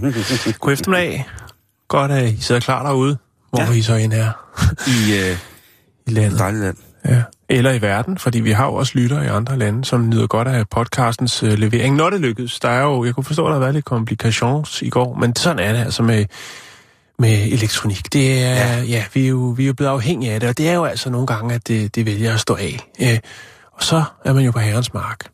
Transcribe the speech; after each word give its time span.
Hej. 0.00 0.52
God 0.60 0.72
eftermiddag. 0.72 1.28
Godt, 1.88 2.10
at 2.10 2.32
I 2.32 2.40
sidder 2.40 2.60
klar 2.60 2.82
derude, 2.82 3.18
hvor 3.50 3.60
ja. 3.60 3.72
I 3.72 3.82
så 3.82 3.94
end 3.94 4.12
er 4.12 4.32
I 4.86 5.18
øh, 5.18 5.36
i 6.06 6.10
landet. 6.10 6.38
dejligt 6.38 6.62
land. 6.62 6.76
Ja. 7.08 7.22
Eller 7.48 7.72
i 7.72 7.82
verden, 7.82 8.18
fordi 8.18 8.40
vi 8.40 8.50
har 8.50 8.66
jo 8.66 8.74
også 8.74 8.92
lyttere 8.98 9.24
i 9.24 9.28
andre 9.28 9.58
lande, 9.58 9.84
som 9.84 10.08
nyder 10.08 10.26
godt 10.26 10.48
af 10.48 10.68
podcastens 10.68 11.42
øh, 11.42 11.52
levering, 11.52 11.96
når 11.96 12.10
det 12.10 12.20
lykkedes. 12.20 12.60
Der 12.60 12.68
er 12.68 12.82
jo, 12.82 13.04
jeg 13.04 13.14
kunne 13.14 13.24
forstå, 13.24 13.46
at 13.46 13.48
der 13.48 13.52
har 13.52 13.60
været 13.60 13.74
lidt 13.74 13.84
komplikations 13.84 14.82
i 14.82 14.90
går, 14.90 15.14
men 15.14 15.36
sådan 15.36 15.58
er 15.58 15.72
det 15.72 15.78
altså 15.78 16.02
med, 16.02 16.24
med 17.18 17.46
elektronik. 17.52 18.12
Det 18.12 18.44
er, 18.44 18.54
ja, 18.54 18.82
ja 18.82 19.04
vi, 19.14 19.24
er 19.24 19.28
jo, 19.28 19.54
vi 19.56 19.62
er 19.62 19.66
jo 19.66 19.74
blevet 19.74 19.90
afhængige 19.90 20.32
af 20.32 20.40
det, 20.40 20.48
og 20.48 20.58
det 20.58 20.68
er 20.68 20.74
jo 20.74 20.84
altså 20.84 21.10
nogle 21.10 21.26
gange, 21.26 21.54
at 21.54 21.68
det, 21.68 21.94
det 21.94 22.06
vælger 22.06 22.34
at 22.34 22.40
stå 22.40 22.54
af. 22.54 22.78
Øh, 23.00 23.18
og 23.72 23.82
så 23.82 24.04
er 24.24 24.32
man 24.32 24.44
jo 24.44 24.50
på 24.50 24.58
herrens 24.58 24.94
mark. 24.94 25.26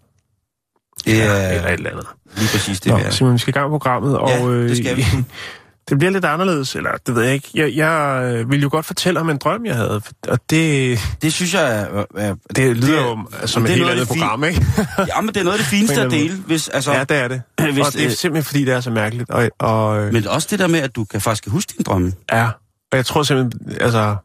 Det 1.04 1.22
er 1.22 1.48
Eller 1.48 1.68
et 1.68 1.72
eller 1.72 1.90
andet. 1.90 2.06
lige 2.36 2.48
præcis 2.52 2.80
det, 2.80 2.92
Nå, 2.92 2.98
er. 2.98 3.10
Simon, 3.10 3.32
vi 3.32 3.38
skal 3.38 3.50
i 3.50 3.58
gang 3.58 3.70
med 3.70 3.78
programmet, 3.78 4.18
og... 4.18 4.28
Ja, 4.28 4.46
det 4.46 4.70
øh, 4.70 4.76
skal 4.76 4.96
vi. 4.96 5.04
det 5.88 5.98
bliver 5.98 6.10
lidt 6.12 6.24
anderledes, 6.24 6.76
eller 6.76 6.90
det 7.06 7.14
ved 7.14 7.22
jeg 7.22 7.34
ikke. 7.34 7.50
Jeg, 7.54 7.76
jeg 7.76 8.22
øh, 8.34 8.50
vil 8.50 8.62
jo 8.62 8.68
godt 8.72 8.86
fortælle 8.86 9.20
om 9.20 9.30
en 9.30 9.36
drøm, 9.36 9.66
jeg 9.66 9.74
havde, 9.74 10.02
og 10.28 10.40
det, 10.50 10.98
Det 11.22 11.32
synes 11.32 11.54
jeg 11.54 11.80
er... 11.80 12.04
er 12.16 12.34
det 12.56 12.76
lyder 12.76 13.02
jo 13.02 13.18
som 13.46 13.64
et 13.64 13.70
helt 13.70 13.82
andet 13.82 13.98
det 13.98 14.08
program, 14.08 14.44
ikke? 14.44 14.66
ja, 15.16 15.20
men 15.20 15.28
det 15.28 15.36
er 15.36 15.44
noget 15.44 15.58
af 15.58 15.58
det 15.58 15.66
fineste 15.70 16.02
at 16.02 16.10
dele, 16.10 16.34
hvis... 16.46 16.68
Altså, 16.68 16.92
ja, 16.92 17.04
det 17.04 17.16
er 17.16 17.28
det. 17.28 17.42
Hvis 17.72 17.86
og 17.86 17.92
det 17.92 18.04
er 18.04 18.10
simpelthen, 18.10 18.44
fordi 18.44 18.64
det 18.64 18.74
er 18.74 18.80
så 18.80 18.90
mærkeligt. 18.90 19.30
Og, 19.30 19.50
og, 19.58 19.98
øh, 19.98 20.12
Men 20.12 20.26
også 20.26 20.48
det 20.50 20.58
der 20.58 20.66
med, 20.66 20.80
at 20.80 20.96
du 20.96 21.04
kan 21.04 21.20
faktisk 21.20 21.48
huske 21.48 21.74
din 21.76 21.84
drømme. 21.84 22.12
ja, 22.32 22.48
og 22.92 22.96
jeg 22.96 23.06
tror 23.06 23.22
simpelthen, 23.22 23.76
altså... 23.80 24.16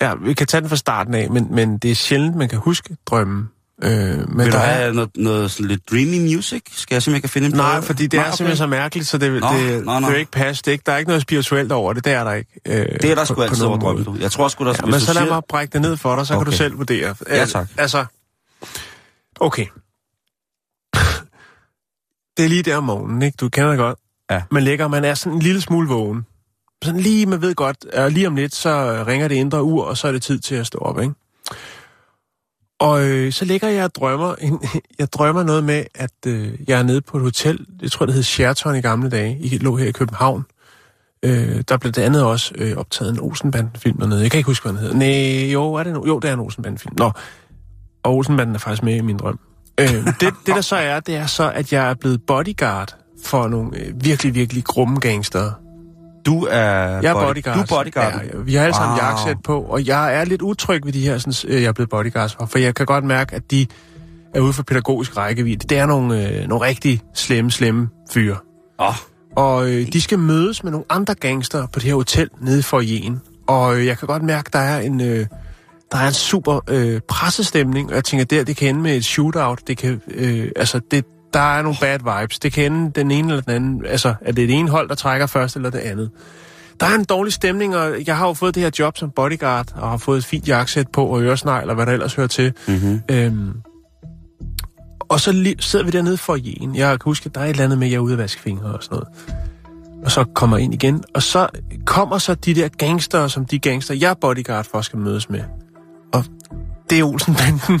Ja, 0.00 0.14
vi 0.14 0.34
kan 0.34 0.46
tage 0.46 0.60
den 0.60 0.68
fra 0.68 0.76
starten 0.76 1.14
af, 1.14 1.30
men, 1.30 1.46
men 1.50 1.78
det 1.78 1.90
er 1.90 1.94
sjældent, 1.94 2.36
man 2.36 2.48
kan 2.48 2.58
huske 2.58 2.96
drømmen. 3.06 3.48
Øh, 3.82 3.90
men 3.90 4.38
Vil 4.38 4.46
du 4.46 4.50
der 4.50 4.58
er, 4.58 4.74
have 4.74 4.94
noget, 4.94 5.10
noget 5.16 5.50
sådan 5.50 5.66
lidt 5.66 5.90
dreamy 5.90 6.34
music? 6.34 6.62
Skal 6.72 6.94
jeg 6.94 7.02
simpelthen 7.02 7.20
kan 7.20 7.30
finde 7.30 7.48
en 7.48 7.54
Nej, 7.54 7.70
plade? 7.72 7.82
fordi 7.82 8.06
det 8.06 8.18
er 8.20 8.22
okay. 8.24 8.30
simpelthen 8.36 8.56
så 8.56 8.66
mærkeligt, 8.66 9.08
så 9.08 9.18
det, 9.18 9.40
Nå, 9.40 9.48
det, 9.48 9.84
nå, 9.84 9.98
nå. 9.98 10.06
det 10.06 10.12
vil 10.12 10.18
ikke 10.20 10.30
passe. 10.32 10.62
Det 10.62 10.68
er 10.68 10.72
ikke, 10.72 10.82
der 10.86 10.92
er 10.92 10.96
ikke 10.98 11.08
noget 11.08 11.22
spirituelt 11.22 11.72
over 11.72 11.92
det, 11.92 12.04
det 12.04 12.12
er 12.12 12.24
der 12.24 12.32
ikke. 12.32 12.50
Øh, 12.66 12.86
Det 13.02 13.04
er 13.10 13.14
der 13.14 13.24
sgu 13.24 13.42
altid 13.42 13.64
over 13.64 13.68
nogen 13.78 13.80
drømme, 13.80 14.04
måde. 14.04 14.18
du. 14.18 14.22
Jeg 14.22 14.32
tror 14.32 14.48
sgu 14.48 14.64
da, 14.64 14.70
Ja, 14.70 14.76
men 14.84 14.92
du 14.92 15.00
så 15.00 15.12
lad 15.12 15.22
siger... 15.22 15.34
mig 15.34 15.42
brække 15.48 15.72
det 15.72 15.80
ned 15.80 15.96
for 15.96 16.16
dig, 16.16 16.26
så 16.26 16.34
okay. 16.34 16.44
kan 16.44 16.50
du 16.52 16.56
selv 16.56 16.78
vurdere. 16.78 17.14
Ja, 17.30 17.44
tak. 17.46 17.68
Altså, 17.78 18.04
okay. 19.40 19.66
det 22.36 22.44
er 22.44 22.48
lige 22.48 22.62
der 22.62 22.76
om 22.76 22.84
morgenen, 22.84 23.22
ikke? 23.22 23.36
Du 23.40 23.48
kender 23.48 23.68
det 23.70 23.78
godt. 23.78 23.98
Ja. 24.30 24.42
Man 24.50 24.62
ligger, 24.62 24.88
man 24.88 25.04
er 25.04 25.14
sådan 25.14 25.32
en 25.36 25.42
lille 25.42 25.60
smule 25.60 25.88
vågen. 25.88 26.26
Sådan 26.84 27.00
lige, 27.00 27.26
man 27.26 27.42
ved 27.42 27.54
godt, 27.54 27.76
at 27.92 28.12
lige 28.12 28.26
om 28.26 28.36
lidt, 28.36 28.54
så 28.54 29.04
ringer 29.06 29.28
det 29.28 29.34
indre 29.34 29.62
ur, 29.62 29.84
og 29.84 29.96
så 29.96 30.08
er 30.08 30.12
det 30.12 30.22
tid 30.22 30.38
til 30.38 30.54
at 30.54 30.66
stå 30.66 30.78
op, 30.78 31.00
ikke? 31.00 31.14
Og 32.78 33.08
øh, 33.08 33.32
så 33.32 33.44
ligger 33.44 33.68
jeg 33.68 33.84
og 33.84 33.94
drømmer, 33.94 34.34
en, 34.34 34.60
jeg 34.98 35.12
drømmer 35.12 35.42
noget 35.42 35.64
med, 35.64 35.84
at 35.94 36.10
øh, 36.26 36.52
jeg 36.68 36.78
er 36.78 36.82
nede 36.82 37.00
på 37.00 37.16
et 37.16 37.22
hotel, 37.22 37.66
jeg 37.82 37.90
tror 37.90 38.06
det 38.06 38.14
hed 38.14 38.22
Sheraton 38.22 38.76
i 38.76 38.80
gamle 38.80 39.10
dage, 39.10 39.38
I 39.40 39.58
lå 39.58 39.76
her 39.76 39.86
i 39.86 39.92
København. 39.92 40.44
Øh, 41.22 41.62
der 41.68 41.76
blev 41.76 41.92
det 41.92 42.02
andet 42.02 42.24
også 42.24 42.54
øh, 42.58 42.76
optaget 42.76 43.12
en 43.12 43.20
Olsenbanden-film 43.20 43.98
dernede. 43.98 44.22
Jeg 44.22 44.30
kan 44.30 44.38
ikke 44.38 44.46
huske, 44.46 44.64
hvad 44.64 44.72
den 44.72 44.80
hedder. 44.80 44.96
Nej, 44.96 45.52
jo, 45.52 45.74
er 45.74 45.82
det 45.82 45.96
en, 45.96 46.06
jo, 46.06 46.18
det 46.18 46.30
er 46.30 46.34
en 46.34 46.40
Olsenbanden-film. 46.40 46.94
Nå, 46.98 47.10
og 48.02 48.14
Olsenbanden 48.14 48.54
er 48.54 48.58
faktisk 48.58 48.82
med 48.82 48.96
i 48.96 49.00
min 49.00 49.16
drøm. 49.16 49.38
Øh, 49.80 49.88
det, 49.88 50.20
det, 50.20 50.34
der 50.46 50.60
så 50.60 50.76
er, 50.76 51.00
det 51.00 51.16
er 51.16 51.26
så, 51.26 51.52
at 51.52 51.72
jeg 51.72 51.90
er 51.90 51.94
blevet 51.94 52.22
bodyguard 52.26 52.96
for 53.24 53.48
nogle 53.48 53.78
øh, 53.78 54.04
virkelig, 54.04 54.34
virkelig 54.34 54.64
grumme 54.64 55.00
gangster. 55.00 55.52
Du 56.28 56.44
er, 56.50 56.58
Jeg 56.58 57.04
er 57.04 57.14
body- 57.14 57.26
bodyguard. 57.26 57.56
Du 57.56 57.62
er 57.62 57.78
bodyguard. 57.78 58.12
Ja, 58.34 58.38
vi 58.38 58.54
har 58.54 58.64
alle 58.64 58.74
sammen 58.74 58.98
Wow. 58.98 59.06
jakkesæt 59.06 59.36
på, 59.44 59.60
og 59.60 59.86
jeg 59.86 60.14
er 60.20 60.24
lidt 60.24 60.42
utryg 60.42 60.84
ved 60.84 60.92
de 60.92 61.00
her, 61.00 61.18
sådan, 61.18 61.54
øh, 61.56 61.62
jeg 61.62 61.68
er 61.68 61.72
blevet 61.72 61.90
bodyguards 61.90 62.34
for, 62.34 62.46
for 62.46 62.58
jeg 62.58 62.74
kan 62.74 62.86
godt 62.86 63.04
mærke, 63.04 63.34
at 63.36 63.50
de 63.50 63.66
er 64.34 64.40
ude 64.40 64.52
for 64.52 64.62
pædagogisk 64.62 65.16
rækkevidde. 65.16 65.66
Det 65.68 65.78
er 65.78 65.86
nogle, 65.86 66.28
øh, 66.28 66.48
nogle 66.48 66.66
rigtig 66.66 67.02
slemme, 67.14 67.50
slemme 67.50 67.88
fyre. 68.12 68.36
Åh, 68.80 68.94
Og 69.36 69.68
øh, 69.70 69.86
de 69.92 70.00
skal 70.00 70.18
mødes 70.18 70.64
med 70.64 70.72
nogle 70.72 70.84
andre 70.90 71.14
gangster 71.14 71.66
på 71.66 71.78
det 71.78 71.82
her 71.82 71.94
hotel 71.94 72.28
nede 72.40 72.62
for 72.62 72.68
foyeren. 72.76 73.20
Og 73.46 73.76
øh, 73.76 73.86
jeg 73.86 73.98
kan 73.98 74.06
godt 74.08 74.22
mærke, 74.22 74.50
der 74.52 74.58
er 74.58 74.80
en, 74.80 75.00
øh, 75.00 75.26
der 75.92 75.98
er 75.98 76.06
en 76.06 76.12
super 76.12 76.60
øh, 76.68 77.00
pressestemning, 77.08 77.88
og 77.90 77.94
jeg 77.94 78.04
tænker, 78.04 78.24
der 78.24 78.44
det 78.44 78.56
kan 78.56 78.68
ende 78.68 78.80
med 78.80 78.96
et 78.96 79.04
shootout. 79.04 79.58
Det 79.66 79.78
kan, 79.78 80.00
øh, 80.08 80.48
altså, 80.56 80.80
det, 80.90 81.04
der 81.34 81.40
er 81.40 81.62
nogle 81.62 81.78
bad 81.80 81.98
vibes. 81.98 82.38
Det 82.38 82.52
kan 82.52 82.72
ende 82.72 82.90
den 82.90 83.10
ene 83.10 83.28
eller 83.28 83.42
den 83.42 83.52
anden. 83.52 83.86
Altså, 83.86 84.14
er 84.20 84.32
det 84.32 84.48
det 84.48 84.58
ene 84.58 84.70
hold, 84.70 84.88
der 84.88 84.94
trækker 84.94 85.26
først, 85.26 85.56
eller 85.56 85.70
det 85.70 85.78
andet? 85.78 86.10
Der 86.80 86.86
er 86.86 86.94
en 86.94 87.04
dårlig 87.04 87.32
stemning, 87.32 87.76
og 87.76 88.06
jeg 88.06 88.16
har 88.16 88.26
jo 88.26 88.34
fået 88.34 88.54
det 88.54 88.62
her 88.62 88.70
job 88.78 88.98
som 88.98 89.10
bodyguard, 89.10 89.66
og 89.74 89.90
har 89.90 89.96
fået 89.96 90.18
et 90.18 90.24
fint 90.24 90.48
jakkesæt 90.48 90.88
på, 90.88 91.06
og 91.06 91.22
øresnegl, 91.22 91.68
og 91.68 91.74
hvad 91.74 91.86
der 91.86 91.92
ellers 91.92 92.14
hører 92.14 92.26
til. 92.26 92.52
mm-hmm. 92.68 93.00
Øhm, 93.10 93.52
og 95.08 95.20
så 95.20 95.54
sidder 95.60 95.84
vi 95.84 95.90
dernede 95.90 96.16
for 96.16 96.36
jen. 96.36 96.76
Jeg 96.76 96.90
kan 96.90 96.98
huske, 97.04 97.26
at 97.26 97.34
der 97.34 97.40
er 97.40 97.44
et 97.44 97.50
eller 97.50 97.64
andet 97.64 97.78
med, 97.78 97.86
at 97.86 97.90
jeg 97.90 97.96
er 97.96 98.00
ude 98.00 98.12
at 98.12 98.18
vaske 98.18 98.40
fingre 98.40 98.74
og 98.74 98.82
sådan 98.82 98.94
noget. 98.94 99.08
Og 100.04 100.10
så 100.10 100.24
kommer 100.34 100.56
jeg 100.56 100.64
ind 100.64 100.74
igen. 100.74 101.04
Og 101.14 101.22
så 101.22 101.48
kommer 101.86 102.18
så 102.18 102.34
de 102.34 102.54
der 102.54 102.68
gangster, 102.68 103.28
som 103.28 103.46
de 103.46 103.58
gangster, 103.58 103.94
jeg 103.94 104.10
er 104.10 104.14
bodyguard 104.14 104.64
for, 104.64 104.80
skal 104.80 104.98
mødes 104.98 105.30
med. 105.30 105.40
Og 106.12 106.24
det 106.90 106.98
er 106.98 107.04
Olsenbanden. 107.04 107.80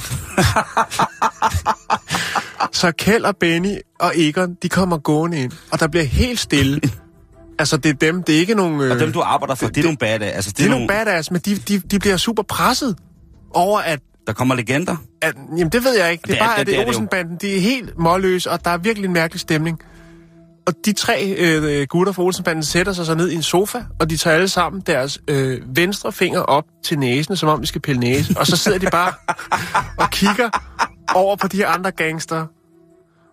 så 2.72 2.92
Kjeld 2.98 3.24
og 3.24 3.36
Benny 3.36 3.76
og 4.00 4.12
Egon, 4.16 4.54
de 4.62 4.68
kommer 4.68 4.98
gående 4.98 5.38
ind. 5.42 5.52
Og 5.72 5.80
der 5.80 5.88
bliver 5.88 6.04
helt 6.04 6.40
stille. 6.40 6.80
altså, 7.58 7.76
det 7.76 7.88
er 7.88 7.94
dem, 7.94 8.22
det 8.22 8.34
er 8.34 8.38
ikke 8.38 8.54
nogen... 8.54 8.80
Øh, 8.80 8.90
Og 8.90 8.98
dem, 9.00 9.12
du 9.12 9.20
arbejder 9.20 9.54
for, 9.54 9.66
det, 9.66 9.74
det 9.74 9.80
er 9.80 9.84
nogle 9.84 9.96
badass. 9.98 10.34
Altså, 10.34 10.50
det, 10.50 10.58
det 10.58 10.66
er 10.66 10.70
nogle 10.70 10.88
badass, 10.88 11.30
men 11.30 11.40
de, 11.40 11.56
de, 11.56 11.78
de 11.78 11.98
bliver 11.98 12.16
super 12.16 12.42
presset 12.42 12.96
over, 13.54 13.78
at 13.80 14.00
Der 14.26 14.32
kommer 14.32 14.54
legender. 14.54 14.96
at, 15.22 15.34
jamen, 15.56 15.68
det 15.72 15.84
ved 15.84 15.98
jeg 15.98 16.12
ikke. 16.12 16.22
Det 16.22 16.30
er 16.30 16.34
Det 16.34 16.40
er- 16.42 16.46
bare, 16.46 16.54
det- 16.56 16.60
at 16.60 16.66
det 16.66 16.74
det 16.76 16.80
det. 16.86 16.88
Olsenbanden. 16.88 17.36
De 17.40 17.56
er 17.56 17.60
helt 17.60 17.98
målløse, 17.98 18.50
og 18.50 18.64
der 18.64 18.70
er 18.70 18.78
virkelig 18.78 19.06
en 19.06 19.12
mærkelig 19.12 19.40
stemning. 19.40 19.80
Og 20.66 20.74
de 20.84 20.92
tre 20.92 21.34
øh, 21.38 21.86
gutter 21.88 22.12
fra 22.12 22.22
Olsenbanden 22.22 22.62
sætter 22.64 22.92
sig 22.92 23.06
så 23.06 23.14
ned 23.14 23.30
i 23.30 23.34
en 23.34 23.42
sofa, 23.42 23.78
og 24.00 24.10
de 24.10 24.16
tager 24.16 24.34
alle 24.36 24.48
sammen 24.48 24.82
deres 24.86 25.18
øh, 25.28 25.60
venstre 25.76 26.12
finger 26.12 26.40
op 26.40 26.64
til 26.84 26.98
næsen, 26.98 27.36
som 27.36 27.48
om 27.48 27.60
de 27.60 27.66
skal 27.66 27.80
pille 27.80 28.00
næse. 28.00 28.34
Og 28.38 28.46
så 28.46 28.56
sidder 28.56 28.78
de 28.78 28.86
bare 28.92 29.12
og 30.04 30.10
kigger 30.10 30.48
over 31.14 31.36
på 31.36 31.48
de 31.48 31.56
her 31.56 31.68
andre 31.68 31.90
gangster. 31.90 32.46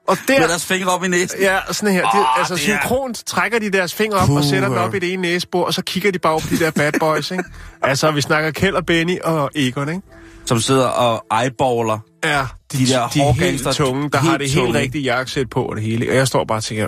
Og 0.07 0.17
der... 0.27 0.39
Med 0.39 0.47
deres 0.47 0.65
fingre 0.65 0.91
op 0.91 1.03
i 1.03 1.07
næsen. 1.07 1.39
Ja, 1.41 1.57
sådan 1.71 1.93
her. 1.95 2.01
Det, 2.01 2.19
Åh, 2.19 2.39
altså 2.39 2.55
det 2.55 2.61
er- 2.61 2.79
synkront 2.79 3.23
trækker 3.25 3.59
de 3.59 3.71
deres 3.71 3.93
fingre 3.93 4.17
op 4.19 4.27
Puh, 4.27 4.35
og 4.37 4.43
sætter 4.43 4.67
den 4.67 4.77
ja. 4.77 4.83
op 4.83 4.95
i 4.95 4.99
det 4.99 5.13
ene 5.13 5.21
næsebord, 5.21 5.65
og 5.67 5.73
så 5.73 5.81
kigger 5.83 6.11
de 6.11 6.19
bare 6.19 6.39
på 6.39 6.47
de 6.49 6.59
der 6.59 6.71
bad 6.71 6.91
boys, 6.99 7.31
ikke? 7.31 7.43
Altså, 7.81 8.11
vi 8.11 8.21
snakker 8.21 8.51
Kjeld 8.51 8.75
og 8.75 8.85
Benny 8.85 9.19
og 9.23 9.51
Egon, 9.55 9.89
ikke? 9.89 10.01
Som 10.45 10.59
sidder 10.59 10.87
og 10.87 11.25
eyeballer. 11.43 11.99
Ja, 12.23 12.45
de, 12.71 12.77
De 12.77 12.85
der 12.85 13.07
de 13.07 13.19
er 13.21 13.31
helt 13.33 13.63
tunge, 13.63 14.09
der 14.09 14.17
helt 14.19 14.29
har 14.31 14.37
det 14.37 14.49
helt 14.49 14.65
tunge. 14.65 14.79
rigtige 14.79 15.03
jakkesæt 15.03 15.49
på 15.49 15.63
og 15.65 15.75
det 15.75 15.83
hele. 15.83 16.09
Og 16.09 16.15
jeg 16.15 16.27
står 16.27 16.45
bare 16.45 16.57
og 16.59 16.63
tænker, 16.63 16.87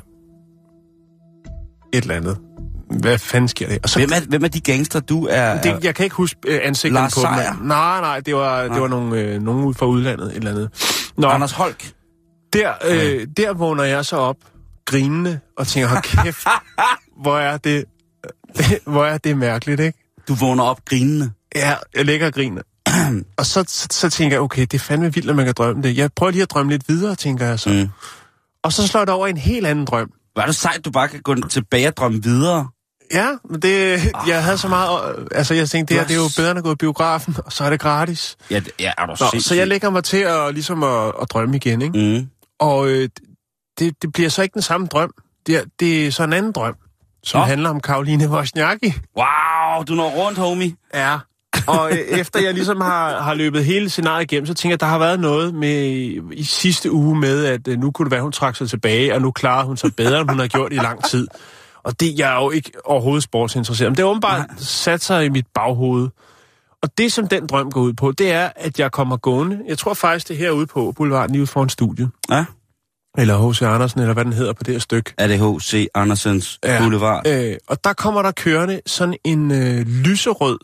et 1.94 2.02
eller 2.02 2.16
andet. 2.16 2.38
Hvad 2.90 3.18
fanden 3.18 3.48
sker 3.48 3.68
det? 3.68 3.80
Og 3.84 3.90
så, 3.90 4.00
Hvem 4.00 4.10
er, 4.14 4.20
hvem 4.30 4.44
er 4.44 4.48
de 4.48 4.62
gangster, 4.62 5.00
du 5.00 5.28
er... 5.30 5.62
det, 5.62 5.84
jeg 5.84 5.96
kan 5.96 6.04
ikke 6.04 6.16
huske 6.16 6.40
øh, 6.48 6.60
ansigterne 6.64 7.04
Lars 7.04 7.14
på 7.16 7.22
dem. 7.22 7.34
Seier? 7.34 7.54
Nej, 7.62 8.02
nej, 8.02 8.20
det 8.20 8.36
var, 8.36 8.64
det 8.64 8.82
var 8.82 8.88
nogle, 8.88 9.22
øh, 9.22 9.42
nogen 9.42 9.66
ud 9.66 9.74
fra 9.74 9.86
udlandet, 9.86 10.28
et 10.28 10.36
eller 10.36 10.52
andet. 10.52 10.70
Nå, 11.18 11.28
Anders 11.28 11.52
Holk. 11.52 11.92
der, 12.54 12.74
øh, 12.88 13.28
der 13.38 13.54
vågner 13.54 13.84
jeg 13.84 14.06
så 14.06 14.18
op, 14.18 14.38
grinende, 14.86 15.40
og 15.58 15.68
tænker, 15.68 15.90
hold 15.90 16.24
kæft, 16.24 16.48
hvor 17.24 17.38
er 17.38 17.58
det, 17.58 17.86
hvor 18.94 19.06
er 19.06 19.18
det 19.18 19.38
mærkeligt, 19.38 19.80
ikke? 19.80 20.00
Du 20.28 20.34
vågner 20.34 20.64
op 20.64 20.86
grinende. 20.86 21.32
Ja, 21.56 21.74
jeg 21.96 22.06
ligger 22.06 22.28
og 22.28 22.34
griner. 22.34 22.62
og 23.38 23.46
så, 23.46 23.64
så, 23.68 23.88
så 23.92 24.10
tænker 24.10 24.36
jeg, 24.36 24.42
okay, 24.42 24.62
det 24.62 24.74
er 24.74 24.80
fandme 24.80 25.14
vildt, 25.14 25.30
at 25.30 25.36
man 25.36 25.46
kan 25.46 25.54
drømme 25.58 25.84
det. 25.84 25.98
Jeg 25.98 26.10
prøver 26.16 26.32
lige 26.32 26.42
at 26.42 26.52
drømme 26.52 26.72
lidt 26.72 26.90
videre, 26.90 27.16
tænker 27.16 27.46
jeg 27.46 27.60
så. 27.60 27.70
Mm. 27.70 27.90
Og 28.64 28.74
så 28.74 28.88
slår 28.88 29.06
det 29.06 29.10
over 29.10 29.28
en 29.28 29.38
helt 29.38 29.68
anden 29.68 29.86
drøm. 29.86 30.12
Var 30.36 30.46
det 30.46 30.56
sejt, 30.56 30.86
du 30.86 30.92
bare 30.92 31.08
kan 31.08 31.22
gå 31.22 31.36
tilbage 31.50 31.88
og 31.88 31.98
drømme 31.98 32.24
videre? 32.24 32.68
Ja, 33.14 33.28
men 33.50 33.62
det, 33.62 34.00
jeg 34.28 34.44
havde 34.44 34.58
så 34.58 34.68
meget... 34.68 35.28
Altså, 35.32 35.54
jeg 35.54 35.70
tænkte, 35.70 35.94
det 35.94 36.02
her 36.02 36.08
det 36.08 36.14
er 36.16 36.22
jo 36.24 36.30
bedre 36.38 36.52
end 36.52 36.58
at 36.58 36.64
gå 36.64 36.72
i 36.72 36.76
biografen, 36.76 37.36
og 37.46 37.52
så 37.54 37.64
er 37.64 37.70
det 37.70 37.80
gratis. 37.80 38.38
Ja, 38.52 38.60
det- 38.60 38.72
ja 38.80 38.92
er 38.98 39.06
du 39.06 39.16
Nå, 39.34 39.40
så 39.40 39.56
jeg 39.56 39.68
lægger 39.68 39.90
mig 39.90 40.04
til 40.04 40.18
at, 40.18 40.54
ligesom 40.54 40.84
at, 40.84 41.08
at 41.22 41.32
drømme 41.32 41.56
igen, 41.56 41.82
ikke? 41.82 42.20
Mm. 42.20 42.28
Og 42.60 42.88
øh, 42.90 43.10
det, 43.80 44.02
det 44.02 44.14
bliver 44.14 44.30
så 44.30 44.42
ikke 44.42 44.54
den 44.54 44.62
samme 44.62 44.88
drøm. 44.88 45.12
Det 45.48 45.56
er, 45.56 45.62
det 45.80 46.08
er 46.08 46.12
så 46.12 46.24
en 46.24 46.34
anden 46.34 46.52
drøm. 46.52 46.76
som 47.24 47.40
Nå. 47.40 47.46
handler 47.46 47.70
om 47.70 47.80
Karoline 47.80 48.30
Wozniacki. 48.30 48.94
Wow, 49.18 49.84
du 49.84 49.94
når 49.96 50.10
rundt, 50.10 50.38
homie. 50.38 50.74
Ja. 50.94 51.18
Og 51.68 51.92
øh, 51.92 51.98
efter 51.98 52.40
jeg 52.40 52.54
ligesom 52.54 52.82
har, 52.82 53.22
har 53.22 53.34
løbet 53.34 53.66
hele 53.66 53.90
scenariet 53.90 54.24
igennem, 54.32 54.46
så 54.48 54.54
tænker 54.54 54.72
jeg, 54.72 54.76
at 54.76 54.80
der 54.80 54.86
har 54.88 54.98
været 55.00 55.20
noget 55.20 55.54
med 55.54 55.84
i 56.34 56.44
sidste 56.44 56.92
uge 56.92 57.20
med, 57.20 57.46
at 57.46 57.68
øh, 57.68 57.78
nu 57.80 57.92
kunne 57.92 58.06
det 58.06 58.12
være, 58.12 58.18
at 58.20 58.24
hun 58.24 58.32
trak 58.32 58.56
sig 58.56 58.70
tilbage, 58.70 59.16
og 59.16 59.22
nu 59.22 59.32
klarer 59.32 59.66
hun 59.66 59.78
sig 59.78 59.96
bedre, 59.96 60.22
end 60.22 60.30
hun 60.30 60.40
har 60.40 60.48
gjort 60.48 60.74
i 60.74 60.76
lang 60.76 61.04
tid. 61.04 61.28
Og 61.88 62.00
det 62.00 62.20
jeg 62.20 62.38
er 62.38 62.44
jo 62.44 62.52
ikke 62.52 62.72
overhovedet 62.86 63.24
sportsinteresseret. 63.24 63.92
Men 63.92 63.96
det 63.98 64.04
har 64.04 64.10
åbenbart 64.10 64.50
sat 64.58 65.04
sig 65.04 65.26
i 65.26 65.30
mit 65.30 65.48
baghoved. 65.54 66.10
Og 66.84 66.98
det, 66.98 67.14
som 67.14 67.28
den 67.28 67.48
drøm 67.48 67.72
går 67.72 67.82
ud 67.82 67.94
på, 67.94 68.12
det 68.12 68.32
er, 68.32 68.50
at 68.56 68.80
jeg 68.80 68.92
kommer 68.92 69.18
gående. 69.18 69.60
Jeg 69.68 69.78
tror 69.78 69.94
faktisk, 69.94 70.28
det 70.28 70.34
er 70.34 70.38
herude 70.38 70.66
på 70.68 70.92
Boulevarden, 70.92 71.32
lige 71.32 71.42
ude 71.42 71.48
foran 71.48 71.70
studiet. 71.70 72.10
Ja. 72.30 72.46
Eller 73.18 73.50
H.C. 73.50 73.62
Andersen, 73.62 74.00
eller 74.00 74.14
hvad 74.14 74.26
den 74.26 74.34
hedder 74.34 74.54
på 74.54 74.64
det 74.64 74.74
her 74.74 74.80
stykke. 74.80 75.14
Er 75.18 75.28
det 75.28 75.40
H.C. 75.40 75.88
Andersens 75.96 76.60
ja. 76.64 76.80
Boulevard? 76.82 77.28
Øh, 77.28 77.58
og 77.68 77.84
der 77.84 77.94
kommer 77.94 78.22
der 78.22 78.32
kørende 78.32 78.82
sådan 78.86 79.18
en 79.24 79.52
øh, 79.52 79.88
lyserød 79.88 80.60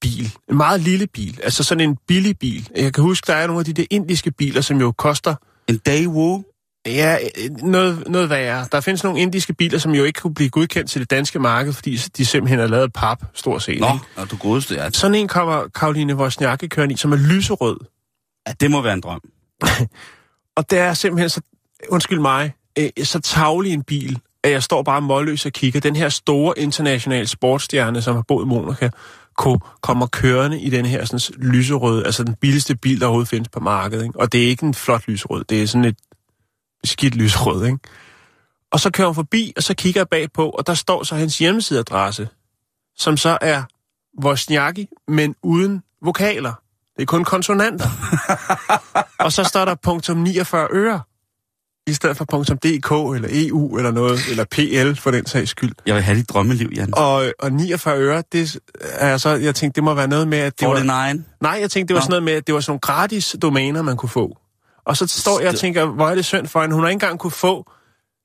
bil. 0.00 0.32
En 0.50 0.56
meget 0.56 0.80
lille 0.80 1.06
bil. 1.06 1.40
Altså 1.42 1.64
sådan 1.64 1.88
en 1.88 1.98
billig 2.08 2.38
bil. 2.38 2.68
Jeg 2.76 2.94
kan 2.94 3.04
huske, 3.04 3.26
der 3.26 3.34
er 3.34 3.46
nogle 3.46 3.60
af 3.60 3.64
de 3.64 3.72
der 3.72 3.86
indiske 3.90 4.30
biler, 4.30 4.60
som 4.60 4.80
jo 4.80 4.92
koster... 4.92 5.34
En 5.68 5.78
Daewoo? 5.78 6.44
Ja, 6.86 7.18
øh, 7.44 7.50
noget, 7.50 8.08
noget 8.08 8.30
værre. 8.30 8.66
Der 8.72 8.80
findes 8.80 9.04
nogle 9.04 9.20
indiske 9.20 9.52
biler, 9.52 9.78
som 9.78 9.94
jo 9.94 10.04
ikke 10.04 10.20
kunne 10.20 10.34
blive 10.34 10.50
godkendt 10.50 10.90
til 10.90 11.00
det 11.00 11.10
danske 11.10 11.38
marked, 11.38 11.72
fordi 11.72 11.96
de 11.96 12.24
simpelthen 12.26 12.60
er 12.60 12.66
lavet 12.66 12.82
af 12.82 12.92
pap, 12.92 13.18
stort 13.34 13.62
set. 13.62 13.80
Nå, 13.80 13.86
ikke? 13.86 14.04
og 14.16 14.30
du 14.30 14.36
godeste 14.36 14.76
er. 14.76 14.90
Sådan 14.92 15.14
en 15.14 15.28
kommer 15.28 15.68
Karoline 15.74 16.16
Wozniacki 16.16 16.66
kørende 16.66 16.92
i, 16.94 16.96
som 16.96 17.12
er 17.12 17.16
lyserød. 17.16 17.76
Ja, 18.48 18.52
det 18.60 18.70
må 18.70 18.82
være 18.82 18.92
en 18.94 19.00
drøm. 19.00 19.20
Og 20.56 20.70
det 20.70 20.78
er 20.78 20.94
simpelthen 20.94 21.28
så, 21.28 21.40
undskyld 21.88 22.18
mig, 22.20 22.52
øh, 22.78 22.88
så 23.04 23.20
tavlig 23.20 23.72
en 23.72 23.82
bil, 23.82 24.18
at 24.44 24.50
jeg 24.50 24.62
står 24.62 24.82
bare 24.82 25.00
målløs 25.00 25.46
og 25.46 25.52
kigger. 25.52 25.80
Den 25.80 25.96
her 25.96 26.08
store 26.08 26.58
internationale 26.58 27.26
sportsstjerne, 27.26 28.02
som 28.02 28.14
har 28.14 28.22
boet 28.28 28.44
i 28.44 28.48
Monaco, 28.48 28.88
ko- 29.36 29.60
kommer 29.80 30.06
kørende 30.06 30.60
i 30.60 30.70
den 30.70 30.86
her 30.86 31.04
sådan, 31.04 31.36
lyserøde, 31.38 32.06
altså 32.06 32.24
den 32.24 32.34
billigste 32.34 32.76
bil, 32.76 33.00
der 33.00 33.06
overhovedet 33.06 33.28
findes 33.28 33.48
på 33.48 33.60
markedet. 33.60 34.02
Ikke? 34.04 34.20
Og 34.20 34.32
det 34.32 34.44
er 34.44 34.48
ikke 34.48 34.66
en 34.66 34.74
flot 34.74 35.08
lyserød, 35.08 35.44
det 35.44 35.62
er 35.62 35.66
sådan 35.66 35.84
et 35.84 35.96
skidt 36.84 37.14
lyserød. 37.14 37.64
Ikke? 37.64 37.78
Og 38.72 38.80
så 38.80 38.90
kører 38.90 39.08
hun 39.08 39.14
forbi, 39.14 39.52
og 39.56 39.62
så 39.62 39.74
kigger 39.74 40.00
jeg 40.00 40.08
bagpå, 40.08 40.50
og 40.50 40.66
der 40.66 40.74
står 40.74 41.02
så 41.02 41.14
hans 41.14 41.38
hjemmesideadresse, 41.38 42.28
som 42.96 43.16
så 43.16 43.38
er 43.40 43.62
Wozniacki, 44.24 44.88
men 45.08 45.34
uden 45.42 45.82
vokaler. 46.02 46.52
Det 46.96 47.02
er 47.02 47.06
kun 47.06 47.24
konsonanter. 47.24 47.88
og 49.24 49.32
så 49.32 49.44
står 49.44 49.64
der 49.64 49.74
punktum 49.74 50.16
49 50.16 50.68
øre, 50.72 51.00
i 51.88 51.92
stedet 51.92 52.16
for 52.16 52.24
.dk, 52.24 53.14
eller 53.16 53.28
EU, 53.32 53.76
eller 53.76 53.90
noget, 53.90 54.20
eller 54.30 54.44
PL 54.44 55.00
for 55.00 55.10
den 55.10 55.26
sags 55.26 55.50
skyld. 55.50 55.72
Jeg 55.86 55.94
vil 55.94 56.02
have 56.02 56.18
dit 56.18 56.28
drømmeliv, 56.28 56.70
Jan. 56.76 56.94
Og, 56.96 57.32
og 57.38 57.52
49 57.52 57.98
øre, 57.98 58.22
det 58.32 58.60
er 58.80 59.16
så, 59.16 59.28
jeg 59.28 59.54
tænkte, 59.54 59.76
det 59.76 59.84
må 59.84 59.94
være 59.94 60.08
noget 60.08 60.28
med, 60.28 60.38
at 60.38 60.60
det 60.60 60.68
var... 60.68 60.74
49. 60.74 61.24
Nej, 61.40 61.58
jeg 61.60 61.70
tænkte, 61.70 61.88
det 61.88 61.94
var 61.94 62.00
Nå. 62.00 62.02
sådan 62.02 62.10
noget 62.10 62.22
med, 62.22 62.32
at 62.32 62.46
det 62.46 62.54
var 62.54 62.60
sådan 62.60 62.70
nogle 62.70 62.80
gratis 62.80 63.36
domæner, 63.42 63.82
man 63.82 63.96
kunne 63.96 64.08
få. 64.08 64.38
Og 64.88 64.96
så 64.96 65.06
står 65.06 65.40
jeg 65.40 65.48
og 65.48 65.54
tænker, 65.56 65.86
hvor 65.86 66.08
er 66.08 66.14
det 66.14 66.24
synd 66.24 66.46
for 66.46 66.60
hende. 66.60 66.74
Hun 66.74 66.84
har 66.84 66.88
ikke 66.90 66.94
engang 66.96 67.18
kunne 67.18 67.30
få 67.30 67.70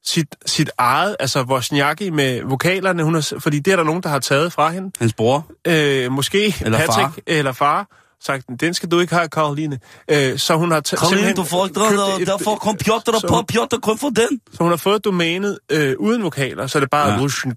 sit, 0.06 0.28
sit 0.46 0.70
eget, 0.78 1.16
altså 1.20 1.42
Wozniacki 1.44 2.10
med 2.10 2.42
vokalerne, 2.44 3.04
hun 3.04 3.14
har, 3.14 3.34
fordi 3.40 3.60
det 3.60 3.72
er 3.74 3.76
der 3.78 3.84
nogen, 3.84 4.04
der 4.04 4.10
har 4.10 4.20
taget 4.20 4.54
fra 4.54 4.70
hende. 4.72 4.92
Hans 5.00 5.14
bror. 5.14 5.46
Øh, 5.68 6.12
måske 6.12 6.56
Eller 6.62 6.78
Patrick 6.78 6.96
far. 7.14 7.14
eller 7.28 7.52
far 7.52 7.88
sagt, 8.26 8.46
den 8.60 8.74
skal 8.74 8.92
du 8.92 9.00
ikke 9.00 9.16
have, 9.16 9.28
Karoline. 9.30 9.80
Øh, 10.12 10.38
så 10.40 10.56
hun 10.56 10.72
har 10.72 10.82
t- 10.88 10.96
Karoline, 10.96 11.34
du 11.34 11.44
får 11.44 11.66
ikke 11.66 11.80
der, 11.80 12.26
der 12.26 12.38
får 12.44 12.58
computer 12.58 13.36
hun- 13.36 13.46
Piotr 13.46 13.76
kun 13.82 13.98
for 13.98 14.10
den. 14.10 14.42
Så 14.52 14.58
hun 14.60 14.70
har 14.70 14.78
fået 14.78 15.06
domænet 15.06 15.60
øh, 15.72 15.96
uden 16.00 16.24
vokaler, 16.24 16.68
så 16.68 16.78
er 16.78 16.80
det 16.80 16.90
bare 16.90 17.08
Ja. 17.14 17.20
ja. 17.46 17.52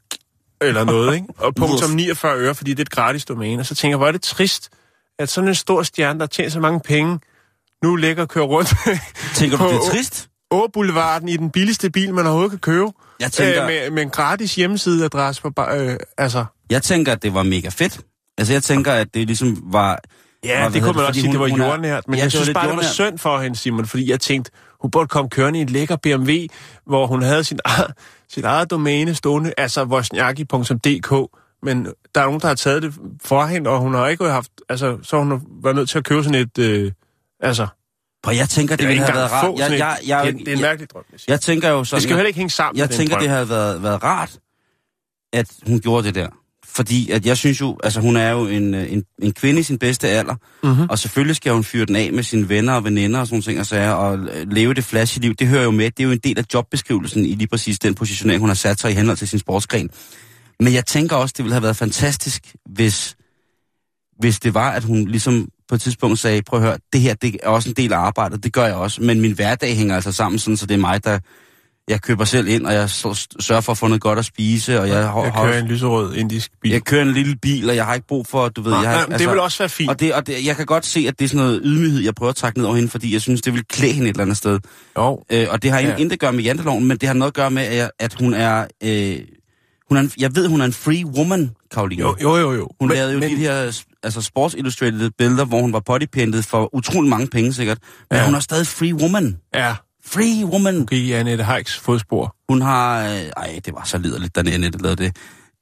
eller 0.60 0.84
noget, 0.84 1.14
ikke? 1.14 1.26
Og 1.38 1.54
punktum 1.54 1.90
Wuff. 1.90 1.94
49 1.94 2.38
øre, 2.38 2.54
fordi 2.54 2.70
det 2.70 2.78
er 2.78 2.82
et 2.82 2.90
gratis 2.90 3.24
domæne. 3.24 3.60
Og 3.62 3.66
så 3.66 3.74
tænker 3.74 3.92
jeg, 3.92 3.96
hvor 3.98 4.06
er 4.06 4.12
det 4.12 4.22
trist, 4.22 4.68
at 5.18 5.28
sådan 5.28 5.48
en 5.48 5.54
stor 5.54 5.82
stjerne, 5.82 6.20
der 6.20 6.26
tjener 6.26 6.50
så 6.50 6.60
mange 6.60 6.80
penge, 6.80 7.18
nu 7.86 7.96
ligger 7.96 8.22
og 8.22 8.28
kører 8.28 8.44
rundt 8.44 8.74
Tænker 9.34 9.56
du, 9.58 9.64
det 9.68 9.74
er 9.74 9.90
trist? 9.90 10.28
Åboulevarden 10.50 11.28
i 11.28 11.36
den 11.36 11.50
billigste 11.50 11.90
bil, 11.90 12.14
man 12.14 12.24
overhovedet 12.26 12.50
kan 12.50 12.58
købe. 12.58 12.86
Jeg 13.20 13.32
tænker, 13.32 13.62
Øh, 13.62 13.68
med, 13.68 13.90
med 13.90 14.02
en 14.02 14.10
gratis 14.10 14.54
hjemmesideadresse 14.54 15.42
på 15.42 15.52
øh, 15.72 15.96
altså... 16.18 16.44
jeg 16.70 16.82
tænker, 16.82 17.12
at 17.12 17.22
det 17.22 17.34
var 17.34 17.42
mega 17.42 17.68
fedt. 17.68 18.00
Altså, 18.38 18.52
jeg 18.52 18.62
tænker, 18.62 18.92
at 18.92 19.14
det 19.14 19.26
ligesom 19.26 19.62
var... 19.72 19.98
Ja, 20.44 20.60
hvad 20.60 20.70
det 20.70 20.82
kunne 20.82 20.86
man 20.92 20.94
fordi 20.94 21.08
også 21.08 21.20
sige, 21.20 21.32
det 21.32 21.40
var 21.40 21.44
hun- 21.48 21.50
hun 21.50 21.60
er- 21.60 21.66
jordnært. 21.66 22.08
Men 22.08 22.18
Ja, 22.18 22.22
jeg 22.24 22.32
det 22.32 22.38
var 22.38 22.44
synes 22.44 22.54
bare, 22.54 22.68
det 22.68 22.76
var 22.76 22.82
synd 22.82 23.18
for 23.18 23.38
hende, 23.38 23.56
Simon, 23.56 23.86
fordi 23.86 24.10
jeg 24.10 24.20
tænkte, 24.20 24.50
hun 24.80 24.90
burde 24.90 25.08
komme 25.08 25.30
kørende 25.30 25.58
i 25.58 25.62
en 25.62 25.68
lækker 25.68 25.96
BMW, 25.96 26.32
hvor 26.86 27.06
hun 27.06 27.22
havde 27.22 27.44
sin 27.44 27.58
eget, 27.64 27.92
sit 28.30 28.44
eget 28.44 28.70
domæne 28.70 29.14
stående, 29.14 29.52
altså 29.58 29.84
wozniacki.dk, 29.84 31.12
men 31.62 31.84
der 32.14 32.20
er 32.20 32.24
nogen, 32.24 32.40
der 32.40 32.46
har 32.48 32.54
taget 32.54 32.82
det 32.82 32.94
for 33.24 33.46
hende, 33.46 33.70
og 33.70 33.78
hun 33.80 33.94
har 33.94 34.08
ikke 34.08 34.24
haft, 34.24 34.50
altså, 34.68 34.98
så 35.02 35.18
hun 35.18 35.42
været 35.62 35.76
nødt 35.76 35.88
til 35.88 35.98
at 35.98 36.04
købe 36.04 36.24
sådan 36.24 36.40
et, 36.40 36.58
øh, 36.58 36.92
altså, 37.40 37.66
Og 38.26 38.36
jeg 38.36 38.48
tænker, 38.48 38.76
det, 38.76 38.82
det 38.82 38.88
ville 38.88 39.04
have 39.04 39.14
været 39.14 39.32
rart. 39.32 39.58
Jeg, 39.58 39.78
jeg, 39.78 39.98
et, 40.02 40.08
jeg, 40.08 40.24
det, 40.26 40.32
er- 40.34 40.38
det 40.38 40.48
er 40.48 40.52
en 40.52 40.58
jeg, 40.58 40.58
mærkelig 40.60 40.90
drøm. 40.90 41.02
Jeg, 41.12 41.20
jeg 41.28 41.40
tænker 41.40 41.68
jo 41.68 41.84
sådan... 41.84 41.96
det 41.96 42.02
skal 42.02 42.12
jo 42.12 42.16
heller 42.16 42.26
ikke 42.28 42.36
hænge 42.38 42.50
sammen 42.50 42.78
Jeg 42.78 42.90
tænker, 42.90 43.14
drøm. 43.14 43.20
det 43.22 43.30
havde 43.30 43.48
været, 43.48 43.82
været 43.82 44.02
rart, 44.02 44.38
at 45.32 45.46
hun 45.66 45.80
gjorde 45.80 46.06
det 46.06 46.14
der. 46.14 46.28
Fordi 46.66 47.10
at 47.10 47.26
jeg 47.26 47.36
synes 47.36 47.60
jo, 47.60 47.78
altså 47.84 48.00
hun 48.00 48.16
er 48.16 48.30
jo 48.30 48.46
en, 48.46 48.74
øh, 48.74 48.92
en, 48.92 49.04
en 49.22 49.32
kvinde 49.32 49.60
i 49.60 49.62
sin 49.62 49.78
bedste 49.78 50.08
alder, 50.08 50.34
Mhm. 50.62 50.86
og 50.90 50.98
selvfølgelig 50.98 51.36
skal 51.36 51.52
hun 51.52 51.64
fyre 51.64 51.86
den 51.86 51.96
af 51.96 52.12
med 52.12 52.22
sine 52.22 52.48
venner 52.48 52.72
og 52.72 52.84
veninder 52.84 53.20
og 53.20 53.26
sådan 53.26 53.42
ting 53.42 53.60
og 53.60 53.66
sager, 53.66 53.90
og 53.90 54.18
øh, 54.18 54.50
leve 54.50 54.74
det 54.74 54.84
flashy 54.84 55.18
liv. 55.18 55.34
Det 55.34 55.46
hører 55.46 55.62
jo 55.64 55.70
med. 55.70 55.84
Det 55.90 56.00
er 56.00 56.04
jo 56.04 56.10
en 56.12 56.18
del 56.18 56.38
af 56.38 56.44
jobbeskrivelsen 56.54 57.26
i 57.26 57.34
lige 57.34 57.48
præcis 57.48 57.78
den 57.78 57.94
positionering, 57.94 58.40
hun 58.40 58.48
har 58.50 58.54
sat 58.54 58.80
sig 58.80 58.90
i 58.90 58.94
henhold 58.94 59.16
til 59.18 59.28
sin 59.28 59.38
sportsgren. 59.38 59.90
Men 60.60 60.72
jeg 60.72 60.86
tænker 60.86 61.16
også, 61.16 61.34
det 61.36 61.44
ville 61.44 61.54
have 61.54 61.62
været 61.62 61.76
fantastisk, 61.76 62.54
hvis, 62.70 63.16
hvis 64.18 64.40
det 64.40 64.54
var, 64.54 64.70
at 64.70 64.84
hun 64.84 65.08
ligesom 65.08 65.48
på 65.68 65.74
et 65.74 65.80
tidspunkt 65.80 66.18
sagde, 66.18 66.42
prøv 66.42 66.60
at 66.60 66.66
høre, 66.66 66.78
det 66.92 67.00
her 67.00 67.14
det 67.14 67.36
er 67.42 67.48
også 67.48 67.68
en 67.68 67.74
del 67.76 67.92
af 67.92 67.98
arbejdet, 67.98 68.44
det 68.44 68.52
gør 68.52 68.64
jeg 68.66 68.74
også, 68.74 69.02
men 69.02 69.20
min 69.20 69.32
hverdag 69.32 69.76
hænger 69.76 69.94
altså 69.94 70.12
sammen, 70.12 70.38
sådan, 70.38 70.56
så 70.56 70.66
det 70.66 70.74
er 70.74 70.78
mig, 70.78 71.04
der 71.04 71.18
jeg 71.88 72.02
køber 72.02 72.24
selv 72.24 72.48
ind, 72.48 72.66
og 72.66 72.72
jeg 72.74 72.90
sørger 72.90 73.60
for 73.60 73.72
at 73.72 73.78
få 73.78 73.86
noget 73.86 74.00
godt 74.02 74.18
at 74.18 74.24
spise, 74.24 74.80
og 74.80 74.88
jeg, 74.88 75.08
har, 75.08 75.22
jeg 75.22 75.32
har 75.32 75.44
kører 75.46 75.58
en 75.58 75.66
lyserød 75.68 76.14
indisk 76.14 76.50
bil. 76.62 76.70
jeg 76.72 76.82
kører 76.82 77.02
en 77.02 77.12
lille 77.12 77.36
bil, 77.36 77.70
og 77.70 77.76
jeg 77.76 77.84
har 77.86 77.94
ikke 77.94 78.06
brug 78.06 78.26
for, 78.26 78.48
du 78.48 78.62
ved, 78.62 78.70
Nej, 78.70 78.80
jeg 78.80 78.90
har, 78.90 79.06
nej, 79.06 79.18
det 79.18 79.28
vil 79.28 79.38
også 79.38 79.58
være 79.58 79.68
fint. 79.68 79.90
og, 79.90 80.00
det, 80.00 80.14
og 80.14 80.26
det, 80.26 80.46
jeg 80.46 80.56
kan 80.56 80.66
godt 80.66 80.86
se, 80.86 81.04
at 81.08 81.18
det 81.18 81.24
er 81.24 81.28
sådan 81.28 81.44
noget 81.46 81.60
ydmyghed, 81.64 82.00
jeg 82.00 82.14
prøver 82.14 82.30
at 82.30 82.36
trække 82.36 82.58
ned 82.58 82.66
over 82.66 82.76
hende, 82.76 82.88
fordi 82.90 83.12
jeg 83.12 83.20
synes, 83.20 83.42
det 83.42 83.52
vil 83.54 83.64
klæde 83.68 83.92
hende 83.92 84.08
et 84.08 84.14
eller 84.14 84.22
andet 84.22 84.36
sted. 84.36 84.58
Jo, 84.98 85.24
Øh, 85.32 85.46
og 85.50 85.62
det 85.62 85.70
har 85.70 85.80
Ja. 85.80 85.96
intet 85.96 86.12
at 86.12 86.18
gøre 86.20 86.32
med 86.32 86.44
janteloven, 86.44 86.84
men 86.88 86.96
det 86.96 87.06
har 87.08 87.14
noget 87.14 87.30
at 87.30 87.34
gøre 87.34 87.50
med, 87.50 87.62
at, 87.62 87.90
at 87.98 88.14
hun 88.20 88.34
er... 88.34 88.66
Øh, 88.82 89.18
hun 89.88 89.96
er 89.96 90.00
en, 90.00 90.10
jeg 90.18 90.36
ved, 90.36 90.48
hun 90.48 90.60
er 90.60 90.64
en 90.64 90.72
free 90.72 91.06
woman, 91.06 91.50
Karoline. 91.70 92.00
jo, 92.02 92.16
jo, 92.22 92.36
jo. 92.36 92.52
jo. 92.52 92.68
Hun 92.80 92.88
men, 92.88 92.96
lavede 92.96 93.12
jo 93.12 93.18
men, 93.18 93.30
de 93.30 93.36
her 93.36 93.82
altså 94.06 94.20
sports 94.22 94.54
illustrated 94.54 95.10
billeder, 95.18 95.44
hvor 95.44 95.60
hun 95.60 95.72
var 95.72 95.80
bodypainted 95.80 96.42
for 96.42 96.74
utrolig 96.74 97.10
mange 97.10 97.26
penge 97.26 97.52
sikkert. 97.52 97.78
Men 98.10 98.18
Ja. 98.18 98.24
hun 98.24 98.34
er 98.34 98.40
stadig 98.40 98.66
free 98.66 98.94
woman. 98.94 99.36
Ja, 99.54 99.74
Free 100.06 100.44
woman. 100.46 100.80
okay, 100.82 100.96
i 100.96 101.12
Annette 101.12 101.44
Heiks 101.44 101.78
fodspor. 101.78 102.36
Hun 102.48 102.62
har... 102.62 103.04
Øh, 103.08 103.20
ej, 103.36 103.60
det 103.64 103.74
var 103.74 103.84
så 103.84 103.98
liderligt, 103.98 104.36
da 104.36 104.40
Annette 104.40 104.78
lavede 104.82 105.04
det. 105.04 105.16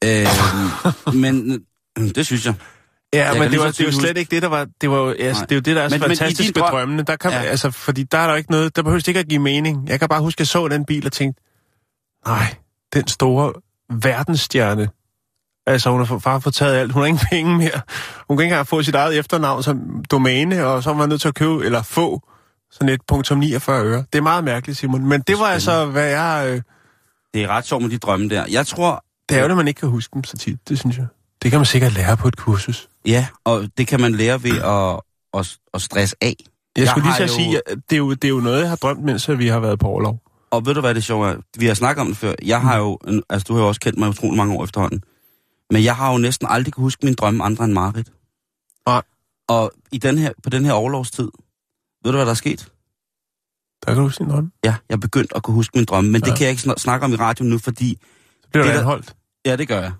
Øh, 0.04 1.14
men 1.14 1.52
øh, 1.98 2.04
det 2.14 2.26
synes 2.26 2.46
jeg. 2.46 2.54
Ja, 3.14 3.28
kan 3.32 3.42
men 3.42 3.50
det 3.52 3.60
var, 3.60 3.70
det 3.70 3.86
var 3.86 3.92
slet 3.92 4.16
ikke 4.16 4.30
det, 4.34 4.42
der 4.42 4.48
var... 4.48 4.66
Det, 4.80 4.90
var, 4.90 4.96
jo- 4.96 5.10
altså, 5.10 5.40
Nej. 5.40 5.46
det 5.46 5.52
er 5.52 5.56
jo 5.56 5.60
det, 5.60 5.76
der 5.76 5.82
er 5.82 5.88
så 5.88 5.94
Men- 5.94 6.00
men 6.08 6.16
fantastisk 6.16 6.56
ved 6.56 6.62
drøm- 6.62 6.70
drømmene. 6.70 7.02
Der 7.02 7.16
kan, 7.16 7.30
Ja. 7.30 7.42
altså, 7.42 7.70
fordi 7.70 8.02
der 8.02 8.18
er 8.18 8.26
der 8.26 8.34
ikke 8.36 8.50
noget... 8.50 8.76
Der 8.76 8.82
behøver 8.82 9.02
ikke 9.08 9.20
at 9.20 9.28
give 9.28 9.40
mening. 9.40 9.88
Jeg 9.88 10.00
kan 10.00 10.08
bare 10.08 10.20
huske, 10.20 10.36
at 10.36 10.40
jeg 10.40 10.46
så 10.46 10.68
den 10.68 10.84
bil 10.84 11.06
og 11.06 11.12
tænkte, 11.12 11.42
nej, 12.26 12.54
den 12.94 13.08
store 13.08 13.52
verdensstjerne. 14.02 14.88
Altså, 15.66 15.90
hun 15.90 16.04
har 16.06 16.18
bare 16.18 16.40
fået 16.40 16.54
taget 16.54 16.74
alt. 16.76 16.92
Hun 16.92 17.02
har 17.02 17.06
ingen 17.06 17.26
penge 17.30 17.56
mere. 17.58 17.80
Hun 18.28 18.36
kan 18.36 18.44
ikke 18.44 18.52
engang 18.52 18.66
få 18.66 18.82
sit 18.82 18.94
eget 18.94 19.18
efternavn 19.18 19.62
som 19.62 20.04
domæne, 20.10 20.66
og 20.66 20.82
så 20.82 20.90
var 20.90 20.96
man 20.96 21.08
nødt 21.08 21.20
til 21.20 21.28
at 21.28 21.34
købe, 21.34 21.64
eller 21.64 21.82
få, 21.82 22.22
sådan 22.70 22.88
et 22.88 23.00
punktum 23.08 23.38
49 23.38 23.84
øre. 23.84 24.04
Det 24.12 24.18
er 24.18 24.22
meget 24.22 24.44
mærkeligt, 24.44 24.78
Simon. 24.78 25.06
Men 25.06 25.20
det 25.20 25.38
var 25.38 25.44
altså, 25.46 25.84
hvad 25.86 26.08
jeg... 26.10 26.44
Øh, 26.48 26.62
Det 27.34 27.42
er 27.42 27.48
ret 27.48 27.66
sjovt 27.66 27.82
med 27.82 27.90
de 27.90 27.98
drømme 27.98 28.28
der. 28.28 28.44
Jeg 28.50 28.66
tror, 28.66 29.04
det 29.28 29.36
er 29.38 29.42
jo, 29.44 29.50
at 29.50 29.56
man 29.56 29.68
ikke 29.68 29.80
kan 29.80 29.88
huske 29.88 30.10
dem 30.14 30.24
så 30.24 30.36
tit, 30.36 30.68
det 30.68 30.78
synes 30.78 30.96
jeg. 30.98 31.06
Det 31.42 31.50
kan 31.50 31.60
man 31.60 31.66
sikkert 31.66 31.92
lære 31.92 32.16
på 32.16 32.28
et 32.28 32.36
kursus. 32.36 32.88
ja, 33.06 33.26
og 33.44 33.68
det 33.78 33.86
kan 33.86 34.00
man 34.00 34.12
lære 34.14 34.42
ved 34.42 34.58
at, 34.58 35.00
at, 35.40 35.56
at 35.74 35.82
stresse 35.82 36.16
af. 36.20 36.34
Jeg, 36.38 36.82
Jeg 36.82 36.88
skulle 36.88 37.06
lige 37.08 37.16
så 37.16 37.22
jo- 37.22 37.28
sige, 37.28 37.60
at 37.66 37.76
det 37.90 37.96
er, 37.96 37.98
jo, 37.98 38.10
det 38.14 38.24
er 38.24 38.28
jo 38.28 38.40
noget, 38.40 38.60
jeg 38.60 38.68
har 38.68 38.76
drømt, 38.76 39.02
mens 39.04 39.30
vi 39.38 39.48
har 39.48 39.60
været 39.60 39.78
på 39.78 39.86
overlov. 39.88 40.20
Og 40.50 40.66
ved 40.66 40.74
du, 40.74 40.80
hvad 40.80 40.94
det 40.94 41.04
sjove 41.04 41.28
er? 41.30 41.36
Vi 41.58 41.66
har 41.66 41.74
snakket 41.74 42.00
om 42.00 42.06
det 42.06 42.16
før. 42.16 42.34
Jeg 42.44 42.60
har 42.60 42.76
jo, 42.78 42.98
altså 43.30 43.44
du 43.48 43.54
har 43.54 43.60
jo 43.62 43.68
også 43.68 43.80
kendt 43.80 43.98
mig 43.98 44.08
utrolig 44.08 44.36
mange 44.36 44.54
år 44.54 44.64
efterhånden. 44.64 45.02
Men 45.70 45.84
jeg 45.84 45.96
har 45.96 46.12
jo 46.12 46.18
næsten 46.18 46.48
aldrig 46.50 46.72
kunne 46.74 46.82
huske 46.84 47.06
min 47.06 47.14
drømme 47.14 47.44
andre 47.44 47.64
end 47.64 47.72
Marit. 47.72 48.12
Nej. 48.86 49.02
Og 49.48 49.72
i 49.92 49.98
den 49.98 50.18
her, 50.18 50.32
på 50.42 50.50
den 50.50 50.64
her 50.64 50.72
overlovstid, 50.72 51.28
ved 52.04 52.12
du, 52.12 52.18
hvad 52.18 52.24
der 52.26 52.30
er 52.30 52.34
sket? 52.34 52.72
Der 53.86 53.86
kan 53.92 53.96
du 53.96 54.02
huske 54.02 54.24
din 54.24 54.30
drøm. 54.32 54.52
Ja, 54.64 54.74
jeg 54.88 54.94
er 54.94 55.00
begyndt 55.00 55.32
at 55.36 55.42
kunne 55.42 55.54
huske 55.54 55.78
min 55.78 55.84
drømme, 55.84 56.10
men 56.10 56.22
ja. 56.24 56.30
Det 56.30 56.38
kan 56.38 56.44
jeg 56.44 56.50
ikke 56.50 56.62
snak- 56.62 56.78
snakke 56.78 57.04
om 57.04 57.12
i 57.12 57.16
radioen 57.16 57.50
nu, 57.50 57.58
fordi... 57.58 57.98
Så 58.42 58.48
bliver 58.52 58.64
Det 58.64 58.74
der- 58.74 58.80
anholdt. 58.80 59.16
Ja, 59.46 59.56
det 59.56 59.68
gør 59.68 59.80
jeg. 59.80 59.92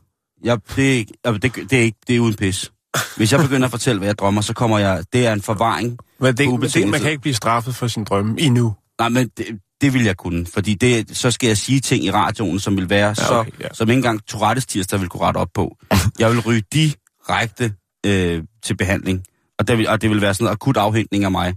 jeg 0.45 0.59
det, 0.77 1.01
er 1.01 1.05
altså, 1.25 1.39
det, 1.39 1.71
det, 1.71 1.79
er 1.79 1.83
ikke, 1.83 1.99
det 2.07 2.17
er 2.17 2.21
uden 2.21 2.35
pis. 2.35 2.73
Hvis 3.17 3.33
jeg 3.33 3.41
begynder 3.41 3.65
at 3.65 3.71
fortælle, 3.71 3.99
hvad 3.99 4.09
jeg 4.09 4.19
drømmer, 4.19 4.41
så 4.41 4.53
kommer 4.55 4.79
jeg... 4.79 5.05
Det 5.13 5.27
er 5.27 5.33
en 5.33 5.43
forvaring. 5.43 5.99
Men 6.19 6.37
det, 6.37 6.49
men 6.51 6.63
det, 6.63 6.89
man 6.89 7.01
kan 7.01 7.11
ikke 7.11 7.21
blive 7.23 7.35
straffet 7.35 7.75
for 7.75 7.87
sin 7.89 8.05
drømme 8.05 8.41
endnu. 8.41 8.75
Nej, 8.99 9.09
men 9.09 9.29
det, 9.29 9.61
det 9.85 9.95
vil 9.95 10.05
jeg 10.05 10.17
kunne. 10.17 10.47
Fordi 10.47 10.75
det, 10.75 11.17
så 11.17 11.31
skal 11.31 11.47
jeg 11.47 11.57
sige 11.57 11.81
ting 11.81 12.05
i 12.05 12.11
radioen, 12.11 12.61
som 12.61 12.77
vil 12.77 12.91
være 12.91 13.15
ja, 13.19 13.41
okay, 13.41 13.51
så, 13.51 13.57
ja. 13.61 13.69
som 13.73 13.91
ikke 13.91 13.99
engang 13.99 14.27
Tourettes 14.27 14.67
tirsdag 14.67 15.01
vil 15.01 15.09
kunne 15.09 15.23
rette 15.23 15.39
op 15.39 15.49
på. 15.55 15.77
Jeg 16.19 16.31
vil 16.31 16.41
ryge 16.41 16.63
direkte 16.73 17.75
øh, 18.07 18.43
til 18.63 18.77
behandling. 18.77 19.25
Og 19.59 19.69
det, 19.69 19.79
vil, 19.79 19.89
og 19.89 20.03
det 20.03 20.11
vil 20.11 20.21
være 20.21 20.35
sådan 20.35 20.47
en 20.47 20.53
akut 20.53 20.77
afhængning 20.77 21.25
af 21.25 21.31
mig. 21.31 21.55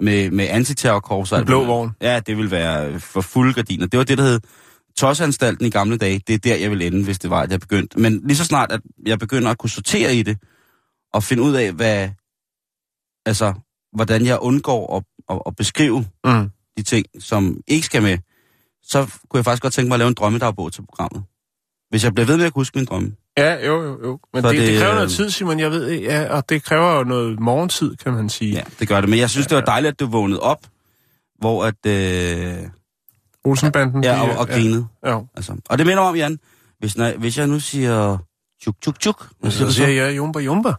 Med, 0.00 0.30
med 0.30 0.48
antiterrorkorpser. 0.50 1.38
En 1.38 1.44
blå 1.44 1.64
vogn. 1.64 1.90
Ja, 2.00 2.20
det 2.20 2.36
vil 2.36 2.50
være 2.50 3.00
for 3.00 3.20
fulde 3.20 3.54
gardiner. 3.54 3.86
Det 3.86 3.98
var 3.98 4.04
det, 4.04 4.18
der 4.18 4.24
hed 4.24 4.40
Tosanstalten 4.96 5.66
i 5.66 5.70
gamle 5.70 5.96
dage. 5.96 6.20
Det 6.26 6.34
er 6.34 6.38
der, 6.38 6.56
jeg 6.56 6.70
vil 6.70 6.82
ende, 6.82 7.04
hvis 7.04 7.18
det 7.18 7.30
var, 7.30 7.42
at 7.42 7.50
jeg 7.50 7.60
begyndte. 7.60 8.00
Men 8.00 8.20
lige 8.24 8.36
så 8.36 8.44
snart, 8.44 8.72
at 8.72 8.80
jeg 9.06 9.18
begynder 9.18 9.50
at 9.50 9.58
kunne 9.58 9.70
sortere 9.70 10.14
i 10.14 10.22
det, 10.22 10.38
og 11.12 11.22
finde 11.22 11.42
ud 11.42 11.52
af, 11.54 11.72
hvad, 11.72 12.08
altså, 13.26 13.54
hvordan 13.92 14.26
jeg 14.26 14.38
undgår 14.38 14.96
at, 14.96 15.04
at, 15.30 15.42
at 15.46 15.56
beskrive 15.56 16.06
mm. 16.24 16.50
De 16.76 16.82
ting, 16.82 17.06
som 17.18 17.56
ikke 17.66 17.86
skal 17.86 18.02
med, 18.02 18.18
så 18.82 18.98
kunne 19.28 19.38
jeg 19.38 19.44
faktisk 19.44 19.62
godt 19.62 19.72
tænke 19.72 19.88
mig 19.88 19.94
at 19.94 19.98
lave 19.98 20.08
en 20.08 20.14
drømmedagbog 20.14 20.72
til 20.72 20.82
programmet. 20.86 21.22
Hvis 21.90 22.04
jeg 22.04 22.14
bliver 22.14 22.26
ved 22.26 22.36
med 22.36 22.44
at 22.44 22.52
huske 22.54 22.78
min 22.78 22.84
drømme. 22.84 23.12
Ja, 23.38 23.66
jo, 23.66 23.82
jo, 23.82 23.98
jo. 24.04 24.18
Men 24.34 24.44
det, 24.44 24.52
det, 24.52 24.68
det 24.68 24.78
kræver 24.78 24.94
noget 24.94 25.06
øh, 25.06 25.16
tid, 25.16 25.30
Simon, 25.30 25.60
jeg 25.60 25.70
ved, 25.70 25.90
ja, 26.00 26.36
og 26.36 26.48
det 26.48 26.64
kræver 26.64 26.96
jo 26.96 27.04
noget 27.04 27.40
morgentid, 27.40 27.96
kan 27.96 28.12
man 28.12 28.28
sige. 28.28 28.52
Ja, 28.52 28.62
det 28.80 28.88
gør 28.88 29.00
det, 29.00 29.10
men 29.10 29.18
jeg 29.18 29.30
synes, 29.30 29.46
ja, 29.46 29.48
det 29.48 29.56
var 29.56 29.72
dejligt, 29.72 29.92
at 29.92 30.00
du 30.00 30.06
vågnede 30.06 30.40
op, 30.40 30.66
hvor 31.38 31.64
at... 31.64 31.86
Øh, 31.86 32.68
Olsenbanden? 33.44 34.04
Ja, 34.04 34.22
og, 34.22 34.38
og 34.38 34.48
grinede. 34.48 34.86
Ja. 35.06 35.18
Altså. 35.36 35.56
Og 35.68 35.78
det 35.78 35.86
minder 35.86 36.02
om, 36.02 36.16
Jan, 36.16 36.38
hvis, 36.78 36.96
når, 36.96 37.18
hvis 37.18 37.38
jeg 37.38 37.46
nu 37.46 37.60
siger 37.60 38.18
tjuk, 38.62 38.80
tjuk, 38.82 39.00
tjuk, 39.00 39.28
hvad 39.40 39.50
siger 39.50 39.68
så? 39.68 39.74
siger 39.74 39.88
jeg 39.88 40.16
jumba, 40.16 40.38
jumba. 40.38 40.72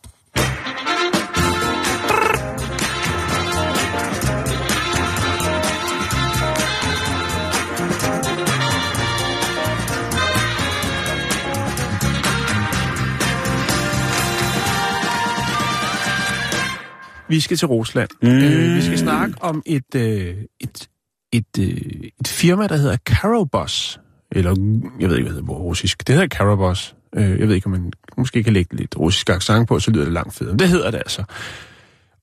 Vi 17.34 17.40
skal 17.40 17.58
til 17.58 17.68
Rusland. 17.68 18.10
Mm. 18.22 18.30
Øh, 18.30 18.76
vi 18.76 18.82
skal 18.82 18.98
snakke 18.98 19.36
om 19.42 19.64
et, 19.66 19.96
øh, 19.96 20.36
et, 20.60 20.90
et, 21.32 21.60
øh, 21.60 22.10
et 22.20 22.28
firma, 22.28 22.68
der 22.68 22.78
hedder 22.78 22.98
Karobos. 23.06 24.00
Eller, 24.32 24.50
jeg 25.00 25.10
ved 25.10 25.18
ikke, 25.18 25.30
hvad 25.30 25.36
det 25.36 25.42
hedder 25.42 25.46
på 25.46 25.58
russisk. 25.58 26.08
Det 26.08 26.16
hedder 26.16 26.28
Karobos. 26.28 26.96
Øh, 27.16 27.40
jeg 27.40 27.48
ved 27.48 27.56
ikke, 27.56 27.66
om 27.66 27.72
man 27.72 27.94
måske 28.18 28.44
kan 28.44 28.54
lægge 28.54 28.76
lidt 28.76 28.98
russisk 29.00 29.30
accent 29.30 29.68
på, 29.68 29.80
så 29.80 29.92
lyder 29.92 30.04
det 30.04 30.14
langt 30.14 30.34
federe. 30.34 30.58
Det 30.58 30.70
hedder 30.70 30.92
det 30.92 30.98
altså. 30.98 31.24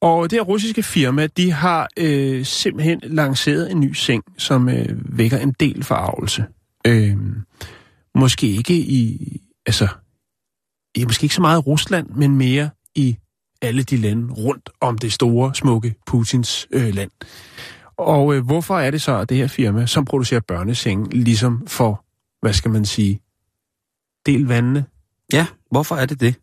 Og 0.01 0.31
det 0.31 0.37
her 0.37 0.45
russiske 0.45 0.83
firma, 0.83 1.27
de 1.27 1.53
har 1.53 1.89
øh, 1.97 2.45
simpelthen 2.45 3.01
lanceret 3.03 3.71
en 3.71 3.81
ny 3.81 3.93
seng, 3.93 4.23
som 4.39 4.69
øh, 4.69 5.19
vækker 5.19 5.39
en 5.39 5.55
del 5.61 5.85
forarvelse. 5.85 6.45
Øh, 6.87 7.17
måske 8.15 8.47
ikke 8.47 8.75
i, 8.75 9.19
altså, 9.67 9.89
i, 10.95 11.05
måske 11.05 11.25
ikke 11.25 11.35
så 11.35 11.41
meget 11.41 11.59
i 11.59 11.61
Rusland, 11.61 12.09
men 12.09 12.37
mere 12.37 12.71
i 12.95 13.17
alle 13.63 13.83
de 13.83 13.97
lande 13.97 14.35
rundt 14.35 14.71
om 14.81 14.99
det 14.99 15.13
store, 15.13 15.55
smukke 15.55 15.95
Putins 16.07 16.69
øh, 16.71 16.95
land. 16.95 17.11
Og 17.97 18.35
øh, 18.35 18.45
hvorfor 18.45 18.79
er 18.79 18.91
det 18.91 19.03
så, 19.03 19.17
at 19.19 19.29
det 19.29 19.37
her 19.37 19.47
firma, 19.47 19.87
som 19.87 20.05
producerer 20.05 20.41
børnesenge, 20.41 21.09
ligesom 21.11 21.67
for, 21.67 22.05
hvad 22.41 22.53
skal 22.53 22.71
man 22.71 22.85
sige, 22.85 23.21
del 24.27 24.47
vandene? 24.47 24.85
Ja, 25.33 25.47
hvorfor 25.71 25.97
er 25.97 26.07
det 26.07 26.21
det? 26.21 26.35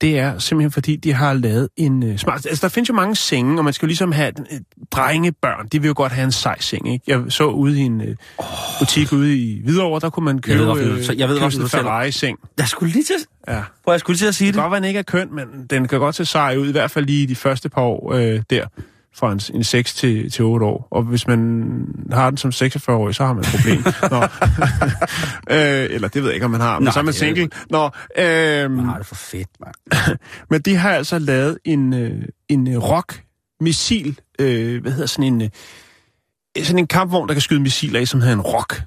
Det 0.00 0.18
er 0.18 0.38
simpelthen 0.38 0.70
fordi, 0.72 0.96
de 0.96 1.12
har 1.12 1.32
lavet 1.32 1.68
en 1.76 2.02
uh, 2.02 2.16
smart... 2.16 2.46
Altså, 2.46 2.62
der 2.62 2.68
findes 2.68 2.88
jo 2.88 2.94
mange 2.94 3.16
senge, 3.16 3.58
og 3.58 3.64
man 3.64 3.72
skal 3.72 3.86
jo 3.86 3.88
ligesom 3.88 4.12
have 4.12 4.32
uh, 4.38 4.58
drengebørn. 4.90 5.68
De 5.72 5.80
vil 5.80 5.88
jo 5.88 5.94
godt 5.96 6.12
have 6.12 6.24
en 6.24 6.32
sej 6.32 6.60
seng, 6.60 6.92
ikke? 6.92 7.04
Jeg 7.06 7.22
så 7.28 7.44
ude 7.44 7.80
i 7.80 7.82
en 7.82 8.00
oh. 8.38 8.44
butik 8.78 9.12
ude 9.12 9.38
i 9.38 9.60
Hvidovre, 9.64 10.00
der 10.00 10.10
kunne 10.10 10.24
man 10.24 10.38
købe, 10.38 10.62
jeg 10.62 10.76
ved, 10.76 11.04
så 11.04 11.12
jeg 11.12 11.28
ved, 11.28 11.40
købe 11.40 11.62
en 11.62 11.68
Ferrari-seng. 11.68 12.38
Jeg 12.58 12.68
skulle 12.68 12.92
lige 12.92 13.04
til... 13.04 13.16
Ja. 13.48 13.62
Prøv, 13.84 13.92
jeg 13.92 14.00
skulle 14.00 14.14
lige 14.14 14.24
til 14.24 14.26
at 14.26 14.34
sige 14.34 14.46
det. 14.46 14.54
Det 14.54 14.58
kan 14.58 14.62
godt 14.62 14.72
være, 14.72 14.80
den 14.80 14.88
ikke 14.88 14.98
er 14.98 15.02
køn, 15.02 15.34
men 15.34 15.46
den 15.70 15.88
kan 15.88 15.98
godt 15.98 16.14
se 16.14 16.24
sej 16.24 16.56
ud, 16.56 16.68
i 16.68 16.72
hvert 16.72 16.90
fald 16.90 17.06
lige 17.06 17.26
de 17.26 17.36
første 17.36 17.68
par 17.68 17.82
år 17.82 18.12
uh, 18.14 18.40
der 18.50 18.66
fra 19.14 19.32
en, 19.32 19.40
en 19.54 19.64
6 19.64 19.94
til, 19.94 20.30
til 20.30 20.44
8 20.44 20.66
år. 20.66 20.88
Og 20.90 21.02
hvis 21.02 21.26
man 21.26 22.06
har 22.12 22.30
den 22.30 22.36
som 22.36 22.50
46-årig, 22.50 23.14
så 23.14 23.24
har 23.24 23.32
man 23.32 23.44
et 23.44 23.50
problem. 23.56 23.84
Nå. 24.14 24.22
øh, 25.56 25.94
eller 25.94 26.08
det 26.08 26.22
ved 26.22 26.28
jeg 26.28 26.34
ikke, 26.34 26.44
om 26.44 26.50
man 26.50 26.60
har, 26.60 26.78
men 26.78 26.84
Nå, 26.84 26.90
så 26.90 26.98
er 26.98 27.02
man 27.02 27.14
single. 27.14 27.50
Nå, 27.70 27.84
øh, 28.18 28.70
man 28.70 28.84
har 28.84 28.96
det 28.96 29.06
for 29.06 29.14
fedt, 29.14 29.48
mand. 29.60 30.18
men 30.50 30.60
de 30.60 30.76
har 30.76 30.90
altså 30.90 31.18
lavet 31.18 31.58
en, 31.64 31.92
øh, 31.94 32.22
en 32.48 32.78
rock-missil, 32.78 34.20
øh, 34.38 34.82
hvad 34.82 34.92
hedder 34.92 35.06
sådan 35.06 35.24
en, 35.24 35.42
øh, 35.42 36.64
sådan 36.64 36.78
en 36.78 36.86
kampvogn, 36.86 37.28
der 37.28 37.34
kan 37.34 37.40
skyde 37.40 37.60
missiler 37.60 38.00
af, 38.00 38.08
som 38.08 38.20
hedder 38.20 38.34
en 38.34 38.40
rock. 38.40 38.82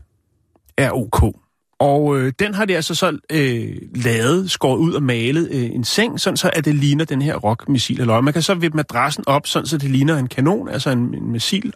R-O-K. 0.80 1.43
Og 1.80 2.20
øh, 2.20 2.34
den 2.40 2.54
har 2.54 2.66
de 2.66 2.76
altså 2.76 2.96
så 2.96 3.18
øh, 3.32 3.76
lavet, 3.96 4.52
skåret 4.52 4.78
ud 4.78 4.94
og 4.94 5.04
malet 5.04 5.50
øh, 5.52 5.66
en 5.66 5.84
seng, 5.84 6.20
sådan 6.20 6.38
så 6.38 6.50
at 6.54 6.66
det 6.66 6.76
ligner 6.76 7.06
den 7.06 7.22
her 7.22 7.36
rockmissil. 7.36 8.02
Eller 8.02 8.22
man 8.22 8.34
kan 8.34 8.42
så 8.42 8.54
vippe 8.54 8.76
madrassen 8.76 9.24
op, 9.28 9.48
sådan 9.48 9.68
så 9.68 9.78
det 9.78 9.90
ligner 9.90 10.18
en 10.18 10.28
kanon, 10.28 10.70
altså 10.70 10.90
en, 10.90 11.16
en 11.16 11.32
missil 11.32 11.74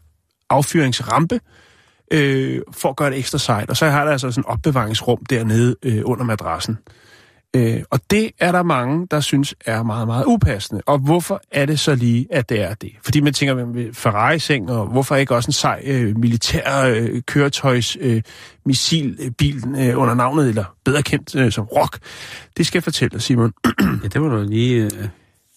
affyringsrampe, 0.49 1.39
øh, 2.11 2.61
for 2.71 2.89
at 2.89 2.95
gøre 2.95 3.09
det 3.09 3.17
ekstra 3.17 3.37
sejt. 3.37 3.69
Og 3.69 3.77
så 3.77 3.85
har 3.85 4.05
der 4.05 4.11
altså 4.11 4.31
sådan 4.31 4.41
en 4.41 4.51
opbevaringsrum 4.51 5.25
dernede 5.29 5.75
øh, 5.83 6.01
under 6.05 6.25
madrassen. 6.25 6.77
Øh, 7.57 7.83
og 7.89 7.99
det 8.11 8.31
er 8.39 8.51
der 8.51 8.63
mange, 8.63 9.07
der 9.11 9.19
synes 9.19 9.55
er 9.65 9.83
meget, 9.83 10.07
meget 10.07 10.23
upassende. 10.25 10.81
Og 10.85 10.99
hvorfor 10.99 11.41
er 11.51 11.65
det 11.65 11.79
så 11.79 11.95
lige, 11.95 12.27
at 12.31 12.49
det 12.49 12.61
er 12.61 12.73
det? 12.73 12.91
Fordi 13.03 13.19
man 13.19 13.33
tænker, 13.33 13.65
med 13.65 13.93
Ferrari-seng, 13.93 14.71
og 14.71 14.87
hvorfor 14.87 15.15
ikke 15.15 15.35
også 15.35 15.49
en 15.49 15.53
sej 15.53 15.81
øh, 15.85 16.17
militær 16.17 16.83
øh, 16.83 17.21
køretøjs 17.21 17.97
øh, 17.99 18.21
missilbil 18.65 19.63
øh, 19.77 19.99
under 19.99 20.13
navnet, 20.13 20.49
eller 20.49 20.65
bedre 20.85 21.03
kendt 21.03 21.35
øh, 21.35 21.51
som 21.51 21.65
Rock? 21.65 21.99
Det 22.57 22.67
skal 22.67 22.77
jeg 22.77 22.83
fortælle 22.83 23.19
Simon. 23.19 23.53
ja, 24.03 24.07
det 24.07 24.21
var 24.21 24.27
du 24.27 24.43
lige... 24.49 24.83
Øh... 24.83 25.07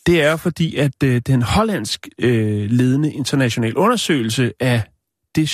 Det 0.06 0.22
er 0.22 0.36
fordi, 0.36 0.76
at 0.76 1.02
øh, 1.04 1.22
den 1.26 1.42
hollandsk 1.42 2.08
øh, 2.18 2.70
ledende 2.70 3.12
international 3.12 3.76
undersøgelse 3.76 4.52
af 4.60 4.82
det 5.34 5.48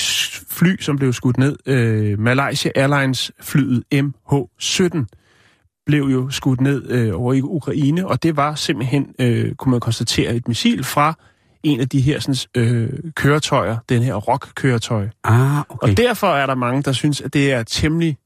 fly, 0.50 0.80
som 0.80 0.96
blev 0.96 1.12
skudt 1.12 1.38
ned, 1.38 1.56
øh, 1.66 2.18
Malaysia 2.18 2.70
Airlines 2.74 3.32
flyet 3.40 3.84
MH17, 3.94 5.04
blev 5.86 6.02
jo 6.02 6.30
skudt 6.30 6.60
ned 6.60 6.90
øh, 6.90 7.20
over 7.20 7.32
i 7.32 7.42
Ukraine, 7.42 8.06
og 8.06 8.22
det 8.22 8.36
var 8.36 8.54
simpelthen, 8.54 9.14
øh, 9.18 9.54
kunne 9.54 9.70
man 9.70 9.80
konstatere, 9.80 10.34
et 10.34 10.48
missil 10.48 10.84
fra 10.84 11.14
en 11.62 11.80
af 11.80 11.88
de 11.88 12.00
her 12.00 12.20
sådan, 12.20 12.62
øh, 12.62 12.90
køretøjer, 13.14 13.76
den 13.88 14.02
her 14.02 14.14
rock-køretøj. 14.14 15.08
Ah, 15.24 15.58
okay. 15.68 15.90
Og 15.90 15.96
derfor 15.96 16.26
er 16.26 16.46
der 16.46 16.54
mange, 16.54 16.82
der 16.82 16.92
synes, 16.92 17.20
at 17.20 17.34
det 17.34 17.52
er 17.52 17.62
temmelig 17.62 18.18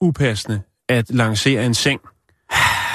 upassende 0.00 0.60
at 0.88 1.10
lancere 1.10 1.66
en 1.66 1.74
seng 1.74 2.00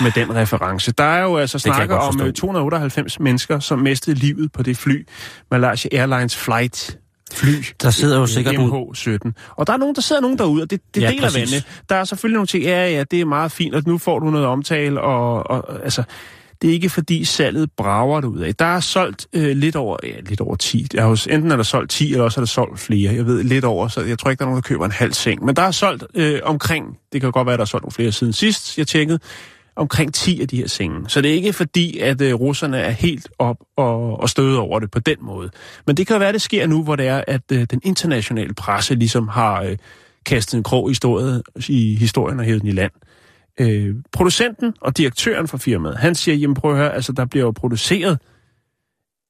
med 0.02 0.12
den 0.12 0.36
reference. 0.36 0.92
Der 0.92 1.04
er 1.04 1.24
jo 1.24 1.38
altså 1.38 1.60
snakker 1.60 1.96
om 1.96 2.34
298 2.34 3.18
øh, 3.18 3.24
mennesker, 3.24 3.60
som 3.60 3.80
mistede 3.80 4.16
livet 4.16 4.52
på 4.52 4.64
det 4.64 4.78
fly, 4.78 5.08
Malaysia 5.52 5.90
Airlines 6.00 6.36
Flight 6.38 7.00
fly. 7.34 7.64
Der 7.82 7.90
sidder 7.90 8.20
jo 8.20 8.28
sikkert 8.28 8.56
MH17. 8.56 9.32
Og 9.56 9.68
der 9.68 9.74
er 9.74 9.78
nogen, 9.78 9.96
der 9.96 10.02
sidder 10.02 10.22
nogen 10.22 10.38
derude, 10.38 10.64
og 10.64 10.70
det, 10.70 10.82
det 10.96 11.02
ja, 11.02 11.10
deler 11.10 11.32
vandene. 11.34 11.64
Der 11.90 11.96
er 11.96 12.04
selvfølgelig 12.04 12.36
nogle 12.36 12.48
ting, 12.48 12.64
ja, 12.64 12.90
ja, 12.90 13.04
det 13.12 13.22
er 13.22 13.26
meget 13.26 13.52
fint, 13.52 13.76
og 13.76 13.84
nu 13.86 13.98
får 13.98 14.20
du 14.20 14.30
noget 14.30 14.48
omtale, 14.48 15.02
og, 15.02 15.50
og 15.50 15.84
altså, 15.84 16.04
det 16.62 16.70
er 16.70 16.74
ikke 16.74 16.90
fordi 16.90 17.26
salget 17.26 17.72
brager 17.78 18.22
det 18.22 18.28
ud 18.28 18.40
af. 18.40 18.56
Der 18.56 18.66
er 18.66 18.80
solgt 18.80 19.28
øh, 19.34 19.58
lidt 19.58 19.76
over, 19.76 19.98
ja, 20.04 20.20
lidt 20.26 20.42
over 20.42 20.56
10. 20.56 20.88
Der 20.92 21.02
er 21.02 21.08
hos, 21.08 21.28
enten 21.28 21.52
er 21.52 21.56
der 21.56 21.64
solgt 21.64 21.92
10, 21.92 22.12
eller 22.12 22.24
også 22.24 22.40
er 22.40 22.44
der 22.44 22.48
solgt 22.48 22.80
flere. 22.80 23.14
Jeg 23.14 23.26
ved 23.26 23.44
lidt 23.44 23.66
over, 23.66 23.88
så 23.88 24.02
jeg 24.02 24.20
tror 24.20 24.30
ikke, 24.30 24.40
der 24.40 24.46
er 24.46 24.50
nogen, 24.50 24.64
der 24.64 24.68
køber 24.68 24.86
en 24.86 24.92
halv 24.92 25.14
seng. 25.14 25.46
Men 25.46 25.56
der 25.56 25.62
er 25.62 25.72
solgt 25.72 26.04
øh, 26.16 26.40
omkring, 26.44 26.98
det 27.14 27.22
kan 27.22 27.32
godt 27.32 27.48
være, 27.48 27.58
der 27.58 27.62
er 27.62 27.66
solgt 27.66 27.84
nogle 27.84 27.92
flere 27.92 28.12
siden 28.12 28.34
sidst, 28.34 28.78
jeg 28.78 28.88
tjekkede, 28.88 29.20
omkring 29.76 30.14
10 30.14 30.42
af 30.42 30.48
de 30.48 30.58
her 30.58 30.68
senge. 30.68 31.10
Så 31.10 31.22
det 31.22 31.32
er 31.32 31.36
ikke 31.36 31.54
fordi, 31.54 32.00
at 32.00 32.22
øh, 32.22 32.34
russerne 32.34 32.78
er 32.78 32.90
helt 32.90 33.30
op 33.40 33.58
og, 33.78 34.20
og 34.20 34.30
støde 34.30 34.60
over 34.60 34.80
det 34.80 34.92
på 34.92 35.00
den 35.00 35.18
måde. 35.22 35.50
Men 35.88 35.98
det 35.98 36.08
kan 36.08 36.20
være, 36.20 36.30
at 36.30 36.34
det 36.34 36.42
sker 36.42 36.68
nu, 36.68 36.84
hvor 36.84 36.96
det 36.96 37.08
er, 37.08 37.24
at 37.28 37.52
øh, 37.52 37.68
den 37.72 37.82
internationale 37.84 38.54
presse 38.54 38.96
ligesom 38.96 39.28
har 39.28 39.62
øh, 39.62 39.78
kastet 40.26 40.58
en 40.58 40.64
krog 40.64 40.90
i, 40.90 40.92
historien, 40.92 41.44
i 41.68 41.96
historien 41.96 42.40
og 42.40 42.46
hævet 42.46 42.62
den 42.62 42.70
i 42.70 42.72
land. 42.72 42.92
Øh, 43.60 43.96
producenten 44.12 44.74
og 44.82 44.98
direktøren 44.98 45.48
for 45.48 45.58
firmaet, 45.58 45.98
han 45.98 46.16
siger, 46.16 46.36
jamen 46.36 46.56
prøv 46.56 46.72
at 46.72 46.78
høre, 46.78 46.94
altså 46.94 47.12
der 47.12 47.26
bliver 47.26 47.46
jo 47.46 47.52
produceret 47.52 48.20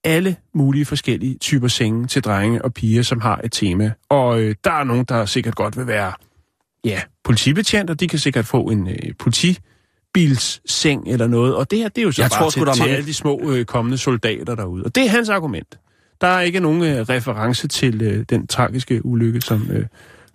alle 0.03 0.35
mulige 0.53 0.85
forskellige 0.85 1.37
typer 1.37 1.67
senge 1.67 2.07
til 2.07 2.23
drenge 2.23 2.65
og 2.65 2.73
piger, 2.73 3.03
som 3.03 3.21
har 3.21 3.41
et 3.43 3.51
tema. 3.51 3.91
Og 4.09 4.41
øh, 4.41 4.55
der 4.63 4.71
er 4.71 4.83
nogen, 4.83 5.05
der 5.05 5.25
sikkert 5.25 5.55
godt 5.55 5.77
vil 5.77 5.87
være 5.87 6.13
ja, 6.85 7.01
politibetjent, 7.23 7.89
og 7.89 7.99
de 7.99 8.07
kan 8.07 8.19
sikkert 8.19 8.45
få 8.45 8.61
en 8.61 8.87
øh, 8.87 9.13
politi 9.19 9.59
lastbilsseng 10.15 11.07
eller 11.07 11.27
noget. 11.27 11.55
Og 11.55 11.71
det 11.71 11.79
her, 11.79 11.89
det 11.89 11.97
er 12.01 12.05
jo 12.05 12.11
så 12.11 12.21
jeg 12.21 12.29
bare 12.29 12.41
tror, 12.41 12.49
til, 12.49 12.61
der 12.61 12.73
til 12.73 12.81
mange... 12.81 12.95
alle 12.95 13.07
de 13.07 13.13
små 13.13 13.41
øh, 13.51 13.65
kommende 13.65 13.97
soldater 13.97 14.55
derude. 14.55 14.83
Og 14.83 14.95
det 14.95 15.05
er 15.05 15.09
hans 15.09 15.29
argument. 15.29 15.79
Der 16.21 16.27
er 16.27 16.41
ikke 16.41 16.59
nogen 16.59 16.83
øh, 16.83 17.01
reference 17.01 17.67
til 17.67 18.01
øh, 18.01 18.25
den 18.29 18.47
tragiske 18.47 19.05
ulykke, 19.05 19.41
som... 19.41 19.67
Øh, 19.71 19.85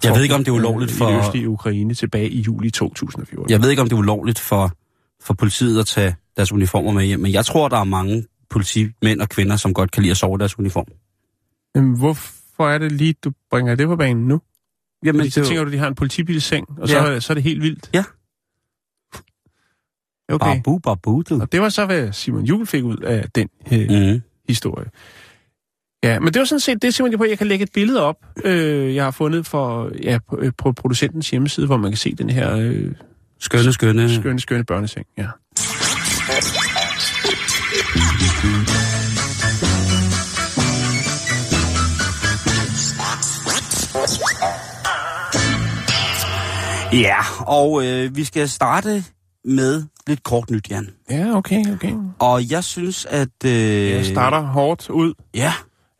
jeg 0.04 0.14
ved 0.14 0.22
ikke, 0.22 0.34
om 0.34 0.44
det 0.44 0.50
er 0.50 0.54
ulovligt 0.54 0.92
for... 0.92 1.10
I 1.10 1.18
østlige 1.18 1.48
Ukraine 1.48 1.94
tilbage 1.94 2.28
i 2.28 2.40
juli 2.40 2.70
2014. 2.70 3.50
Jeg 3.50 3.62
ved 3.62 3.70
ikke, 3.70 3.82
om 3.82 3.88
det 3.88 3.96
er 3.96 3.98
ulovligt 3.98 4.38
for, 4.38 4.72
for 5.22 5.34
politiet 5.34 5.80
at 5.80 5.86
tage 5.86 6.16
deres 6.36 6.52
uniformer 6.52 6.92
med 6.92 7.04
hjem, 7.04 7.20
men 7.20 7.32
jeg 7.32 7.44
tror, 7.44 7.68
der 7.68 7.76
er 7.76 7.84
mange 7.84 8.24
politimænd 8.50 9.20
og 9.20 9.28
kvinder, 9.28 9.56
som 9.56 9.74
godt 9.74 9.90
kan 9.90 10.02
lide 10.02 10.10
at 10.10 10.16
sove 10.16 10.38
deres 10.38 10.58
uniform. 10.58 10.86
Jamen, 11.74 11.98
hvorfor 11.98 12.32
Hvor 12.56 12.68
er 12.68 12.78
det 12.78 12.92
lige, 12.92 13.14
du 13.24 13.32
bringer 13.50 13.74
det 13.74 13.86
på 13.86 13.96
banen 13.96 14.28
nu? 14.28 14.40
Jamen, 15.04 15.20
Fordi 15.20 15.30
så 15.30 15.40
det 15.40 15.46
er 15.46 15.48
tænker 15.48 15.64
du, 15.64 15.70
de 15.70 15.78
har 15.78 15.88
en 15.88 15.94
politibilseng, 15.94 16.66
og 16.78 16.88
så, 16.88 16.96
Ja. 16.96 17.10
ja. 17.12 17.20
så 17.20 17.32
er 17.32 17.34
det 17.34 17.42
helt 17.44 17.62
vildt. 17.62 17.90
Ja. 17.94 18.04
Okay. 20.30 20.56
Babu, 20.56 20.78
babu, 20.78 21.22
du. 21.30 21.40
Og 21.40 21.52
det 21.52 21.60
var 21.60 21.68
så, 21.68 21.86
hvad 21.86 22.12
Simon 22.12 22.44
Jul 22.44 22.66
fik 22.66 22.84
ud 22.84 22.96
af 22.96 23.24
den 23.34 23.48
øh, 23.72 24.12
Mm. 24.14 24.20
historie. 24.48 24.86
Ja, 26.04 26.20
men 26.20 26.32
det 26.34 26.38
var 26.40 26.44
sådan 26.46 26.60
set 26.60 26.82
det, 26.82 26.94
Simon, 26.94 27.18
på, 27.18 27.24
jeg 27.24 27.38
kan 27.38 27.46
lægge 27.46 27.62
et 27.62 27.72
billede 27.74 28.02
op, 28.02 28.16
øh, 28.44 28.94
jeg 28.94 29.04
har 29.04 29.10
fundet 29.10 29.46
for, 29.46 29.90
ja, 30.02 30.18
på, 30.30 30.38
øh, 30.38 30.52
på 30.58 30.72
producentens 30.72 31.30
hjemmeside, 31.30 31.66
hvor 31.66 31.76
man 31.76 31.90
kan 31.90 31.98
se 31.98 32.14
den 32.14 32.30
her 32.30 32.56
øh, 32.56 32.92
Skønne, 33.40 33.72
skønne. 33.72 34.14
skønne, 34.14 34.40
skønne 34.40 34.64
børneseng. 34.64 35.06
Ja. 35.18 35.26
Ja, 46.92 47.16
og 47.46 47.86
øh, 47.86 48.16
vi 48.16 48.24
skal 48.24 48.48
starte 48.48 49.04
med 49.44 49.84
lidt 50.10 50.22
kort 50.22 50.50
nyt, 50.50 50.70
Jan. 50.70 50.88
ja, 51.10 51.36
okay, 51.36 51.72
okay. 51.72 51.92
Og 52.18 52.50
jeg 52.50 52.64
synes, 52.64 53.06
at... 53.10 53.28
Øh, 53.44 53.90
Jeg 53.90 54.06
starter 54.06 54.40
hårdt 54.40 54.90
ud. 54.90 55.14
Ja, 55.34 55.52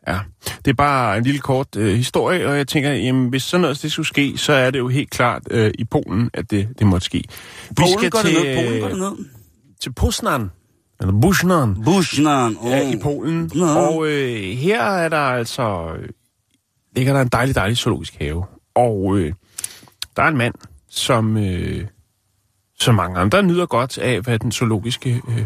Ja, 0.07 0.19
det 0.65 0.71
er 0.71 0.75
bare 0.75 1.17
en 1.17 1.23
lille 1.23 1.39
kort 1.39 1.75
øh, 1.75 1.95
historie, 1.95 2.47
og 2.47 2.57
jeg 2.57 2.67
tænker, 2.67 2.91
jamen, 2.91 3.29
hvis 3.29 3.43
sådan 3.43 3.61
noget 3.61 3.81
det 3.81 3.91
skulle 3.91 4.07
ske, 4.07 4.37
så 4.37 4.53
er 4.53 4.71
det 4.71 4.79
jo 4.79 4.87
helt 4.87 5.09
klart 5.09 5.41
øh, 5.51 5.71
i 5.79 5.83
Polen, 5.83 6.29
at 6.33 6.51
det, 6.51 6.69
det 6.79 6.87
måtte 6.87 7.05
ske. 7.05 7.23
Polen 7.77 8.09
går 8.11 8.19
det 8.19 8.33
ned, 8.33 8.55
Polen 8.55 8.81
går 8.81 8.87
det 8.87 8.97
ned. 9.17 9.25
til 9.81 9.93
Poznan, 9.93 10.49
eller 10.99 11.13
Busnan, 11.21 11.75
Bushnan. 11.83 12.57
Oh. 12.61 12.71
ja, 12.71 12.91
i 12.91 12.99
Polen. 12.99 13.51
Nå. 13.55 13.65
Og 13.65 14.07
øh, 14.07 14.41
her 14.57 14.81
er 14.83 15.09
der 15.09 15.17
altså, 15.17 15.93
øh, 15.99 16.09
ligger 16.95 17.13
der 17.13 17.21
en 17.21 17.27
dejlig, 17.27 17.55
dejlig 17.55 17.77
zoologisk 17.77 18.15
have. 18.19 18.45
Og 18.75 19.17
øh, 19.17 19.33
der 20.15 20.23
er 20.23 20.27
en 20.27 20.37
mand, 20.37 20.53
som, 20.89 21.37
øh, 21.37 21.87
som 22.81 22.95
mange 22.95 23.19
andre 23.19 23.43
nyder 23.43 23.65
godt 23.65 23.97
af, 23.97 24.21
hvad 24.21 24.39
den 24.39 24.51
zoologiske 24.51 25.21
øh, 25.29 25.45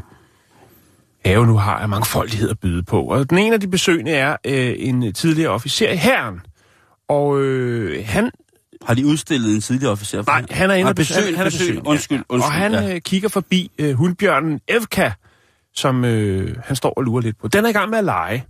have 1.26 1.46
nu 1.46 1.58
har 1.58 1.76
af 1.78 1.90
mangfoldighed 1.90 2.50
at 2.50 2.60
byde 2.60 2.84
på. 2.84 3.02
Og 3.02 3.30
den 3.30 3.38
ene 3.38 3.54
af 3.54 3.60
de 3.62 3.68
besøgende 3.68 4.12
er 4.12 4.38
øh, 4.46 4.76
en 4.78 5.14
tidligere 5.14 5.50
officer 5.50 5.92
i 5.92 5.96
hæren. 5.96 6.40
Og 7.10 7.42
øh, 7.42 8.06
han, 8.06 8.32
Har 8.86 8.94
de 8.94 9.06
udstillet 9.06 9.56
en 9.56 9.62
tidligere 9.62 9.92
officer? 9.92 10.24
for 10.24 10.32
nej, 10.32 10.46
han 10.52 10.70
er 10.70 10.76
inde 10.76 10.90
og 10.90 10.96
besøg, 10.96 11.16
besøg, 11.18 11.38
han 11.38 11.46
er 11.46 11.50
besøg. 11.50 11.60
besøgende, 11.60 11.90
Undskyld, 11.90 12.24
undskyld. 12.30 12.52
Og 12.52 12.52
han 12.52 12.72
ja. 12.72 12.94
øh, 12.96 13.02
kigger 13.02 13.30
forbi 13.30 13.72
øh, 13.78 13.94
hundbjørnen 13.94 14.60
Evka, 14.68 15.12
som 15.74 16.06
øh, 16.06 16.56
han 16.64 16.76
står 16.76 16.94
og 16.98 17.04
lurer 17.04 17.22
lidt 17.22 17.40
på. 17.42 17.48
Den 17.48 17.66
er 17.66 17.70
i 17.70 17.74
gang 17.74 17.90
med 17.90 17.98
at 17.98 18.06
lege. 18.06 18.46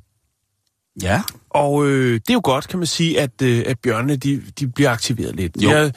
ja. 1.02 1.22
Og 1.50 1.88
øh, 1.88 2.14
det 2.14 2.30
er 2.30 2.34
jo 2.34 2.42
godt, 2.44 2.68
kan 2.68 2.80
man 2.80 2.88
sige, 2.88 3.22
at, 3.22 3.42
øh, 3.44 3.64
at 3.68 3.80
bjørnene 3.80 4.16
de, 4.16 4.42
de 4.60 4.68
bliver 4.68 4.90
aktiveret 4.92 5.36
lidt. 5.36 5.64
Jo. 5.64 5.70
Jeg, 5.70 5.92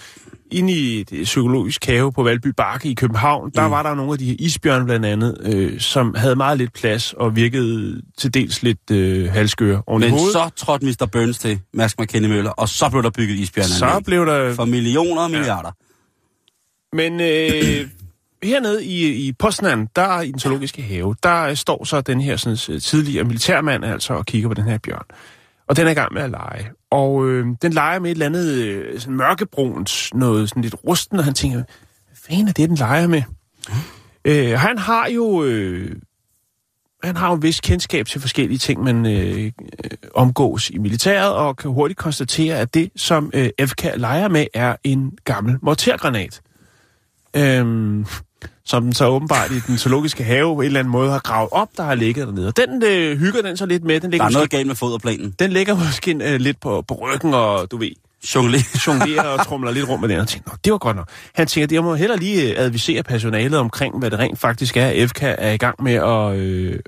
inde 0.50 0.72
i 0.72 1.02
det 1.02 1.24
psykologisk 1.24 1.86
have 1.86 2.12
på 2.12 2.22
Valby 2.22 2.46
Bakke 2.56 2.88
i 2.90 2.94
København, 2.94 3.50
der 3.54 3.64
Mm. 3.66 3.70
var 3.70 3.82
der 3.82 3.94
nogle 3.94 4.12
af 4.12 4.18
de 4.18 4.24
her 4.24 4.36
isbjørne 4.38 4.84
blandt 4.84 5.06
andet, 5.06 5.36
øh, 5.42 5.80
som 5.80 6.14
havde 6.14 6.36
meget 6.36 6.58
lidt 6.58 6.72
plads 6.72 7.12
og 7.12 7.36
virkede 7.36 8.02
til 8.18 8.34
dels 8.34 8.62
lidt 8.62 8.90
øh, 8.90 9.30
halskøre 9.32 9.82
oven 9.86 10.00
Men 10.00 10.10
hovedet. 10.10 10.32
så 10.32 10.50
trådte 10.56 10.86
Mr. 10.86 11.06
Burns 11.12 11.38
til, 11.38 11.60
Mask 11.74 12.00
McKinney 12.00 12.28
Møller, 12.28 12.50
og 12.50 12.68
så 12.68 12.88
blev 12.90 13.02
der 13.02 13.10
bygget 13.10 13.34
isbjørne. 13.38 13.68
så 13.68 14.02
blev 14.04 14.26
der... 14.26 14.54
For 14.54 14.64
millioner 14.64 15.22
og 15.22 15.30
milliarder. 15.30 15.70
Men 16.96 17.20
øh, 17.20 17.88
hernede 18.42 18.84
i, 18.84 19.26
i 19.28 19.32
Poznan, 19.32 19.88
der 19.96 20.20
i 20.20 20.30
den 20.30 20.38
zoologiske 20.40 20.82
have, 20.82 21.14
der 21.22 21.54
står 21.54 21.84
så 21.84 22.00
den 22.00 22.20
her 22.20 22.36
sådan, 22.36 22.74
øh, 22.74 22.80
tidligere 22.80 23.24
militærmand 23.24 23.84
altså 23.84 24.12
og 24.14 24.26
kigger 24.26 24.48
på 24.48 24.54
den 24.54 24.64
her 24.64 24.78
bjørn. 24.78 25.04
Og 25.68 25.76
den 25.76 25.86
er 25.86 25.90
i 25.90 25.94
gang 25.94 26.14
med 26.14 26.22
at 26.22 26.30
lege. 26.30 26.70
Og 26.90 27.28
øh, 27.28 27.46
den 27.62 27.72
leger 27.72 27.98
med 27.98 28.10
et 28.10 28.14
eller 28.14 28.26
andet 28.26 28.54
øh, 28.54 29.00
sådan 29.00 29.16
mørkebrunt, 29.16 30.10
noget 30.14 30.48
sådan 30.48 30.62
lidt 30.62 30.74
rusten, 30.84 31.18
og 31.18 31.24
han 31.24 31.34
tænker, 31.34 31.56
hvad 31.56 32.16
fanden 32.28 32.48
er 32.48 32.52
det, 32.52 32.68
den 32.68 32.76
leger 32.76 33.06
med? 33.06 33.22
Øh, 34.24 34.58
han 34.58 34.78
har 34.78 35.08
jo... 35.08 35.44
Øh, 35.44 35.96
han 37.04 37.16
har 37.16 37.28
jo 37.28 37.34
en 37.34 37.42
vis 37.42 37.60
kendskab 37.60 38.06
til 38.06 38.20
forskellige 38.20 38.58
ting, 38.58 38.82
man 38.82 39.06
øh, 39.06 39.44
øh, 39.44 39.90
omgås 40.14 40.70
i 40.70 40.78
militæret, 40.78 41.32
og 41.32 41.56
kan 41.56 41.70
hurtigt 41.70 41.98
konstatere, 41.98 42.58
at 42.58 42.74
det, 42.74 42.90
som 42.96 43.30
øh, 43.34 43.50
FK 43.66 43.84
leger 43.96 44.28
med, 44.28 44.46
er 44.54 44.76
en 44.84 45.18
gammel 45.24 45.58
mortergranat. 45.62 46.40
Øhm, 47.36 48.06
som 48.68 48.82
den 48.82 48.92
så 48.92 49.06
åbenbart 49.06 49.50
i 49.50 49.60
den 49.66 49.78
zoologiske 49.78 50.24
have 50.24 50.54
på 50.54 50.60
en 50.60 50.66
eller 50.66 50.80
anden 50.80 50.92
måde 50.92 51.10
har 51.10 51.18
gravet 51.18 51.48
op, 51.52 51.68
der 51.76 51.82
har 51.82 51.94
ligget 51.94 52.26
dernede. 52.26 52.46
Og 52.48 52.56
den 52.56 52.82
øh, 52.84 53.18
hygger 53.18 53.42
den 53.42 53.56
så 53.56 53.66
lidt 53.66 53.84
med. 53.84 53.94
Den 53.94 54.02
Der 54.02 54.08
ligger, 54.08 54.24
er 54.24 54.28
måske, 54.28 54.34
noget 54.38 54.50
galt 54.50 54.66
med 54.66 54.74
foderplanen. 54.76 55.34
den 55.38 55.50
ligger 55.52 55.76
måske 55.76 56.18
øh, 56.34 56.40
lidt 56.40 56.60
på, 56.60 56.82
på 56.88 56.94
ryggen, 56.94 57.34
og 57.34 57.70
du 57.70 57.76
ved, 57.76 57.90
Jonglé. 58.24 58.82
jonglerer 58.86 59.22
og 59.28 59.46
trumler 59.46 59.70
lidt 59.70 59.88
rundt 59.88 60.00
med 60.00 60.08
den, 60.08 60.18
og 60.20 60.28
tænker, 60.28 60.50
"Nå, 60.50 60.56
det 60.64 60.72
var 60.72 60.78
godt 60.78 60.96
nok. 60.96 61.08
Han 61.34 61.46
tænker, 61.46 61.66
det 61.66 61.74
jeg 61.74 61.84
må 61.84 61.94
heller 61.94 62.16
lige 62.16 62.50
øh, 62.50 62.64
advisere 62.64 63.02
personalet 63.02 63.58
omkring, 63.58 63.98
hvad 63.98 64.10
det 64.10 64.18
rent 64.18 64.38
faktisk 64.38 64.76
er, 64.76 65.06
FK 65.06 65.18
er 65.22 65.50
i 65.50 65.56
gang 65.56 65.82
med 65.82 65.94
at... 65.94 66.36
Øh, 66.38 66.78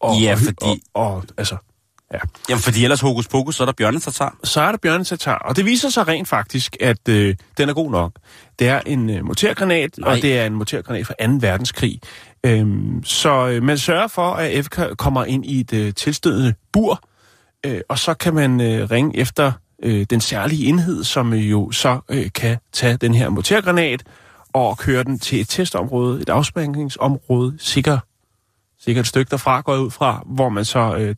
og, 0.00 0.16
Ja, 0.20 0.32
og, 0.32 0.38
fordi- 0.38 0.82
Og, 0.94 1.06
og, 1.14 1.24
altså, 1.38 1.56
ja. 2.12 2.18
Jamen, 2.48 2.62
fordi 2.62 2.84
ellers 2.84 3.00
hokus 3.00 3.28
pokus, 3.28 3.56
så 3.56 3.62
er 3.62 3.64
der 3.64 3.72
bjørne, 3.72 4.00
der 4.00 4.10
tager. 4.10 4.30
så 4.44 4.60
er 4.60 4.70
der 4.70 4.78
bjørnetatar, 4.78 5.38
og 5.38 5.56
det 5.56 5.64
viser 5.64 5.88
sig 5.88 6.08
rent 6.08 6.28
faktisk, 6.28 6.76
at 6.80 7.08
øh, 7.08 7.36
den 7.58 7.68
er 7.68 7.74
god 7.74 7.90
nok. 7.90 8.12
Det 8.58 8.68
er 8.68 8.80
en 8.86 9.10
øh, 9.10 9.24
mortergranat, 9.24 9.98
Nej. 9.98 10.10
og 10.10 10.22
det 10.22 10.38
er 10.38 10.46
en 10.46 10.54
mortergranat 10.54 11.06
fra 11.06 11.14
2. 11.26 11.32
verdenskrig. 11.40 12.00
Øhm, 12.44 13.04
så 13.04 13.48
øh, 13.48 13.62
man 13.62 13.78
sørger 13.78 14.08
for, 14.08 14.32
at 14.32 14.64
FK 14.64 14.80
kommer 14.98 15.24
ind 15.24 15.46
i 15.46 15.60
et 15.60 15.72
øh, 15.72 15.94
tilstødende 15.94 16.54
bur, 16.72 17.00
øh, 17.66 17.80
og 17.88 17.98
så 17.98 18.14
kan 18.14 18.34
man 18.34 18.60
øh, 18.60 18.90
ringe 18.90 19.16
efter 19.16 19.52
øh, 19.82 20.06
den 20.10 20.20
særlige 20.20 20.66
enhed, 20.66 21.04
som 21.04 21.32
øh, 21.32 21.50
jo 21.50 21.70
så 21.70 22.00
øh, 22.08 22.30
kan 22.34 22.58
tage 22.72 22.96
den 22.96 23.14
her 23.14 23.28
mortergranat 23.28 24.02
og 24.52 24.78
køre 24.78 25.04
den 25.04 25.18
til 25.18 25.40
et 25.40 25.48
testområde, 25.48 26.22
et 26.22 26.28
afspændingsområde, 26.28 27.56
sikkert, 27.58 27.98
sikkert 28.80 29.02
et 29.02 29.08
stykke 29.08 29.30
derfra 29.30 29.60
går 29.60 29.76
ud 29.76 29.90
fra, 29.90 30.22
hvor 30.26 30.48
man 30.48 30.64
så 30.64 30.96
øh, 30.96 31.14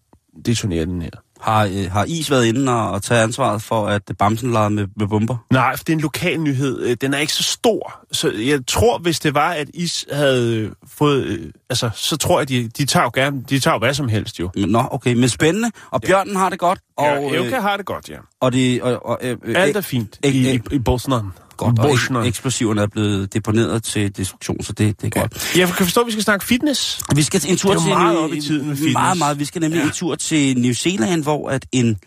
detonerer 0.47 0.85
den 0.85 1.03
her. 1.03 1.11
Har, 1.41 1.65
øh, 1.65 1.91
har 1.93 2.05
is 2.09 2.31
været 2.31 2.47
inde 2.47 2.73
og, 2.73 2.91
og 2.91 3.03
tage 3.03 3.23
ansvaret 3.23 3.63
for, 3.63 3.87
at 3.87 4.03
Bamsen 4.19 4.53
legede 4.53 4.71
med, 4.71 4.87
med 4.97 5.07
bomber? 5.09 5.37
Nej, 5.51 5.77
for 5.77 5.85
det 5.85 5.93
er 5.93 5.97
en 5.97 6.01
lokal 6.01 6.41
nyhed. 6.41 6.83
Øh, 6.83 6.97
Den 7.01 7.15
er 7.15 7.19
ikke 7.19 7.33
så 7.33 7.43
stor. 7.43 8.01
Så 8.13 8.31
jeg 8.31 8.61
tror, 8.67 8.99
hvis 8.99 9.21
det 9.21 9.35
var, 9.35 9.51
at 9.51 9.69
Is 9.75 10.07
havde 10.13 10.57
øh, 10.57 10.71
fået... 10.89 11.25
øh, 11.25 11.51
Altså, 11.71 11.91
så 11.95 12.17
tror 12.17 12.41
jeg, 12.41 12.49
de, 12.49 12.69
de 12.69 12.85
tager 12.85 13.05
jo 13.05 13.11
gerne... 13.15 13.43
De 13.49 13.59
tager 13.61 13.75
jo 13.75 13.79
hvad 13.79 13.95
som 13.95 14.09
helst, 14.09 14.41
jo. 14.41 14.51
Men, 14.57 14.69
Nå, 14.69 14.83
okay, 14.91 15.15
men 15.15 15.29
spændende. 15.29 15.71
Og 15.91 16.01
bjørnen 16.03 16.37
har 16.37 16.49
det 16.51 16.59
godt. 16.59 16.79
Og, 16.97 17.07
Og 17.07 17.37
Evka 17.37 17.61
har 17.61 17.77
det 17.77 17.87
godt, 17.87 18.09
ja. 18.09 18.17
og, 18.41 18.53
det, 18.53 18.83
og, 18.83 19.07
og, 19.07 19.19
øh, 19.23 19.37
øh, 19.45 19.55
Alt 19.63 19.77
er 19.77 19.81
fint 19.81 20.19
i, 20.25 20.53
i, 20.55 20.61
i 20.71 20.79
Bosnan. 20.79 21.23
Godt, 21.65 21.79
og 21.79 21.89
Bosnan. 21.89 22.23
ek- 22.23 22.27
eksplosiverne 22.27 22.83
er 22.83 22.87
blevet 22.87 23.35
deponeret 23.35 23.83
til 23.83 24.17
destruktion, 24.17 24.63
så 24.63 24.73
det, 24.73 25.01
det 25.03 25.17
er 25.17 25.21
godt. 25.21 25.57
Jeg 25.57 25.67
kan 25.69 25.77
forstå, 25.87 26.01
at 26.01 26.07
vi 26.07 26.13
skal 26.13 26.25
snakke 26.25 26.47
fitness. 26.47 27.01
Vi 27.17 27.23
skal 27.23 27.43
en 27.49 27.57
tur 27.57 27.75
til 27.75 27.89
meget 27.89 28.13
en- 28.19 28.25
op 28.25 28.33
i 28.33 28.41
tiden 28.41 28.67
med 28.69 28.77
fitness. 28.77 28.93
Meget, 28.93 29.19
meget. 29.19 29.39
Vi 29.39 29.45
skal 29.45 29.61
nemlig 29.61 29.79
ja. 29.79 29.85
en 29.85 29.91
tur 29.91 30.15
til 30.15 30.59
New 30.59 30.73
Zealand, 30.73 31.23
hvor 31.23 31.51
at 31.51 31.67
en, 31.73 31.99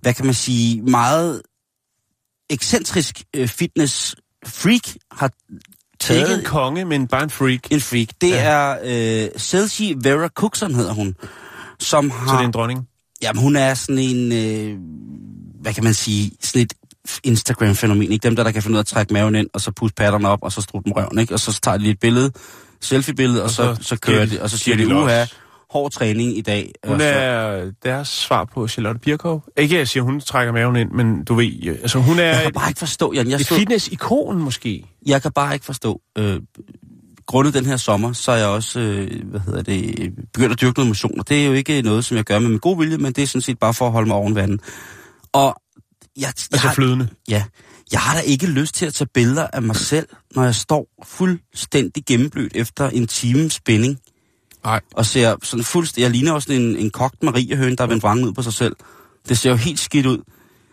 hvad 0.00 0.14
kan 0.14 0.24
man 0.24 0.34
sige, 0.34 0.82
meget 0.82 1.42
ekscentrisk 2.50 3.22
øh, 3.36 3.48
fitness 3.48 4.16
freak 4.46 4.80
har 5.12 5.26
Ikke 5.26 6.20
en 6.22 6.26
taget 6.26 6.44
konge, 6.44 6.84
men 6.84 7.06
bare 7.08 7.22
en 7.22 7.30
freak. 7.30 7.60
en 7.70 7.80
freak. 7.80 8.08
Det 8.20 8.30
ja. 8.30 8.36
er 8.36 9.24
øh, 9.24 9.40
Celsi 9.40 9.94
Vera 10.02 10.28
Cookson 10.28 10.74
hedder 10.74 10.92
hun, 10.92 11.14
som 11.80 12.10
har... 12.10 12.26
Så 12.26 12.32
det 12.34 12.40
er 12.40 12.44
en 12.46 12.52
dronning. 12.52 12.88
Jamen, 13.22 13.42
hun 13.42 13.56
er 13.56 13.74
sådan 13.74 13.98
en, 13.98 14.32
øh, 14.32 14.78
hvad 15.62 15.74
kan 15.74 15.84
man 15.84 15.94
sige, 15.94 16.30
sådan 16.40 16.62
et 16.62 16.72
Instagram-fænomen, 17.24 18.12
ikke? 18.12 18.22
Dem 18.22 18.36
der, 18.36 18.42
der 18.42 18.50
kan 18.50 18.62
finde 18.62 18.74
ud 18.74 18.78
af 18.78 18.82
at 18.82 18.86
trække 18.86 19.12
maven 19.12 19.34
ind, 19.34 19.46
og 19.54 19.60
så 19.60 19.70
puste 19.70 19.94
patterne 19.94 20.28
op, 20.28 20.38
og 20.42 20.52
så 20.52 20.60
strutte 20.60 20.84
dem 20.84 20.92
røven, 20.92 21.18
ikke? 21.18 21.34
Og 21.34 21.40
så 21.40 21.60
tager 21.62 21.76
de 21.76 21.82
lige 21.82 21.92
et 21.92 22.00
billede, 22.00 22.32
selfie-billede, 22.80 23.40
og, 23.40 23.44
og 23.44 23.50
så, 23.50 23.74
så, 23.74 23.82
så 23.82 23.96
kører 23.96 24.26
de, 24.26 24.42
og 24.42 24.50
så 24.50 24.58
siger 24.58 24.76
de, 24.76 24.84
de 24.84 24.94
uha, 24.94 25.24
hård 25.70 25.90
træning 25.90 26.38
i 26.38 26.40
dag. 26.40 26.72
Hun 26.86 27.00
er 27.00 27.70
deres 27.82 28.08
svar 28.08 28.44
på 28.54 28.68
Charlotte 28.68 29.00
Birkow. 29.00 29.40
Ikke, 29.58 29.76
jeg 29.76 29.88
siger, 29.88 30.02
hun 30.02 30.20
trækker 30.20 30.52
maven 30.52 30.76
ind, 30.76 30.90
men 30.90 31.24
du 31.24 31.34
ved... 31.34 31.52
øh, 31.66 31.78
Altså, 31.82 31.98
hun 31.98 32.18
er 32.18 32.24
jeg 32.24 32.42
kan 32.42 32.52
bare 32.52 32.70
ikke 32.70 32.78
forstå, 32.78 33.12
Jan, 33.14 33.30
jeg, 33.30 33.40
et 33.40 33.46
så, 33.46 33.54
fitness-ikon, 33.54 34.38
måske. 34.38 34.84
jeg 35.06 35.22
kan 35.22 35.32
bare 35.32 35.54
ikke 35.54 35.66
forstå, 35.66 36.00
øh, 36.18 36.40
grundet 37.26 37.54
den 37.54 37.66
her 37.66 37.76
sommer, 37.76 38.12
så 38.12 38.32
er 38.32 38.36
jeg 38.36 38.46
også, 38.46 38.80
øh, 38.80 39.10
hvad 39.30 39.40
hedder 39.40 39.62
det, 39.62 40.10
begyndt 40.32 40.52
at 40.52 40.60
dyrke 40.60 40.78
noget 40.78 40.88
motion, 40.88 41.18
og 41.18 41.28
det 41.28 41.42
er 41.42 41.46
jo 41.46 41.52
ikke 41.52 41.82
noget, 41.82 42.04
som 42.04 42.16
jeg 42.16 42.24
gør 42.24 42.38
med 42.38 42.48
min 42.48 42.58
gode 42.58 42.78
vilje, 42.78 42.96
men 42.98 43.12
det 43.12 43.22
er 43.22 43.26
sådan 43.26 43.42
set 43.42 43.58
bare 43.58 43.74
for 43.74 43.86
at 43.86 43.92
holde 43.92 44.08
mig 44.08 44.16
oven 44.16 44.34
vandet. 44.34 44.60
Og 45.32 45.56
jeg, 46.16 46.22
jeg, 46.22 46.28
Altså 46.52 46.66
har- 46.66 46.74
flydende. 46.74 47.08
Ja, 47.28 47.44
jeg 47.92 48.00
har 48.00 48.14
da 48.14 48.20
ikke 48.20 48.46
lyst 48.46 48.74
til 48.74 48.86
at 48.86 48.94
tage 48.94 49.08
billeder 49.14 49.46
af 49.52 49.62
mig 49.62 49.76
selv, 49.76 50.08
når 50.34 50.44
jeg 50.44 50.54
står 50.54 50.86
fuldstændig 51.04 52.04
gennemblødt 52.06 52.52
efter 52.56 52.88
en 52.90 53.06
time 53.06 53.50
spænding. 53.50 53.98
Nej. 54.64 54.80
Og 54.94 55.06
ser 55.06 55.36
sådan 55.42 55.64
fuldstændig... 55.64 56.02
Jeg 56.02 56.10
ligner 56.10 56.32
også 56.32 56.52
en, 56.52 56.76
en 56.76 56.90
kogt 56.90 57.22
mariehøn, 57.22 57.76
der 57.76 57.84
er 57.84 57.88
vendt 57.88 58.02
vrangen 58.02 58.26
ud 58.28 58.32
på 58.32 58.42
sig 58.42 58.52
selv. 58.52 58.76
Det 59.28 59.38
ser 59.38 59.50
jo 59.50 59.56
helt 59.56 59.78
skidt 59.80 60.06
ud. 60.06 60.18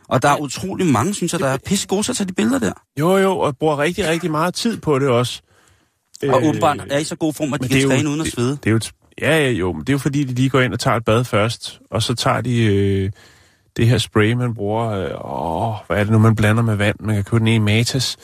Og 0.07 0.21
der 0.21 0.29
er 0.29 0.37
utrolig 0.37 0.85
mange, 0.85 1.13
synes 1.13 1.31
jeg, 1.33 1.39
der 1.39 1.47
er 1.47 1.57
pisse 1.65 1.87
gode 1.87 2.03
til 2.03 2.11
at 2.11 2.15
tage 2.17 2.27
de 2.27 2.33
billeder 2.33 2.59
der. 2.59 2.73
Jo, 2.99 3.17
jo, 3.17 3.39
og 3.39 3.57
bruger 3.57 3.77
rigtig, 3.79 4.07
rigtig 4.07 4.31
meget 4.31 4.53
tid 4.53 4.77
på 4.77 4.99
det 4.99 5.07
også. 5.07 5.41
Og 6.29 6.43
åbenbart 6.43 6.79
er 6.89 6.97
i 6.97 7.03
så 7.03 7.15
god 7.15 7.33
form, 7.33 7.53
at 7.53 7.63
de 7.63 7.67
kan 7.67 7.77
er 7.77 7.81
jo- 7.81 7.89
træne 7.89 8.09
uden 8.09 8.21
at 8.21 8.27
svede. 8.27 8.49
Det, 8.51 8.63
det 8.63 8.69
er 8.69 8.73
jo, 8.73 8.79
ja, 9.21 9.37
ja, 9.43 9.49
jo, 9.49 9.71
men 9.73 9.81
det 9.81 9.89
er 9.89 9.93
jo 9.93 9.97
fordi, 9.97 10.23
de 10.23 10.33
lige 10.33 10.49
går 10.49 10.61
ind 10.61 10.73
og 10.73 10.79
tager 10.79 10.97
et 10.97 11.05
bad 11.05 11.23
først, 11.23 11.79
og 11.91 12.03
så 12.03 12.13
tager 12.15 12.41
de, 12.41 12.57
øh, 12.63 13.11
det 13.77 13.87
her 13.87 13.97
spray, 13.97 14.33
man 14.33 14.53
bruger. 14.53 14.89
Øh, 14.89 15.09
åh, 15.25 15.75
hvad 15.87 15.97
er 15.97 16.03
det 16.03 16.11
nu, 16.11 16.19
man 16.19 16.35
blander 16.35 16.63
med 16.63 16.75
vand? 16.75 16.95
Man 16.99 17.15
kan 17.15 17.23
købe 17.23 17.39
den 17.39 17.47
i 17.47 17.57
Matas. 17.57 18.17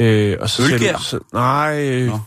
Øh, 0.00 0.36
og 0.40 0.50
så 0.50 0.62
Ølgær? 0.72 0.96
Så, 0.98 1.18
nej, 1.32 1.88
øh, 1.90 2.06
Nå. 2.06 2.18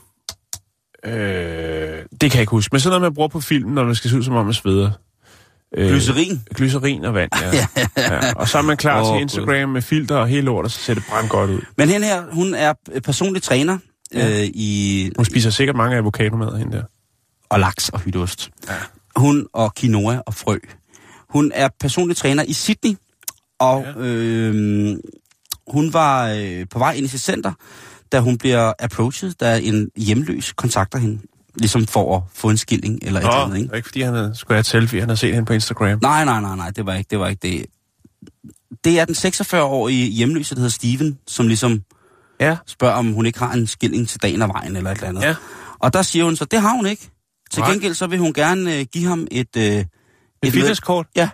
øh, 1.12 2.04
det 2.22 2.32
kan 2.32 2.34
jeg 2.34 2.40
ikke 2.42 2.52
huske. 2.52 2.70
Men 2.74 2.80
sådan 2.80 2.90
noget, 2.92 3.02
man 3.02 3.14
bruger 3.14 3.28
på 3.30 3.40
filmen, 3.40 3.76
når 3.76 3.84
man 3.84 3.96
skal 3.96 4.10
se 4.10 4.18
ud 4.18 4.24
som 4.24 4.36
om 4.36 4.46
man 4.46 4.54
sveder. 4.54 4.92
Øh, 5.78 5.90
Glycerin. 5.90 6.42
Glycerin 6.56 7.06
og 7.06 7.14
vand, 7.14 7.32
ja. 7.42 7.68
ja. 7.98 8.34
Og 8.34 8.48
så 8.48 8.58
er 8.58 8.62
man 8.62 8.78
klar 8.78 9.02
Åh, 9.02 9.16
til. 9.16 9.22
Instagram 9.22 9.70
med 9.70 9.82
filter 9.82 10.16
og 10.16 10.28
hele 10.28 10.42
lortet, 10.42 10.72
så 10.72 10.80
ser 10.80 10.94
det 10.94 11.04
brændt 11.10 11.30
godt 11.30 11.50
ud. 11.50 11.62
Men 11.78 11.90
hende 11.90 12.08
her, 12.08 12.24
hun 12.32 12.54
er 12.54 12.74
personlig 13.04 13.44
træner 13.44 13.78
Ja. 14.14 14.40
øh, 14.42 14.46
i 14.54 15.12
Hun 15.18 15.26
spiser 15.26 15.50
sikkert 15.50 15.76
mange 15.76 15.98
avocadomad, 15.98 16.58
hende 16.58 16.78
der. 16.78 16.84
og 17.50 17.60
laks 17.60 17.90
og 17.90 18.00
hytteost. 18.00 18.50
Ja. 18.70 18.74
Hun 19.16 19.48
og 19.54 19.74
quinoa 19.76 20.22
og 20.26 20.34
frø. 20.34 20.58
Hun 21.30 21.52
er 21.56 21.70
personlig 21.80 22.18
træner 22.18 22.44
i 22.44 22.54
Sydney, 22.54 22.96
og 23.60 23.86
ja. 23.98 24.02
øh, 24.02 24.98
hun 25.68 25.94
var 25.94 26.30
øh, 26.30 26.66
på 26.72 26.80
vej 26.80 26.94
ind 26.94 27.06
i 27.06 27.10
sit 27.10 27.22
center, 27.22 27.54
da 28.12 28.20
hun 28.20 28.38
bliver 28.38 28.74
approached, 28.80 29.32
da 29.40 29.60
en 29.64 29.90
hjemløs 29.98 30.52
kontakter 30.54 31.00
hende, 31.00 31.22
ligesom 31.56 31.88
for 31.88 32.16
at 32.18 32.24
få 32.34 32.50
en 32.50 32.58
skilling 32.58 33.00
eller 33.02 33.20
et 33.20 33.24
eller 33.24 33.38
Nå, 33.38 33.44
andet. 33.44 33.56
det 33.56 33.64
Ikke? 33.64 33.76
ikke 33.76 33.88
fordi, 33.88 34.02
han 34.02 34.14
havde, 34.14 34.32
skulle 34.36 34.56
have 34.56 34.60
et 34.60 34.66
selfie. 34.66 35.00
Han 35.00 35.10
har 35.10 35.16
set 35.16 35.34
hende 35.34 35.46
på 35.46 35.54
Instagram. 35.54 36.00
Nej, 36.02 36.26
nej, 36.26 36.42
nej, 36.42 36.56
nej, 36.56 36.70
det 36.70 36.86
var 36.86 36.94
ikke 36.96 37.08
det. 37.10 37.20
Var 37.20 37.28
ikke 37.28 37.48
det. 37.48 37.66
det 38.84 39.00
er 39.00 39.06
den 39.06 39.16
46-årige 39.16 40.08
hjemløse, 40.10 40.56
der 40.56 40.62
hedder 40.62 40.72
Steven, 40.72 41.20
som 41.28 41.48
ligesom 41.48 41.82
Ja. 42.40 42.58
spørger, 42.68 42.94
om 42.96 43.14
hun 43.14 43.26
ikke 43.26 43.40
har 43.40 43.54
en 43.54 43.68
skilling 43.68 44.10
til 44.10 44.22
dagen 44.22 44.42
af 44.42 44.50
vejen 44.50 44.76
eller 44.76 44.92
et 44.92 44.96
eller 44.96 45.10
andet. 45.10 45.22
Ja. 45.22 45.36
Og 45.80 45.94
der 45.94 46.02
siger 46.02 46.26
hun 46.26 46.36
så, 46.36 46.46
det 46.46 46.62
har 46.62 46.76
hun 46.76 46.86
ikke. 46.86 47.10
Til 47.52 47.62
Nej. 47.62 47.72
gengæld 47.72 47.94
så 47.94 48.08
vil 48.08 48.20
hun 48.20 48.34
gerne 48.34 48.76
øh, 48.80 48.86
give 48.94 49.06
ham 49.08 49.28
et... 49.32 49.56
Øh, 49.58 49.86
et 50.44 50.54
fitnesskort? 50.54 51.08
Ja. 51.16 51.30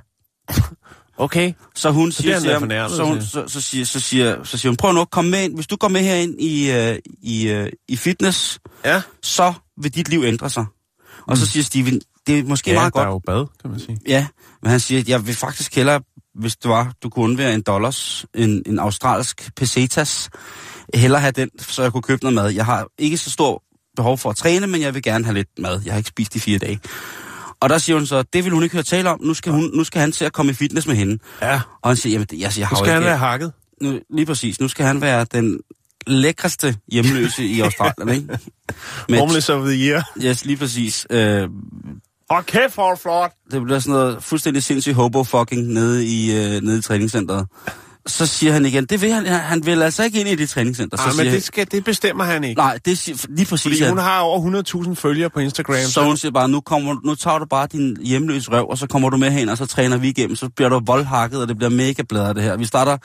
Okay. 1.18 1.54
Så 1.76 1.92
hun 1.92 2.12
Så 2.12 2.22
siger, 2.22 2.60
fornærmet 2.60 2.96
så, 2.98 3.04
hun, 3.04 3.22
så, 3.22 3.44
så, 3.48 3.62
siger, 3.62 3.86
så, 3.86 4.00
siger, 4.00 4.44
så 4.44 4.58
siger 4.58 4.70
hun, 4.70 4.78
prøv 4.78 4.94
nu 4.94 5.02
at 5.02 5.10
komme 5.12 5.32
med 5.32 5.44
ind. 5.44 5.56
Hvis 5.56 5.68
du 5.68 5.76
går 5.76 5.88
med 5.88 6.02
herind 6.02 6.42
i, 6.42 6.72
øh, 6.72 6.98
i, 7.22 7.48
øh, 7.50 7.70
i 7.88 7.96
fitness, 7.96 8.60
Ja. 8.86 9.02
så 9.24 9.54
vil 9.82 9.96
dit 9.96 10.10
liv 10.10 10.24
ændre 10.24 10.50
sig. 10.50 10.66
Og 11.28 11.38
så 11.38 11.46
siger 11.46 11.64
Steven, 11.64 12.02
det 12.28 12.40
er 12.40 12.44
måske 12.44 12.72
Ja, 12.72 12.76
meget 12.78 12.94
der 12.94 13.00
godt. 13.00 13.08
er 13.08 13.12
jo 13.12 13.20
bad, 13.40 13.46
kan 13.62 13.72
man 13.72 13.80
sige. 13.80 14.00
Ja, 14.08 14.28
men 14.62 14.72
han 14.72 14.80
siger, 14.80 15.04
jeg 15.08 15.28
vil 15.28 15.36
faktisk 15.36 15.76
hellere, 15.76 16.02
hvis 16.40 16.56
det 16.56 16.70
var, 16.70 16.94
du 17.04 17.10
kunne 17.10 17.24
undvære 17.26 17.54
en 17.54 17.62
dollars, 17.62 18.26
en, 18.34 18.64
en 18.66 18.80
australsk 18.80 19.52
pesetas, 19.56 20.30
hellere 20.94 21.22
have 21.22 21.32
den, 21.32 21.50
så 21.60 21.82
jeg 21.82 21.92
kunne 21.92 22.02
købe 22.02 22.24
noget 22.24 22.36
mad. 22.36 22.50
Jeg 22.50 22.66
har 22.66 22.88
ikke 22.98 23.18
så 23.18 23.32
stor 23.32 23.64
behov 23.96 24.18
for 24.18 24.30
at 24.30 24.36
træne, 24.36 24.68
men 24.68 24.82
jeg 24.82 24.94
vil 24.94 25.04
gerne 25.04 25.26
have 25.26 25.34
lidt 25.36 25.48
mad. 25.60 25.82
Jeg 25.86 25.94
har 25.94 25.98
ikke 25.98 26.10
spist 26.10 26.36
i 26.36 26.40
fire 26.40 26.58
dage. 26.60 26.80
Og 27.60 27.70
der 27.70 27.78
siger 27.78 27.98
hun 27.98 28.06
så, 28.06 28.24
det 28.34 28.44
vil 28.44 28.54
hun 28.54 28.64
ikke 28.64 28.74
høre 28.76 28.84
tale 28.84 29.10
om. 29.10 29.20
Nu 29.24 29.34
skal, 29.34 29.52
hun, 29.52 29.72
nu 29.74 29.84
skal 29.84 30.02
han 30.02 30.12
til 30.12 30.26
at 30.26 30.34
komme 30.34 30.50
i 30.52 30.56
fitness 30.56 30.88
med 30.88 30.96
hende. 30.96 31.20
Ja. 31.42 31.62
Og 31.82 31.90
han 31.90 31.98
siger, 31.98 32.12
jamen, 32.14 32.28
det, 32.32 32.44
altså, 32.44 32.60
jeg 32.60 32.68
har 32.68 32.76
Nu 32.76 32.80
skal 32.86 32.94
han 32.94 33.04
være 33.04 33.18
hakket. 33.18 33.52
nu, 33.82 34.00
lige 34.10 34.26
præcis. 34.26 34.60
Nu 34.60 34.68
skal 34.68 34.86
han 34.86 35.02
være 35.02 35.26
den 35.34 35.60
lækreste 36.08 36.76
hjemløse 36.92 37.46
i 37.46 37.60
Australien, 37.66 38.10
ikke? 38.16 38.40
Med, 39.10 39.20
Homeless 39.20 39.50
of 39.50 39.66
the 39.68 39.90
year. 39.90 40.10
yes, 40.24 40.46
lige 40.46 40.58
præcis. 40.58 41.08
Øh, 41.10 41.50
Åh, 42.32 42.44
kæft, 42.44 42.78
er 42.78 43.00
flot. 43.02 43.32
det 43.52 43.64
bliver 43.64 43.80
sådan 43.80 43.92
noget 43.94 44.24
fuldstændig 44.24 44.64
sindssygt 44.64 44.96
hobo-fucking 44.96 45.62
nede 45.62 46.06
i, 46.06 46.36
øh, 46.36 46.62
nede 46.62 46.78
i 46.80 46.82
træningscenteret. 46.82 47.48
Så 48.08 48.26
siger 48.26 48.54
han 48.54 48.66
igen, 48.66 48.86
det 48.86 49.02
vil 49.02 49.12
han, 49.14 49.26
han 49.26 49.66
vil 49.66 49.82
altså 49.82 50.04
ikke 50.04 50.20
ind 50.20 50.30
i 50.30 50.36
det 50.36 50.50
træningscenter. 50.50 50.98
Så 50.98 51.04
Nej, 51.04 51.12
siger 51.12 51.24
men 51.24 51.34
det, 51.34 51.44
skal, 51.44 51.68
det 51.72 51.84
bestemmer 51.84 52.24
han 52.24 52.44
ikke. 52.44 52.60
Nej, 52.62 52.80
det 52.86 52.98
siger, 52.98 53.26
lige 53.30 53.46
præcis. 53.46 53.64
Fordi 53.64 53.80
han- 53.80 53.90
hun 53.90 53.98
har 53.98 54.20
over 54.20 54.40
100.000 54.86 54.94
følgere 54.96 55.30
på 55.30 55.40
Instagram. 55.40 55.76
så 55.84 56.04
hun 56.04 56.18
siger 56.18 56.32
bare, 56.32 56.50
nu, 56.50 56.62
kommer, 56.62 56.96
nu 57.06 57.16
tager 57.16 57.40
du 57.40 57.46
bare 57.46 57.68
din 57.72 57.98
hjemløse 58.04 58.52
røv, 58.52 58.70
og 58.70 58.78
så 58.78 58.88
kommer 58.88 59.10
du 59.10 59.18
med 59.18 59.32
hen, 59.32 59.50
og 59.50 59.58
så 59.58 59.66
træner 59.66 59.98
vi 59.98 60.10
igennem. 60.10 60.36
Så 60.36 60.50
bliver 60.56 60.70
du 60.70 60.82
voldhakket, 60.86 61.42
og 61.42 61.48
det 61.48 61.58
bliver 61.58 61.70
mega 61.70 62.04
bladret 62.10 62.36
det 62.36 62.44
her. 62.44 62.58
Vi 62.58 62.66
starter, 62.66 62.98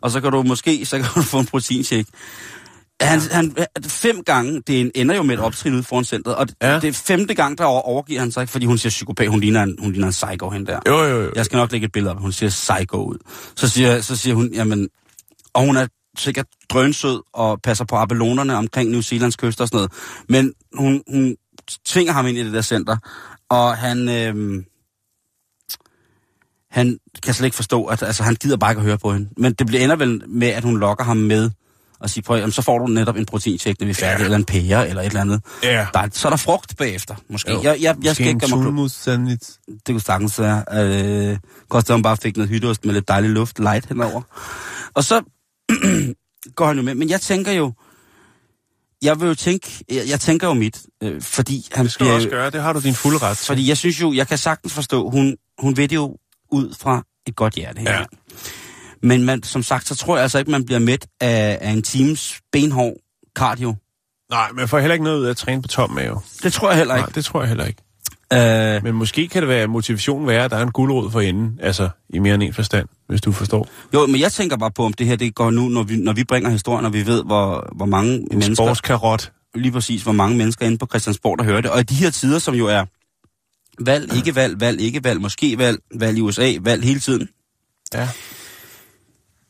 og 0.00 0.10
så 0.10 0.20
kan 0.20 0.32
du 0.32 0.42
måske 0.42 0.86
så 0.86 0.98
kan 0.98 1.06
du 1.14 1.22
få 1.22 1.38
en 1.38 1.46
proteinshake. 1.46 2.06
Han, 3.00 3.20
han, 3.20 3.56
fem 3.86 4.22
gange, 4.24 4.62
det 4.66 4.90
ender 4.94 5.14
jo 5.16 5.22
med 5.22 5.34
et 5.34 5.40
optrin 5.40 5.74
ude 5.74 5.82
foran 5.82 6.04
centret, 6.04 6.34
og 6.34 6.46
Ja. 6.62 6.74
det 6.74 6.84
er 6.88 6.92
femte 6.92 7.34
gang, 7.34 7.58
der 7.58 7.64
over, 7.64 7.80
overgiver 7.80 8.20
han 8.20 8.32
sig 8.32 8.40
ikke, 8.40 8.50
fordi 8.50 8.66
hun 8.66 8.78
siger 8.78 8.90
psykopat, 8.90 9.28
hun 9.28 9.40
ligner 9.40 9.62
en, 9.62 9.76
hun 9.78 9.92
ligner 9.92 10.06
en 10.06 10.12
psycho 10.12 10.50
hende 10.50 10.66
der. 10.66 10.80
Jo, 10.88 11.02
jo, 11.02 11.22
jo. 11.22 11.32
Jeg 11.34 11.44
skal 11.44 11.56
nok 11.56 11.72
lægge 11.72 11.84
et 11.84 11.92
billede 11.92 12.14
op, 12.14 12.20
hun 12.20 12.32
ser 12.32 12.48
psycho 12.48 12.96
ud. 13.04 13.18
Så 13.56 13.68
siger, 13.68 14.00
så 14.00 14.16
siger 14.16 14.34
hun, 14.34 14.50
jamen, 14.54 14.88
og 15.54 15.64
hun 15.66 15.76
er 15.76 15.86
sikkert 16.18 16.46
drønsød 16.70 17.22
og 17.32 17.60
passer 17.62 17.84
på 17.84 17.96
abelonerne 17.96 18.56
omkring 18.56 18.90
New 18.90 19.00
Zealands 19.00 19.36
kyst 19.36 19.60
og 19.60 19.68
sådan 19.68 19.76
noget. 19.76 19.92
Men 20.28 20.52
hun, 20.74 21.02
hun 21.10 21.36
tvinger 21.86 22.12
ham 22.12 22.26
ind 22.26 22.38
i 22.38 22.44
det 22.44 22.52
der 22.52 22.62
center, 22.62 22.96
og 23.50 23.76
han, 23.76 24.08
øhm, 24.08 24.64
han 26.70 26.98
kan 27.22 27.34
slet 27.34 27.46
ikke 27.46 27.56
forstå, 27.56 27.84
at 27.84 28.02
altså, 28.02 28.22
han 28.22 28.34
gider 28.34 28.56
bare 28.56 28.70
ikke 28.70 28.80
at 28.80 28.86
høre 28.86 28.98
på 28.98 29.12
hende. 29.12 29.28
Men 29.36 29.52
det 29.52 29.66
bliver 29.66 29.84
ender 29.84 29.96
vel 29.96 30.22
med, 30.28 30.48
at 30.48 30.64
hun 30.64 30.78
lokker 30.78 31.04
ham 31.04 31.16
med 31.16 31.50
og 32.00 32.10
siger, 32.10 32.22
prøv, 32.22 32.38
jamen, 32.38 32.52
så 32.52 32.62
får 32.62 32.78
du 32.78 32.86
netop 32.86 33.16
en 33.16 33.26
proteincheck, 33.26 33.80
når 33.80 33.84
vi 33.84 33.90
er 33.90 33.94
færdige, 33.94 34.18
ja. 34.18 34.24
eller 34.24 34.36
en 34.36 34.44
pære, 34.44 34.88
eller 34.88 35.02
et 35.02 35.06
eller 35.06 35.20
andet. 35.20 35.40
Ja. 35.62 35.86
Der 35.94 36.00
er, 36.00 36.08
så 36.12 36.28
er 36.28 36.30
der 36.30 36.36
frugt 36.36 36.76
bagefter, 36.76 37.14
måske. 37.30 37.52
Jo. 37.52 37.62
Jeg, 37.62 37.64
jeg, 37.64 37.78
jeg 37.80 37.94
skal 37.94 38.04
Måske 38.04 38.22
ikke 38.22 38.56
en 38.56 38.62
gøre 38.62 38.72
mig 38.72 38.90
sandwich. 38.90 39.50
Det 39.68 39.86
kunne 39.86 40.00
sagtens 40.00 40.40
være. 40.40 40.64
Øh, 40.72 41.38
at 41.74 41.88
hun 41.90 42.02
bare 42.02 42.16
fik 42.16 42.36
noget 42.36 42.50
hytteost 42.50 42.84
med 42.84 42.94
lidt 42.94 43.08
dejlig 43.08 43.30
luft, 43.30 43.58
light 43.58 43.86
henover. 43.86 44.22
Og 44.94 45.04
så 45.04 45.22
går 46.56 46.66
han 46.66 46.76
jo 46.76 46.82
med. 46.82 46.94
Men 46.94 47.10
jeg 47.10 47.20
tænker 47.20 47.52
jo, 47.52 47.72
jeg 49.02 49.20
vil 49.20 49.26
jo 49.26 49.34
tænke, 49.34 49.84
jeg, 49.90 50.08
jeg 50.08 50.20
tænker 50.20 50.48
jo 50.48 50.54
mit, 50.54 50.82
øh, 51.02 51.22
fordi 51.22 51.68
han 51.72 51.84
Det 51.84 51.92
skal 51.92 52.04
du 52.04 52.08
bliver 52.08 52.16
også 52.16 52.28
gøre. 52.28 52.50
Det 52.50 52.62
har 52.62 52.72
du 52.72 52.80
din 52.80 52.94
fulde 52.94 53.18
ret 53.18 53.36
til. 53.36 53.46
Fordi 53.46 53.68
jeg 53.68 53.76
synes 53.76 54.00
jo, 54.00 54.12
jeg 54.12 54.28
kan 54.28 54.38
sagtens 54.38 54.72
forstå, 54.72 55.10
hun, 55.10 55.36
hun 55.58 55.76
ved 55.76 55.88
det 55.88 55.96
jo 55.96 56.16
ud 56.52 56.74
fra 56.80 57.02
et 57.26 57.36
godt 57.36 57.54
hjerte 57.54 57.80
her. 57.80 58.04
Men 59.02 59.22
man, 59.24 59.42
som 59.42 59.62
sagt, 59.62 59.86
så 59.88 59.94
tror 59.96 60.16
jeg 60.16 60.22
altså 60.22 60.38
ikke, 60.38 60.50
man 60.50 60.64
bliver 60.64 60.78
mæt 60.78 61.06
af, 61.20 61.58
af 61.60 61.70
en 61.70 61.82
times 61.82 62.40
benhård 62.52 62.94
cardio. 63.36 63.74
Nej, 64.30 64.48
man 64.54 64.68
får 64.68 64.78
heller 64.78 64.92
ikke 64.94 65.04
noget 65.04 65.18
ud 65.20 65.24
af 65.24 65.30
at 65.30 65.36
træne 65.36 65.62
på 65.62 65.68
tom 65.68 65.90
mave. 65.90 66.20
Det 66.42 66.52
tror 66.52 66.68
jeg 66.68 66.78
heller 66.78 66.94
Nej, 66.94 67.04
ikke. 67.06 67.14
det 67.14 67.24
tror 67.24 67.40
jeg 67.40 67.48
heller 67.48 67.64
ikke. 67.64 67.82
Øh, 68.32 68.84
Men 68.84 68.94
måske 68.94 69.28
kan 69.28 69.42
det 69.42 69.48
være 69.48 69.66
motivationen 69.66 70.26
være, 70.28 70.44
at 70.44 70.50
der 70.50 70.56
er 70.56 70.62
en 70.62 70.70
guldråd 70.72 71.10
for 71.10 71.20
enden. 71.20 71.58
Altså, 71.62 71.88
i 72.14 72.18
mere 72.18 72.34
end 72.34 72.42
en 72.42 72.54
forstand, 72.54 72.88
hvis 73.08 73.20
du 73.20 73.32
forstår. 73.32 73.68
jo, 73.94 74.06
men 74.06 74.20
jeg 74.20 74.32
tænker 74.32 74.56
bare 74.56 74.70
på, 74.70 74.84
om 74.84 74.92
det 74.92 75.06
her 75.06 75.16
det 75.16 75.34
går 75.34 75.50
nu, 75.50 75.68
når 75.68 75.82
vi, 75.82 75.96
når 75.96 76.12
vi 76.12 76.24
bringer 76.24 76.50
historien, 76.50 76.84
og 76.86 76.92
vi 76.92 77.06
ved, 77.06 77.24
hvor, 77.24 77.68
hvor 77.76 77.86
mange 77.86 78.14
En 78.14 78.26
mennesker... 78.30 78.54
sportskarot. 78.54 79.32
lige 79.54 79.72
præcis, 79.72 80.02
hvor 80.02 80.12
mange 80.12 80.36
mennesker 80.36 80.66
inde 80.66 80.78
på 80.78 80.86
Christiansborg, 80.86 81.38
der 81.38 81.44
hører 81.44 81.60
det. 81.60 81.70
Og 81.70 81.80
i 81.80 81.82
de 81.82 81.94
her 81.94 82.10
tider, 82.10 82.38
som 82.38 82.54
jo 82.54 82.66
er 82.66 82.84
valg, 83.84 84.16
ikke 84.16 84.34
valg, 84.34 84.60
valg, 84.60 84.80
ikke 84.80 85.04
valg, 85.04 85.20
måske 85.20 85.58
valg, 85.58 85.78
valg 85.94 86.18
i 86.18 86.20
USA, 86.20 86.52
valg 86.60 86.84
hele 86.84 87.00
tiden, 87.00 87.28
Ja. 87.94 88.08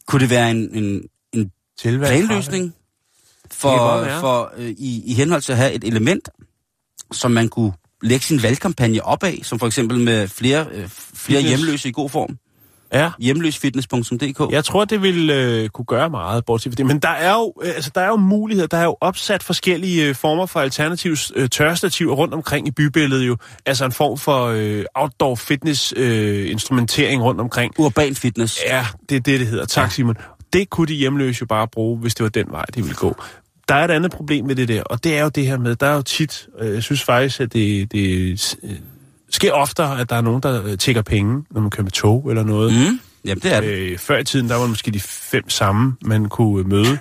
Kunne 0.07 0.21
det 0.21 0.31
være 0.31 0.51
en, 0.51 0.75
en, 0.75 1.09
en 1.33 1.51
planløsning 1.77 2.75
for, 3.51 4.07
for 4.21 4.53
øh, 4.57 4.69
i, 4.69 5.03
i 5.07 5.15
henhold 5.15 5.43
til 5.43 5.53
at 5.53 5.59
have 5.59 5.73
et 5.73 5.85
element, 5.85 6.29
som 7.13 7.31
man 7.31 7.49
kunne 7.49 7.73
lægge 8.03 8.25
sin 8.25 8.43
valgkampagne 8.43 9.05
op 9.05 9.25
af, 9.25 9.41
som 9.43 9.59
for 9.59 9.67
eksempel 9.67 9.99
med 9.99 10.29
flere, 10.29 10.67
øh, 10.73 10.89
flere 11.15 11.43
hjemløse 11.43 11.89
i 11.89 11.93
god 11.93 12.11
form. 12.11 12.39
Ja. 12.93 13.11
Hjemløsfitness.dk. 13.19 14.53
Jeg 14.53 14.65
tror, 14.65 14.85
det 14.85 15.03
vil 15.03 15.31
øh, 15.31 15.69
kunne 15.69 15.85
gøre 15.85 16.11
meget, 16.11 16.45
bortset 16.45 16.73
fra 16.73 16.77
det. 16.77 16.87
Men 16.87 16.99
der 16.99 17.09
er, 17.09 17.35
jo, 17.35 17.53
øh, 17.63 17.69
altså, 17.69 17.91
der 17.95 18.01
er 18.01 18.09
jo 18.09 18.17
muligheder. 18.17 18.67
Der 18.69 18.77
er 18.77 18.85
jo 18.85 18.97
opsat 19.01 19.43
forskellige 19.43 20.09
øh, 20.09 20.15
former 20.15 20.47
for 20.47 20.61
alternative 20.61 21.17
øh, 21.35 21.49
tørstativer 21.49 22.15
rundt 22.15 22.35
omkring 22.35 22.69
i 22.69 22.71
bybilledet 22.71 23.27
jo. 23.27 23.37
Altså 23.67 23.85
en 23.85 23.93
form 23.93 24.19
for 24.19 24.47
øh, 24.47 24.85
outdoor 24.95 25.35
fitness 25.35 25.95
øh, 25.97 26.51
instrumentering 26.51 27.23
rundt 27.23 27.41
omkring. 27.41 27.73
Urban 27.79 28.15
fitness. 28.15 28.61
Ja, 28.67 28.87
det 29.09 29.17
er 29.17 29.21
det, 29.21 29.41
det 29.41 29.47
hedder. 29.49 29.65
Tak, 29.65 29.85
Ja. 29.85 29.89
Simon. 29.89 30.17
Det 30.53 30.71
kunne 30.71 30.87
de 30.87 30.95
hjemløse 30.95 31.39
jo 31.41 31.47
bare 31.47 31.69
bruge, 31.69 31.99
hvis 31.99 32.15
det 32.15 32.25
var 32.25 32.31
den 32.31 32.47
vej, 32.51 32.65
de 32.75 32.83
ville 32.83 32.97
gå. 32.97 33.17
Der 33.69 33.75
er 33.75 33.85
et 33.85 33.91
andet 33.91 34.11
problem 34.11 34.45
med 34.45 34.55
det 34.57 34.69
der, 34.69 34.83
og 34.83 35.05
det 35.05 35.17
er 35.19 35.23
jo 35.23 35.29
det 35.29 35.47
her 35.47 35.59
med, 35.59 35.77
der 35.77 35.87
er 35.87 35.95
jo 35.95 36.03
tit, 36.03 36.49
øh, 36.61 36.75
jeg 36.75 36.83
synes 36.83 37.03
faktisk, 37.03 37.41
at 37.41 37.53
det, 37.53 37.93
det 37.93 38.59
øh, 38.63 38.71
sker 39.31 39.53
oftere, 39.53 40.01
at 40.01 40.11
der 40.11 40.17
er 40.17 40.21
nogen, 40.21 40.43
der 40.43 40.65
øh, 40.65 40.79
tækker 40.79 41.03
penge, 41.03 41.45
når 41.51 41.61
man 41.61 41.71
kører 41.71 41.85
med 41.85 41.93
tog 41.93 42.27
eller 42.29 42.45
noget. 42.45 42.73
Mm. 42.73 43.01
Jamen, 43.25 43.43
det 43.43 43.55
er 43.55 43.61
det. 43.61 43.69
Øh, 43.69 43.99
før 43.99 44.19
i 44.19 44.25
tiden, 44.25 44.49
der 44.49 44.55
var 44.55 44.63
det 44.63 44.71
måske 44.71 44.91
de 44.91 45.01
fem 45.01 45.51
samme, 45.51 45.97
man 46.03 46.29
kunne 46.29 46.61
øh, 46.61 46.69
møde. 46.69 46.99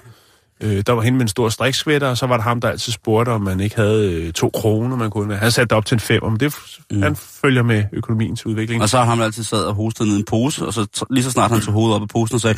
Øh, 0.61 0.83
der 0.87 0.93
var 0.93 1.01
hende 1.01 1.17
med 1.17 1.21
en 1.21 1.27
stor 1.27 1.49
strikskvætter, 1.49 2.07
og 2.07 2.17
så 2.17 2.25
var 2.25 2.37
der 2.37 2.43
ham, 2.43 2.61
der 2.61 2.69
altid 2.69 2.93
spurgte, 2.93 3.29
om 3.29 3.41
man 3.41 3.59
ikke 3.59 3.75
havde 3.75 4.13
øh, 4.13 4.33
to 4.33 4.49
kroner, 4.49 4.95
man 4.95 5.09
kunne. 5.09 5.35
Han 5.35 5.51
satte 5.51 5.69
det 5.69 5.77
op 5.77 5.85
til 5.85 5.95
en 5.95 5.99
fem, 5.99 6.23
men 6.23 6.39
det, 6.39 6.55
mm. 6.91 7.01
han 7.01 7.15
følger 7.15 7.63
med 7.63 7.83
økonomiens 7.93 8.45
udvikling. 8.45 8.81
Og 8.81 8.89
så 8.89 8.97
har 8.97 9.05
han 9.05 9.21
altid 9.21 9.43
sad 9.43 9.63
og 9.63 9.75
hostet 9.75 10.07
ned 10.07 10.15
i 10.15 10.19
en 10.19 10.25
pose, 10.25 10.65
og 10.65 10.73
så 10.73 11.05
lige 11.09 11.23
så 11.23 11.31
snart 11.31 11.51
han 11.51 11.61
tog 11.61 11.73
hovedet 11.73 11.95
op 11.95 12.01
af 12.01 12.07
posen 12.07 12.35
og 12.35 12.41
sagde, 12.41 12.55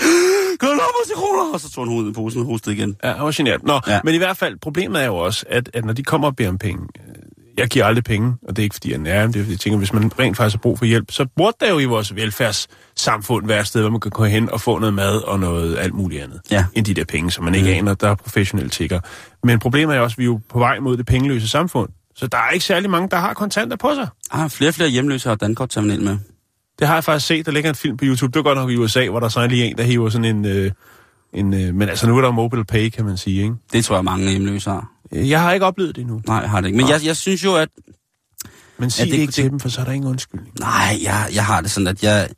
kan 0.59 0.69
du 0.69 0.79
til 1.07 1.15
kroner? 1.15 1.53
Og 1.53 1.59
så 1.59 1.71
tog 1.71 1.83
han 1.83 1.93
hovedet 1.93 2.09
i 2.09 2.13
posen 2.13 2.41
og 2.41 2.47
hostede 2.47 2.75
igen. 2.75 2.95
Ja, 3.03 3.13
han 3.13 3.25
var 3.25 3.31
genert. 3.35 3.63
Nå, 3.63 3.79
ja. 3.87 3.99
Men 4.03 4.15
i 4.15 4.17
hvert 4.17 4.37
fald, 4.37 4.59
problemet 4.61 5.01
er 5.01 5.05
jo 5.05 5.15
også, 5.15 5.45
at, 5.49 5.69
at 5.73 5.85
når 5.85 5.93
de 5.93 6.03
kommer 6.03 6.27
og 6.27 6.35
beder 6.35 6.49
om 6.49 6.57
penge, 6.57 6.87
jeg 7.57 7.67
giver 7.67 7.85
aldrig 7.85 8.03
penge, 8.03 8.35
og 8.47 8.55
det 8.55 8.61
er 8.61 8.63
ikke 8.63 8.73
fordi, 8.73 8.89
jeg 8.91 8.95
er 8.97 9.01
nær, 9.01 9.21
men 9.23 9.33
det 9.33 9.39
er 9.39 9.43
fordi, 9.43 9.51
jeg 9.53 9.59
tænker, 9.59 9.77
hvis 9.77 9.93
man 9.93 10.11
rent 10.19 10.37
faktisk 10.37 10.55
har 10.55 10.59
brug 10.61 10.77
for 10.77 10.85
hjælp, 10.85 11.11
så 11.11 11.25
burde 11.37 11.57
der 11.59 11.69
jo 11.69 11.79
i 11.79 11.85
vores 11.85 12.15
velfærdssamfund 12.15 13.47
være 13.47 13.59
et 13.59 13.67
sted, 13.67 13.81
hvor 13.81 13.89
man 13.89 13.99
kan 13.99 14.11
gå 14.11 14.25
hen 14.25 14.49
og 14.49 14.61
få 14.61 14.79
noget 14.79 14.93
mad 14.93 15.17
og 15.23 15.39
noget 15.39 15.77
alt 15.77 15.93
muligt 15.93 16.23
andet, 16.23 16.41
Ja. 16.51 16.65
end 16.73 16.85
de 16.85 16.93
der 16.93 17.03
penge, 17.05 17.31
som 17.31 17.43
man 17.43 17.55
ikke 17.55 17.67
Mm. 17.67 17.77
aner, 17.77 17.93
der 17.93 18.09
er 18.09 18.15
professionelle 18.15 18.69
tigger. 18.69 18.99
Men 19.43 19.59
problemet 19.59 19.95
er 19.95 19.99
også, 19.99 20.13
at 20.13 20.17
vi 20.17 20.23
er 20.23 20.25
jo 20.25 20.39
på 20.49 20.59
vej 20.59 20.79
mod 20.79 20.97
det 20.97 21.05
pengeløse 21.05 21.47
samfund, 21.47 21.89
så 22.15 22.27
der 22.27 22.37
er 22.37 22.49
ikke 22.49 22.65
særlig 22.65 22.89
mange, 22.89 23.09
der 23.11 23.17
har 23.17 23.33
kontanter 23.33 23.77
på 23.77 23.91
sig. 23.95 24.07
Ah, 24.31 24.49
flere 24.49 24.69
og 24.69 24.73
flere 24.75 24.89
hjemløse 24.89 25.29
har 25.29 25.35
Dankort-terminal 25.35 26.01
med. 26.01 26.17
Det 26.79 26.87
har 26.87 26.93
jeg 26.93 27.03
faktisk 27.03 27.27
set. 27.27 27.45
Der 27.45 27.51
ligger 27.51 27.69
en 27.69 27.75
film 27.75 27.97
på 27.97 28.05
YouTube. 28.05 28.31
Det 28.31 28.35
var 28.35 28.43
godt 28.43 28.57
nok 28.57 28.69
i 28.71 28.75
USA, 28.75 29.09
hvor 29.09 29.19
der 29.19 29.29
så 29.29 29.39
er 29.39 29.47
lige 29.47 29.65
en, 29.65 29.77
der 29.77 29.83
hiver 29.83 30.09
sådan 30.09 30.25
en... 30.25 30.45
Øh, 30.45 30.71
en 31.33 31.53
øh, 31.53 31.75
men 31.75 31.89
altså, 31.89 32.07
nu 32.07 32.17
er 32.17 32.21
der 32.21 32.31
mobile 32.31 32.65
pay, 32.65 32.89
kan 32.89 33.05
man 33.05 33.17
sige, 33.17 33.41
ikke? 33.43 33.55
Det 33.73 33.85
tror 33.85 33.95
jeg, 33.95 34.03
mange 34.05 34.29
hjemløse 34.29 34.69
har. 34.69 34.91
Jeg 35.11 35.41
har 35.41 35.53
ikke 35.53 35.65
oplevet 35.65 35.95
det 35.95 36.01
endnu. 36.01 36.21
Nej, 36.27 36.37
jeg 36.37 36.49
har 36.49 36.61
det 36.61 36.67
ikke. 36.67 36.77
Men 36.77 36.89
jeg, 36.89 37.05
jeg 37.05 37.15
synes 37.17 37.43
jo, 37.43 37.55
at... 37.55 37.69
Men 38.77 38.89
sig 38.89 38.99
ja, 38.99 39.05
det- 39.05 39.13
det, 39.13 39.19
ikke 39.21 39.33
til 39.33 39.43
det- 39.43 39.51
dem, 39.51 39.59
for 39.59 39.69
så 39.69 39.81
er 39.81 39.85
der 39.85 39.91
ingen 39.91 40.09
undskyldning. 40.09 40.53
Nej, 40.59 40.97
jeg, 41.03 41.29
jeg 41.33 41.45
har 41.45 41.61
det 41.61 41.71
sådan, 41.71 41.87
at 41.87 42.03
jeg, 42.03 42.29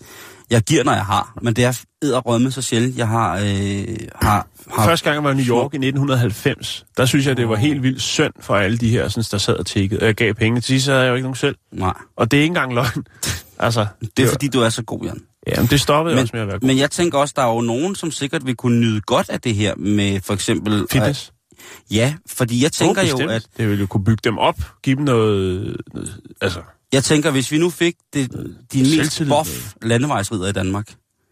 jeg 0.50 0.62
giver, 0.62 0.84
når 0.84 0.94
jeg 0.94 1.06
har. 1.06 1.34
Men 1.42 1.54
det 1.54 1.66
er 1.66 1.80
edderrødme 2.02 2.52
så 2.52 2.62
sjældent, 2.62 2.98
jeg 2.98 3.08
har... 3.08 3.36
Øh, 3.38 3.98
har, 4.16 4.48
har 4.72 4.86
Første 4.86 5.04
gang 5.04 5.16
jeg 5.16 5.24
var 5.24 5.32
i 5.32 5.36
New 5.36 5.46
York 5.46 5.74
i 5.74 5.78
1990, 5.78 6.86
der 6.98 7.06
synes 7.06 7.28
jeg, 7.28 7.38
det 7.38 7.50
var 7.50 7.56
helt 7.56 7.84
vildt 7.84 8.02
synd 8.02 8.34
for 8.40 8.56
alle 8.56 8.78
de 8.78 8.90
her, 8.90 9.08
sådan, 9.08 9.24
der 9.32 9.38
sad 9.38 9.56
og 9.56 9.66
tækkede. 9.66 10.06
Jeg 10.06 10.16
gav 10.16 10.34
penge. 10.34 10.62
Til 10.62 10.64
sidst 10.68 10.88
havde 10.88 11.00
jeg 11.00 11.10
jo 11.10 11.16
ikke 11.16 11.24
nogen 11.24 11.36
selv. 11.36 11.56
Nej, 11.72 11.94
Og 12.16 12.32
det 12.32 12.38
er 12.38 12.42
ikke 12.42 12.52
engang 12.52 12.74
løgn. 12.74 13.04
altså, 13.60 13.86
det 14.18 14.26
er 14.26 14.30
fordi, 14.30 14.48
du 14.48 14.62
er 14.62 14.70
så 14.70 14.84
god, 14.84 15.04
Jan. 15.06 15.22
Ja, 15.48 15.60
men 15.62 15.70
det 15.70 15.82
stoppede 15.82 16.16
men, 16.16 16.18
Men, 16.18 16.24
også 16.24 16.32
med 16.34 16.42
at 16.42 16.48
være 16.48 16.60
god. 16.60 16.68
men 16.68 16.78
jeg 16.78 16.92
tænker 16.92 17.18
også, 17.18 17.34
der 17.38 17.42
er 17.44 17.54
jo 17.54 17.62
nogen, 17.62 17.96
som 17.96 18.12
sikkert 18.12 18.46
vil 18.46 18.56
kunne 18.56 18.80
nyde 18.80 19.02
godt 19.02 19.30
af 19.30 19.42
det 19.42 19.56
her 19.56 19.76
med 19.76 20.22
for 20.22 20.34
eksempel... 20.34 20.86
Fitness. 20.92 21.32
Ja, 21.92 22.16
fordi 22.30 22.64
jeg 22.64 22.72
tænker 22.72 23.02
Oh, 23.14 23.22
jo, 23.22 23.28
at... 23.30 23.46
Det 23.58 23.68
ville 23.68 23.82
jo 23.82 23.88
kunne 23.88 24.04
bygge 24.04 24.22
dem 24.24 24.38
op, 24.38 24.56
give 24.84 24.96
dem 24.96 25.04
noget... 25.06 25.78
altså, 26.42 26.60
Jeg 26.94 27.04
tænker, 27.04 27.32
hvis 27.32 27.52
vi 27.52 27.58
nu 27.58 27.70
fik 27.70 27.96
det, 28.14 28.32
de 28.74 28.80
mest 28.80 28.94
Selvtillid. 28.96 29.32
buff 29.32 29.74
landevejsridder 29.82 30.48
i 30.48 30.52
Danmark, 30.52 30.88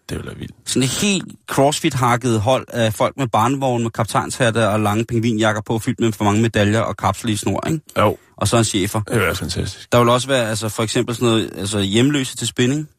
det 0.10 0.18
ville 0.18 0.28
være 0.28 0.38
vildt. 0.40 0.56
sådan 0.66 0.84
et 0.84 0.90
helt 0.90 1.26
crossfit-hakket 1.52 2.40
hold 2.40 2.66
af 2.70 2.94
folk 2.94 3.18
med 3.18 3.28
barnvogne, 3.28 3.84
med 3.84 3.92
kaptajnshatte 3.92 4.70
og 4.70 4.80
lange 4.80 5.06
pingvinjakker 5.06 5.62
på, 5.62 5.80
fyldt 5.80 6.00
med 6.00 6.12
for 6.12 6.24
mange 6.24 6.42
medaljer 6.42 6.80
og 6.80 6.98
kapsel 6.98 7.30
i 7.30 7.36
snor, 7.36 7.68
ikke? 7.68 7.80
Jo, 8.00 8.18
Og 8.38 8.48
så 8.48 8.58
en 8.58 8.64
chefer. 8.64 9.00
det 9.02 9.12
ville 9.14 9.26
være 9.26 9.36
fantastisk. 9.36 9.92
Der 9.92 10.00
vil 10.00 10.10
også 10.10 10.28
være, 10.28 10.50
altså 10.50 10.70
for 10.70 10.84
eksempel 10.84 11.16
sådan 11.16 11.28
noget, 11.28 11.50
altså 11.58 11.80
hjemløse 11.80 12.36
til 12.38 12.48
spinning. 12.48 12.90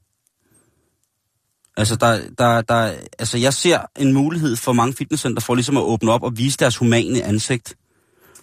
Altså, 1.78 1.96
der, 1.96 2.20
der, 2.38 2.60
der, 2.60 2.92
altså 3.18 3.38
jeg 3.38 3.54
ser 3.54 3.78
en 3.96 4.12
mulighed 4.12 4.56
for 4.56 4.72
mange 4.72 4.94
fitnesscenter 4.94 5.42
for 5.42 5.54
ligesom 5.54 5.76
at 5.76 5.82
åbne 5.82 6.12
op 6.12 6.22
og 6.22 6.38
vise 6.38 6.56
deres 6.58 6.76
humane 6.76 7.22
ansigt. 7.22 7.74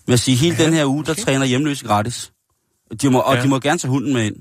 Med 0.07 0.13
at 0.13 0.19
sige, 0.19 0.37
hele 0.37 0.55
Ja, 0.59 0.65
den 0.65 0.73
her 0.73 0.85
uge, 0.85 1.05
der 1.05 1.11
okay. 1.11 1.21
træner 1.23 1.45
hjemløse 1.45 1.85
gratis. 1.85 2.31
De 3.01 3.09
må, 3.09 3.19
og 3.19 3.35
Ja. 3.35 3.41
de 3.41 3.47
må 3.47 3.59
gerne 3.59 3.79
tage 3.79 3.89
hunden 3.89 4.13
med 4.13 4.23
ind. 4.25 4.35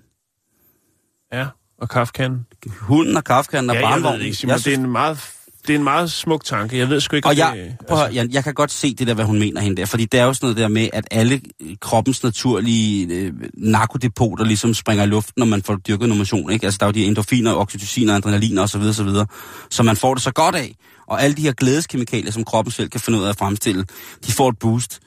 Ja, 1.33 1.47
og 1.79 1.89
kaffekanden. 1.89 2.47
Hunden 2.81 3.17
og 3.17 3.25
kaffekanden 3.25 3.71
og 3.71 3.77
Ja, 3.77 3.81
jeg 3.89 3.97
ved 3.97 4.03
barnvognen. 4.03 4.25
ikke, 4.27 4.37
Simon. 4.37 4.51
Jeg 4.51 4.59
Det 4.59 4.67
er 4.67 4.71
synes- 4.71 4.85
en 4.87 4.93
meget, 4.93 5.19
det 5.67 5.75
er 5.75 5.79
en 5.79 5.85
meget 5.85 6.13
smuk 6.13 6.45
tanke. 6.45 6.79
Jeg 6.79 6.89
ved 6.91 7.01
sgu 7.01 7.17
ikke, 7.17 7.27
om 7.27 7.31
Og 7.31 7.37
jeg, 7.37 7.53
det... 7.55 7.63
altså- 7.63 7.87
prøv 7.89 8.13
Jan, 8.13 8.31
jeg 8.31 8.45
kan 8.45 8.55
godt 8.55 8.71
se 8.71 8.95
det 8.95 9.07
der, 9.07 9.15
hvad 9.15 9.25
hun 9.25 9.39
mener 9.39 9.61
hende 9.61 9.77
der. 9.77 9.87
Fordi 9.87 10.05
det 10.05 10.21
er 10.21 10.25
jo 10.25 10.35
sådan 10.35 10.45
noget 10.47 10.57
der 10.57 10.69
med, 10.69 10.89
at 10.93 11.05
alle 11.11 11.41
kroppens 11.81 12.23
naturlige 12.23 13.15
øh, 13.15 13.33
narkodepoter 13.55 14.45
ligesom 14.45 14.75
springer 14.75 15.05
i 15.05 15.07
luften, 15.07 15.33
når 15.37 15.47
man 15.47 15.63
får 15.63 15.77
dyrket 15.77 16.09
motion. 16.17 16.53
Ikke? 16.53 16.67
Altså 16.67 16.79
der 16.79 16.87
er 16.87 16.89
jo 16.89 16.93
de 16.93 17.05
endorfiner, 17.05 17.55
oxytocin, 17.55 18.11
adrenalin 18.11 18.59
og 18.59 18.69
så 18.69 18.79
videre, 18.79 18.95
så 18.95 19.05
videre. 19.05 19.27
Så 19.71 19.83
man 19.83 19.97
får 19.97 20.15
det 20.15 20.23
så 20.23 20.33
godt 20.33 20.55
af. 20.55 20.75
Og 21.07 21.23
alle 21.23 21.37
de 21.37 21.43
her 21.43 21.53
glædeskemikalier, 21.53 22.33
som 22.33 22.45
kroppen 22.45 22.73
selv 22.73 22.89
kan 22.89 23.01
finde 23.01 23.19
ud 23.19 23.25
af 23.25 23.29
at 23.29 23.37
fremstille, 23.37 23.85
de 24.27 24.33
får 24.33 24.49
et 24.49 24.59
boost. 24.59 25.01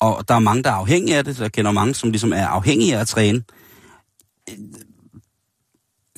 Og 0.00 0.24
der 0.28 0.34
er 0.34 0.38
mange, 0.38 0.62
der 0.62 0.70
er 0.70 0.74
afhængige 0.74 1.16
af 1.16 1.24
det. 1.24 1.40
Jeg 1.40 1.52
kender 1.52 1.70
mange, 1.72 1.94
som 1.94 2.10
ligesom 2.10 2.32
er 2.32 2.46
afhængige 2.46 2.96
af 2.96 3.00
at 3.00 3.08
træne. 3.08 3.42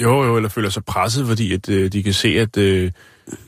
Jo, 0.03 0.25
jo, 0.25 0.37
eller 0.37 0.49
føler 0.49 0.71
sig 0.71 0.85
presset, 0.85 1.27
fordi 1.27 1.53
at, 1.53 1.69
øh, 1.69 1.93
de 1.93 2.03
kan 2.03 2.13
se, 2.13 2.29
at 2.29 2.57
øh, 2.57 2.91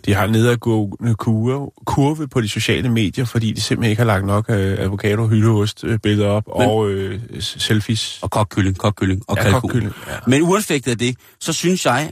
de 0.07 0.14
har 0.14 0.25
en 0.25 0.31
nedadgående 0.33 1.14
kurve, 1.14 1.71
kurve 1.87 2.29
på 2.29 2.40
de 2.40 2.49
sociale 2.49 2.88
medier, 2.88 3.25
fordi 3.25 3.53
de 3.53 3.61
simpelthen 3.61 3.90
ikke 3.90 4.01
har 4.01 4.07
lagt 4.07 4.27
nok 4.27 4.51
øh, 4.51 4.79
avocado, 4.79 5.27
hyldeost 5.27 5.85
øh, 5.85 5.99
billeder 5.99 6.29
op 6.29 6.47
Men- 6.47 6.69
og 6.69 6.90
øh, 6.90 7.21
selfies. 7.40 8.19
Og 8.23 8.31
kokkylling, 8.31 8.79
kokkylling 8.79 9.23
og 9.29 9.37
Ja, 9.37 9.43
kalkun. 9.43 9.61
kokkylling, 9.61 9.93
ja. 10.09 10.16
Men 10.27 10.43
uanfægtet 10.43 10.90
af 10.90 10.99
det, 10.99 11.16
så 11.40 11.53
synes 11.53 11.87
jeg, 11.87 12.11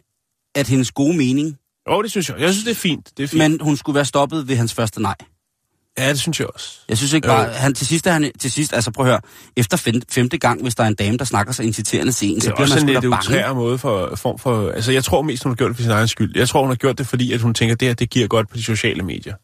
at 0.55 0.69
hendes 0.69 0.91
gode 0.93 1.17
mening, 1.17 1.57
Jo, 1.91 2.03
det 2.03 2.11
synes 2.11 2.29
jeg. 2.29 2.41
Jeg 2.41 2.53
synes, 2.53 2.65
det 2.65 2.71
er 2.71 2.75
fint. 2.75 3.11
Det 3.17 3.23
er 3.25 3.29
fint. 3.29 3.39
men 3.39 3.61
hun 3.61 3.77
skulle 3.77 3.95
være 3.95 4.05
stoppet 4.05 4.49
ved 4.49 4.57
hans 4.57 4.75
første 4.75 5.03
nej. 5.03 5.15
Ja, 5.99 6.09
det 6.09 6.21
synes 6.21 6.41
jeg 6.41 6.49
også. 6.55 6.79
Jeg 6.89 6.97
synes 6.99 7.13
ikke 7.13 7.29
Jo. 7.29 7.35
bare, 7.35 7.49
han 7.53 7.75
til 7.75 7.87
sidst 7.87 8.07
er 8.07 8.13
han, 8.13 8.31
til 8.41 8.51
sidst, 8.53 8.73
altså 8.75 8.91
prøv 8.91 9.07
at 9.07 9.11
høre, 9.13 9.21
efter 9.57 9.77
fem, 9.77 10.03
femte 10.11 10.39
gang, 10.39 10.63
hvis 10.63 10.75
der 10.75 10.85
er 10.85 10.89
en 10.89 10.95
dame, 10.95 11.17
der 11.19 11.25
snakker 11.25 11.53
så 11.53 11.63
inciterende 11.63 12.13
en, 12.23 12.35
Det 12.35 12.43
så 12.45 12.51
er 12.51 12.55
bliver 12.55 12.63
også 12.65 12.75
man 12.75 12.83
en 12.89 12.89
sgu 12.89 13.07
da 13.07 13.11
bange. 13.11 13.19
utrær 13.19 13.53
måde 13.53 13.79
for, 13.79 14.17
form 14.17 14.39
for... 14.39 14.71
Altså, 14.71 14.93
jeg 14.93 15.05
tror 15.05 15.23
mest, 15.23 15.43
hun 15.43 15.51
har 15.53 15.55
gjort 15.57 15.69
det 15.69 15.77
for 15.77 15.83
sin 15.83 15.93
egen 15.93 16.09
skyld. 16.09 16.33
Jeg 16.37 16.49
tror, 16.49 16.61
hun 16.61 16.71
har 16.71 16.77
gjort 16.77 16.99
det, 16.99 17.07
fordi 17.07 17.33
at 17.33 17.41
hun 17.41 17.55
tænker, 17.55 17.75
det 17.77 17.89
her, 17.89 17.95
det 17.95 18.11
giver 18.11 18.27
godt 18.27 18.49
på 18.51 18.57
de 18.57 18.63
sociale 18.63 19.03
medier. 19.03 19.35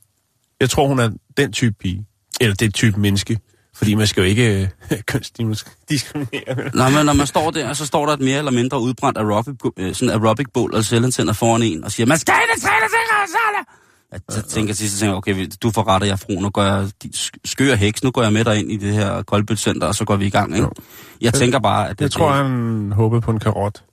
Jeg 0.60 0.70
tror, 0.70 0.88
hun 0.88 0.98
er 0.98 1.10
den 1.36 1.52
type 1.52 1.74
pige. 1.80 2.06
Eller 2.40 2.54
det 2.54 2.74
type 2.74 3.00
menneske. 3.00 3.38
Fordi 3.76 3.94
man 3.94 4.06
skal 4.06 4.20
jo 4.20 4.26
ikke 4.26 4.68
øh, 4.90 4.98
kønsdiskriminere. 5.10 6.70
Nå, 6.74 6.88
men 6.88 7.06
når 7.06 7.12
man 7.12 7.26
står 7.26 7.50
der, 7.50 7.72
så 7.72 7.86
står 7.86 8.06
der 8.06 8.12
et 8.12 8.20
mere 8.20 8.38
eller 8.38 8.50
mindre 8.52 8.80
udbrændt 8.80 9.18
aerobic, 9.18 9.54
øh, 9.78 9.94
sådan 9.94 10.10
aerobic 10.10 10.46
bål 10.54 10.74
og 10.74 10.84
selvantænder 10.84 11.32
foran 11.32 11.62
en, 11.62 11.84
og 11.84 11.92
siger, 11.92 12.06
man 12.06 12.18
skal 12.18 12.34
ikke 12.50 12.60
træne 12.62 12.80
ting, 12.80 13.83
Jeg 14.14 14.20
t- 14.38 14.48
tænker 14.48 14.74
sidst, 14.74 14.98
tænker, 14.98 15.12
jeg, 15.12 15.16
okay, 15.16 15.48
du 15.62 15.70
får 15.70 15.88
ret, 15.88 16.06
jeg 16.06 16.18
fru, 16.18 16.40
nu 16.40 16.50
går 16.50 16.62
jeg, 16.62 16.88
skør 17.44 17.74
heks, 17.74 18.04
nu 18.04 18.10
går 18.10 18.22
jeg 18.22 18.32
med 18.32 18.44
dig 18.44 18.58
ind 18.58 18.72
i 18.72 18.76
det 18.76 18.92
her 18.92 19.22
koldbølcenter, 19.22 19.86
og 19.86 19.94
så 19.94 20.04
går 20.04 20.16
vi 20.16 20.26
i 20.26 20.30
gang, 20.30 20.52
ikke? 20.54 20.64
Jo. 20.66 20.70
Jeg 21.20 21.34
tænker 21.34 21.58
bare, 21.58 21.88
at 21.88 21.98
det, 21.98 22.02
Jeg 22.02 22.10
tror, 22.10 22.32
han 22.32 22.92
håbede 22.92 23.20
på 23.20 23.30
en 23.30 23.38
karot. 23.38 23.84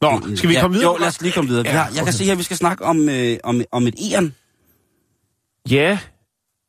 Nå, 0.00 0.22
skal 0.36 0.48
vi 0.48 0.54
ja, 0.54 0.60
komme 0.60 0.74
videre? 0.76 0.92
Jo, 0.92 0.96
lad 0.98 1.08
os 1.08 1.20
lige 1.22 1.32
komme 1.32 1.48
videre. 1.48 1.64
Vi 1.64 1.68
Ja, 1.70 1.76
har, 1.76 1.90
jeg 1.96 2.04
kan 2.04 2.12
se 2.12 2.24
her, 2.24 2.34
vi 2.34 2.42
skal 2.42 2.56
snakke 2.56 2.84
om, 2.84 3.08
øh, 3.08 3.36
om, 3.44 3.60
om 3.72 3.86
et 3.86 3.94
æren. 4.12 4.34
Ja, 5.70 5.98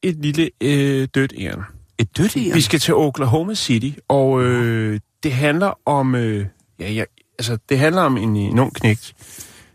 et 0.03 0.15
lille 0.15 0.49
øh, 0.61 1.07
dødt 1.15 1.33
æren. 1.39 1.61
Et 1.97 2.17
dødt 2.17 2.37
æren? 2.37 2.53
Vi 2.55 2.61
skal 2.61 2.79
til 2.79 2.93
Oklahoma 2.93 3.53
City, 3.55 3.99
og 4.07 4.41
øh, 4.43 4.99
det 5.23 5.33
handler 5.33 5.73
om... 5.85 6.15
Øh, 6.15 6.45
ja, 6.79 6.91
ja, 6.91 7.03
altså, 7.39 7.57
det 7.69 7.79
handler 7.79 8.01
om 8.01 8.17
en, 8.17 8.35
en 8.35 8.59
ung 8.59 8.73
knægt. 8.75 9.13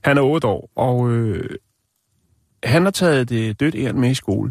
Han 0.04 0.18
er 0.18 0.22
8 0.22 0.48
år, 0.48 0.70
og 0.76 1.10
øh, 1.10 1.50
han 2.64 2.84
har 2.84 2.90
taget 2.90 3.28
det 3.28 3.60
dødt 3.60 3.74
æren 3.74 4.00
med 4.00 4.10
i 4.10 4.14
skole. 4.14 4.50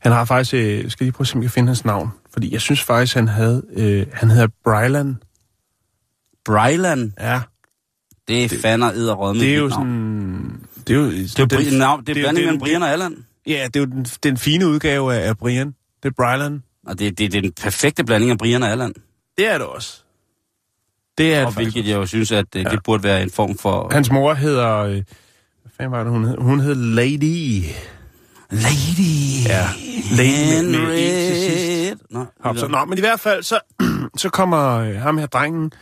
Han 0.00 0.12
har 0.12 0.24
faktisk... 0.24 0.54
Øh, 0.54 0.90
skal 0.90 1.04
lige 1.04 1.12
prøve 1.12 1.24
at 1.24 1.28
se, 1.28 1.34
om 1.34 1.42
jeg 1.42 1.50
kan 1.50 1.54
finde 1.54 1.66
hans 1.68 1.84
navn. 1.84 2.10
Fordi 2.32 2.52
jeg 2.52 2.60
synes 2.60 2.82
faktisk, 2.82 3.14
han 3.14 3.28
havde... 3.28 3.62
Øh, 3.72 4.06
han 4.12 4.30
hedder 4.30 4.48
Brylan. 4.64 5.16
Bryland. 6.44 7.12
Ja, 7.20 7.40
Det 8.28 8.44
er 8.44 8.48
fandme 8.62 8.92
edderrød 8.94 9.34
med 9.34 9.40
det 9.42 9.54
er 9.54 9.58
jo 9.58 9.68
navn. 9.68 9.72
sådan... 9.72 10.66
Det 10.86 10.90
er 10.96 11.00
jo, 11.00 11.10
Det 11.10 11.38
er 11.38 11.58
jo 11.64 11.70
den- 11.70 11.78
navn, 11.78 12.00
det 12.04 12.08
er 12.16 12.20
er 12.20 12.24
blanding 12.24 12.44
mellem 12.46 12.52
den- 12.52 12.60
Brian 12.60 12.82
og 12.82 12.90
Allan. 12.92 13.24
Ja, 13.46 13.64
det 13.74 13.76
er 13.76 13.80
jo 13.80 13.86
den, 13.86 14.04
den 14.22 14.36
fine 14.36 14.66
udgave 14.68 15.14
af, 15.14 15.28
af 15.28 15.38
Brian. 15.38 15.66
Det 16.02 16.08
er 16.08 16.12
Brylan. 16.16 16.62
Og 16.86 16.98
det, 16.98 17.18
det, 17.18 17.32
det 17.32 17.38
er 17.38 17.42
den 17.42 17.52
perfekte 17.52 18.04
blanding 18.04 18.30
af 18.30 18.38
Brian 18.38 18.62
og 18.62 18.68
Allan. 18.70 18.94
Det 19.38 19.46
er 19.48 19.58
det 19.58 19.66
også. 19.66 20.02
Det 21.18 21.34
er 21.34 21.40
Og 21.40 21.46
det 21.46 21.54
faktisk. 21.54 21.74
hvilket 21.74 21.90
jeg 21.90 21.96
jo 21.96 22.06
synes, 22.06 22.32
at 22.32 22.44
det, 22.52 22.70
det 22.70 22.80
burde 22.84 23.02
være 23.02 23.22
en 23.22 23.30
form 23.30 23.58
for... 23.58 23.88
Hans 23.92 24.10
mor 24.10 24.34
hedder... 24.34 24.76
Øh, 24.76 25.02
fanden 25.80 25.92
var 25.92 26.02
det, 26.04 26.12
hun 26.12 26.24
hed? 26.24 26.36
Hun 26.38 26.60
hed 26.60 26.74
Lady. 26.74 27.64
Lady 28.50 29.46
Ja, 29.46 29.68
Lady 30.16 30.62
med- 30.64 30.86
med 30.86 30.94
E 30.98 31.26
til 31.26 31.36
sidst. 31.36 32.02
Nå, 32.10 32.24
Hop, 32.40 32.58
så, 32.58 32.66
nå, 32.68 32.84
men 32.84 32.98
i 32.98 33.00
hvert 33.00 33.20
fald, 33.20 33.42
så, 33.42 33.60
så 34.16 34.28
kommer 34.28 34.78
øh, 34.78 34.94
ham 34.96 35.18
her 35.18 35.26
drengen 35.26 35.72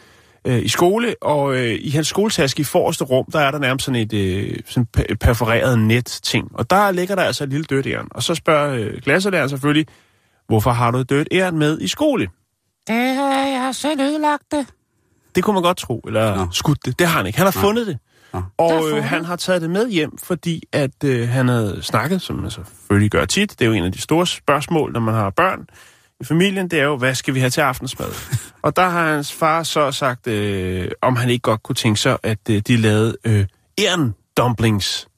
øh, 0.44 0.62
i 0.64 0.68
skole, 0.68 1.14
og 1.22 1.54
øh, 1.56 1.78
i 1.80 1.90
hans 1.90 2.06
skoletaske 2.08 2.60
i 2.60 2.64
forreste 2.64 3.04
rum, 3.04 3.24
der 3.32 3.40
er 3.40 3.50
der 3.50 3.58
nærmest 3.58 3.84
sådan 3.86 4.00
et 4.00 4.12
øh, 4.12 4.56
sådan 4.68 4.86
per- 4.96 5.14
perforeret 5.20 5.78
net-ting. 5.78 6.48
Og 6.54 6.70
der 6.70 6.90
ligger 6.90 7.14
der 7.14 7.22
altså 7.22 7.44
et 7.44 7.50
lille 7.50 7.64
dødt 7.64 7.86
æren. 7.86 8.06
Og 8.10 8.22
så 8.22 8.34
spørger 8.34 8.74
øh, 8.74 9.00
klasselæreren 9.02 9.48
selvfølgelig, 9.48 9.86
hvorfor 10.48 10.70
har 10.70 10.90
du 10.90 10.98
et 10.98 11.10
dødt 11.10 11.28
æren 11.32 11.58
med 11.58 11.80
i 11.80 11.88
skole? 11.88 12.28
Det 12.88 13.14
har 13.14 13.46
jeg 13.46 13.70
selv 13.74 14.00
ødelagt 14.00 14.42
det. 14.52 14.66
Det 15.34 15.44
kunne 15.44 15.54
man 15.54 15.62
godt 15.62 15.76
tro, 15.76 15.98
eller 16.06 16.36
Nå. 16.36 16.46
skudt 16.52 16.84
det. 16.86 16.98
Det 16.98 17.06
har 17.06 17.16
han 17.16 17.26
ikke. 17.26 17.38
Han 17.38 17.46
har 17.46 17.50
fundet 17.60 17.86
det. 17.86 17.98
Og 18.56 18.90
øh, 18.90 19.04
han 19.04 19.24
har 19.24 19.36
taget 19.36 19.62
det 19.62 19.70
med 19.70 19.90
hjem, 19.90 20.18
fordi 20.18 20.62
at 20.72 21.04
øh, 21.04 21.28
han 21.28 21.48
havde 21.48 21.78
snakket, 21.82 22.22
som 22.22 22.36
man 22.36 22.50
selvfølgelig 22.50 23.10
gør 23.10 23.24
tit. 23.24 23.50
Det 23.50 23.64
er 23.64 23.66
jo 23.66 23.72
en 23.72 23.84
af 23.84 23.92
de 23.92 24.00
store 24.00 24.26
spørgsmål, 24.26 24.92
når 24.92 25.00
man 25.00 25.14
har 25.14 25.30
børn 25.30 25.66
i 26.20 26.24
familien. 26.24 26.68
Det 26.68 26.80
er 26.80 26.84
jo, 26.84 26.96
hvad 26.96 27.14
skal 27.14 27.34
vi 27.34 27.40
have 27.40 27.50
til 27.50 27.60
aftensmad? 27.60 28.08
og 28.62 28.76
der 28.76 28.88
har 28.88 29.14
hans 29.14 29.32
far 29.32 29.62
så 29.62 29.90
sagt, 29.92 30.26
øh, 30.26 30.90
om 31.02 31.16
han 31.16 31.30
ikke 31.30 31.42
godt 31.42 31.62
kunne 31.62 31.76
tænke 31.76 32.00
sig, 32.00 32.18
at 32.22 32.38
øh, 32.50 32.62
de 32.68 32.76
lavede 32.76 33.16
øh, 33.24 33.46
æren 33.78 34.14
dumplings. 34.36 35.08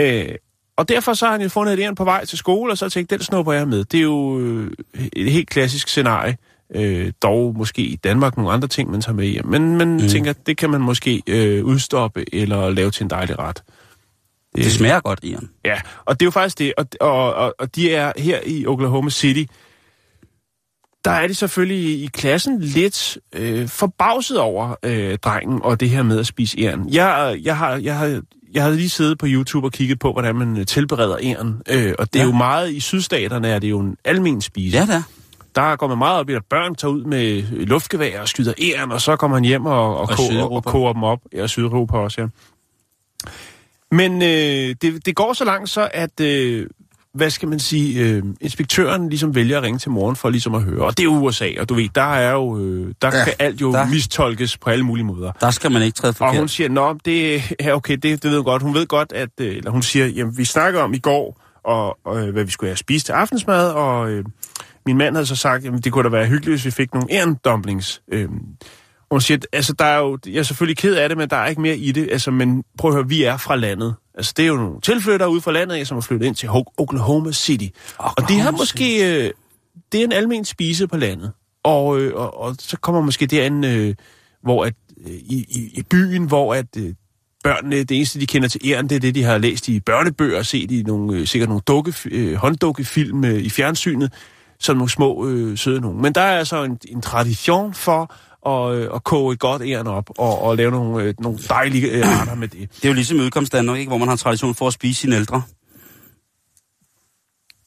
Øh, 0.00 0.28
og 0.76 0.88
derfor 0.88 1.14
så 1.14 1.24
har 1.24 1.32
han 1.32 1.42
jo 1.42 1.48
fundet 1.48 1.74
et 1.74 1.80
æren 1.80 1.94
på 1.94 2.04
vej 2.04 2.24
til 2.24 2.38
skole, 2.38 2.72
og 2.72 2.78
så 2.78 2.88
tænkt, 2.88 3.10
den 3.10 3.22
snupper 3.22 3.52
jeg 3.52 3.68
med. 3.68 3.84
Det 3.84 3.98
er 3.98 4.04
jo 4.04 4.40
øh, 4.40 4.72
et 5.12 5.32
helt 5.32 5.50
klassisk 5.50 5.88
scenarie. 5.88 6.36
Øh, 6.74 7.12
dog 7.22 7.54
måske 7.58 7.82
i 7.82 7.96
Danmark 7.96 8.36
nogle 8.36 8.52
andre 8.52 8.68
ting, 8.68 8.90
man 8.90 9.00
tager 9.00 9.16
med 9.16 9.26
hjem. 9.26 9.46
Men 9.46 9.76
man 9.76 9.88
mm. 9.92 10.08
tænker, 10.08 10.32
det 10.32 10.56
kan 10.56 10.70
man 10.70 10.80
måske 10.80 11.22
øh, 11.26 11.64
udstoppe 11.64 12.34
eller 12.34 12.70
lave 12.70 12.90
til 12.90 13.04
en 13.04 13.10
dejlig 13.10 13.38
ret. 13.38 13.62
Det 14.56 14.72
smager 14.72 15.00
godt, 15.00 15.18
Ian. 15.22 15.48
Ja, 15.64 15.80
og 16.04 16.20
det 16.20 16.24
er 16.24 16.26
jo 16.26 16.30
faktisk 16.30 16.58
det. 16.58 16.72
Og, 16.76 16.86
og, 17.00 17.34
og, 17.34 17.54
og 17.58 17.74
de 17.76 17.94
er 17.94 18.12
her 18.16 18.38
i 18.46 18.66
Oklahoma 18.66 19.10
City. 19.10 19.52
Der 21.04 21.10
er 21.10 21.26
de 21.26 21.34
selvfølgelig 21.34 22.02
i 22.02 22.06
klassen 22.06 22.60
lidt 22.60 23.18
øh, 23.32 23.68
forbavset 23.68 24.38
over 24.38 24.74
øh, 24.82 25.18
drengen 25.18 25.60
og 25.62 25.80
det 25.80 25.90
her 25.90 26.02
med 26.02 26.18
at 26.18 26.26
spise 26.26 26.58
æren. 26.60 26.94
Jeg, 26.94 27.38
jeg, 27.42 27.56
har, 27.56 27.76
jeg, 27.76 27.96
har, 27.98 28.22
jeg 28.54 28.62
havde 28.62 28.76
lige 28.76 28.88
siddet 28.88 29.18
på 29.18 29.26
YouTube 29.28 29.66
og 29.66 29.72
kigget 29.72 29.98
på, 29.98 30.12
hvordan 30.12 30.36
man 30.36 30.56
øh, 30.56 30.66
tilbereder 30.66 31.16
æren. 31.22 31.62
Øh, 31.70 31.94
og 31.98 32.12
det 32.12 32.18
er 32.20 32.24
Ja. 32.24 32.30
jo 32.30 32.36
meget, 32.36 32.72
i 32.72 32.80
sydstaterne 32.80 33.48
er 33.48 33.58
det 33.58 33.70
jo 33.70 33.80
en 33.80 33.96
almen 34.04 34.40
spise. 34.40 34.76
Ja 34.78 34.86
da. 34.86 35.02
Der 35.54 35.76
går 35.76 35.86
man 35.88 35.98
meget 35.98 36.18
op 36.20 36.30
i, 36.30 36.34
at 36.34 36.42
børn 36.50 36.74
tager 36.74 36.92
ud 36.92 37.04
med 37.04 37.42
luftgevær 37.66 38.20
og 38.20 38.28
skyder 38.28 38.52
æren, 38.62 38.92
og 38.92 39.00
så 39.00 39.16
kommer 39.16 39.36
man 39.36 39.44
hjem 39.44 39.66
og, 39.66 39.96
og, 39.96 40.00
Og 40.00 40.08
og, 40.38 40.44
og, 40.44 40.52
og 40.52 40.64
koger 40.64 40.92
dem 40.92 41.02
op. 41.02 41.18
Ja, 41.34 41.46
Sydeuropa 41.46 41.96
også, 41.96 42.20
ja. 42.20 42.26
Men 43.92 44.22
øh, 44.22 44.74
det, 44.82 45.06
det 45.06 45.14
går 45.16 45.32
så 45.32 45.44
langt 45.44 45.70
så, 45.70 45.88
at, 45.94 46.20
øh, 46.20 46.66
hvad 47.14 47.30
skal 47.30 47.48
man 47.48 47.58
sige, 47.58 48.00
øh, 48.04 48.22
inspektøren 48.40 49.08
ligesom 49.08 49.34
vælger 49.34 49.56
at 49.56 49.62
ringe 49.62 49.78
til 49.78 49.90
moren 49.90 50.16
for 50.16 50.30
ligesom 50.30 50.54
at 50.54 50.62
høre. 50.62 50.84
Og 50.84 50.96
det 50.98 51.04
er 51.04 51.08
USA, 51.08 51.48
og 51.60 51.68
du 51.68 51.74
ved, 51.74 51.88
der 51.94 52.14
er 52.14 52.32
jo, 52.32 52.58
øh, 52.58 52.94
der 53.02 53.18
Ja, 53.18 53.24
kan 53.24 53.32
alt 53.38 53.60
jo 53.60 53.72
der- 53.72 53.86
mistolkes 53.86 54.56
på 54.56 54.70
alle 54.70 54.84
mulige 54.84 55.04
måder. 55.04 55.32
Der 55.40 55.50
skal 55.50 55.70
man 55.72 55.82
ikke 55.82 55.96
træde 55.96 56.10
Og 56.10 56.14
forkert. 56.16 56.38
hun 56.38 56.48
siger, 56.48 56.68
nå, 56.68 56.98
det 57.04 57.42
er 57.58 57.72
okay, 57.72 57.92
det, 57.96 58.02
det 58.22 58.24
ved 58.24 58.36
hun 58.36 58.44
godt. 58.44 58.62
Hun 58.62 58.74
ved 58.74 58.86
godt, 58.86 59.12
at, 59.12 59.28
øh, 59.40 59.56
eller 59.56 59.70
hun 59.70 59.82
siger, 59.82 60.06
jamen, 60.06 60.38
vi 60.38 60.44
snakker 60.44 60.80
om 60.80 60.94
i 60.94 60.98
går, 60.98 61.40
og, 61.64 61.98
og 62.04 62.26
øh, 62.26 62.32
hvad 62.32 62.44
vi 62.44 62.50
skulle 62.50 62.70
have 62.70 62.76
spist 62.76 63.06
til 63.06 63.12
aftensmad, 63.12 63.70
og 63.72 64.10
øh, 64.10 64.24
min 64.86 64.98
mand 64.98 65.14
havde 65.14 65.26
så 65.26 65.36
sagt, 65.36 65.64
jamen, 65.64 65.80
det 65.80 65.92
kunne 65.92 66.04
da 66.04 66.08
være 66.08 66.26
hyggeligt, 66.26 66.52
hvis 66.52 66.64
vi 66.64 66.70
fik 66.70 66.94
nogle 66.94 67.08
ærendumplings. 67.10 68.02
Øh, 68.12 68.28
og 69.10 69.14
hun 69.14 69.20
siger, 69.20 69.38
altså, 69.52 69.72
der 69.72 69.84
er 69.84 69.98
jo, 69.98 70.18
jeg 70.26 70.38
er 70.38 70.42
selvfølgelig 70.42 70.76
ked 70.76 70.94
af 70.94 71.08
det, 71.08 71.18
men 71.18 71.30
der 71.30 71.36
er 71.36 71.46
ikke 71.46 71.60
mere 71.60 71.76
i 71.76 71.92
det. 71.92 72.08
Altså, 72.12 72.30
men 72.30 72.64
prøv 72.78 72.90
at 72.90 72.94
høre, 72.94 73.08
vi 73.08 73.22
er 73.22 73.36
fra 73.36 73.56
landet. 73.56 73.94
Altså, 74.14 74.34
det 74.36 74.42
er 74.42 74.46
jo 74.46 74.56
nogle 74.56 74.80
tilflyttere 74.80 75.30
ude 75.30 75.40
fra 75.40 75.52
landet, 75.52 75.88
som 75.88 75.96
er 75.96 76.00
flyttet 76.00 76.26
ind 76.26 76.34
til 76.34 76.46
Ho- 76.46 76.74
Oklahoma 76.78 77.32
City. 77.32 77.66
Oklahoma 77.98 78.14
og 78.16 78.28
de 78.28 78.40
har 78.40 78.50
måske, 78.50 79.24
øh, 79.24 79.30
det 79.92 80.00
er 80.00 80.04
en 80.04 80.12
almen 80.12 80.44
spise 80.44 80.88
på 80.88 80.96
landet. 80.96 81.32
Og, 81.64 82.00
øh, 82.00 82.14
og, 82.14 82.40
og 82.40 82.56
så 82.58 82.76
kommer 82.76 83.00
måske 83.00 83.26
derind, 83.26 83.66
øh, 83.66 83.94
hvor 84.42 84.64
at, 84.64 84.74
øh, 85.06 85.12
i, 85.12 85.46
i, 85.48 85.70
i 85.74 85.82
byen, 85.82 86.24
hvor 86.24 86.54
at 86.54 86.66
øh, 86.76 86.94
børnene, 87.44 87.76
det 87.76 87.96
eneste, 87.96 88.20
de 88.20 88.26
kender 88.26 88.48
til 88.48 88.60
æren, 88.64 88.88
det 88.88 88.96
er 88.96 89.00
det, 89.00 89.14
de 89.14 89.22
har 89.22 89.38
læst 89.38 89.68
i 89.68 89.80
børnebøger 89.80 90.38
og 90.38 90.46
set 90.46 90.70
i 90.70 90.82
nogle, 90.82 91.18
øh, 91.18 91.26
sikkert 91.26 91.48
nogle 91.48 91.62
dukke, 91.66 91.94
øh, 92.10 92.34
hånddukkefilm 92.34 93.24
øh, 93.24 93.42
i 93.42 93.50
fjernsynet, 93.50 94.12
som 94.60 94.76
nogle 94.76 94.90
små 94.90 95.26
øh, 95.28 95.58
søde 95.58 95.80
nogen. 95.80 96.02
Men 96.02 96.12
der 96.12 96.20
er 96.20 96.38
altså 96.38 96.64
en, 96.64 96.78
en 96.88 97.02
tradition 97.02 97.74
for 97.74 98.14
at, 98.46 98.74
øh, 98.74 98.88
at 98.94 99.04
koge 99.04 99.32
et 99.32 99.38
godt 99.38 99.62
æren 99.62 99.86
op 99.86 100.10
og, 100.18 100.42
og 100.42 100.56
lave 100.56 100.70
nogle, 100.70 101.04
øh, 101.04 101.14
nogle 101.18 101.38
dejlige 101.48 101.90
øh, 101.90 101.98
retter 102.20 102.34
med 102.34 102.48
det. 102.48 102.70
Det 102.76 102.84
er 102.84 102.88
jo 102.88 102.94
ligesom 102.94 103.18
i 103.18 103.20
udkomstdanmark, 103.20 103.78
ikke? 103.78 103.88
hvor 103.88 103.98
man 103.98 104.08
har 104.08 104.16
tradition 104.16 104.54
for 104.54 104.66
at 104.66 104.72
spise 104.72 105.00
sine 105.00 105.16
ældre. 105.16 105.42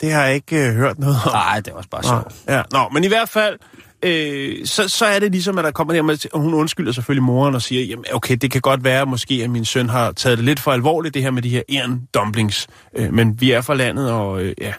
Det 0.02 0.12
har 0.12 0.24
jeg 0.24 0.36
ikke 0.36 0.68
øh, 0.68 0.76
hørt 0.76 1.00
noget 1.00 1.18
om. 1.26 1.32
Nej, 1.32 1.60
det 1.60 1.72
er 1.72 1.76
også 1.76 1.90
bare 1.90 2.04
sjovt. 2.04 2.36
ja. 2.48 2.62
Nå, 2.72 2.90
men 2.94 3.04
i 3.04 3.08
hvert 3.08 3.30
fald, 3.30 3.60
øh, 4.04 4.66
så, 4.66 4.88
så 4.88 5.06
er 5.06 5.20
det 5.20 5.32
ligesom, 5.32 5.58
at 5.58 5.64
der 5.64 5.72
kommer 5.72 5.94
der 5.94 6.02
med, 6.02 6.34
og 6.34 6.42
hun 6.42 6.54
undskylder 6.54 6.92
selvfølgelig 6.92 7.24
moren 7.24 7.56
og 7.56 7.62
siger, 7.62 7.84
jamen 7.84 8.06
okay, 8.14 8.36
det 8.36 8.52
kan 8.52 8.62
godt 8.62 8.84
være 8.84 9.06
måske, 9.06 9.42
at 9.44 9.50
min 9.50 9.66
søn 9.66 9.90
har 9.90 10.12
taget 10.12 10.38
det 10.38 10.46
lidt 10.46 10.60
for 10.60 10.72
alvorligt, 10.72 11.14
det 11.14 11.22
her 11.22 11.32
med 11.32 11.42
de 11.42 11.50
her 11.50 11.62
æren 11.70 12.08
dumplings. 12.14 12.68
Øh, 12.96 13.14
men 13.14 13.42
vi 13.42 13.52
er 13.52 13.62
fra 13.62 13.74
landet, 13.74 14.12
og 14.12 14.42
øh, 14.42 14.54
ja. 14.62 14.74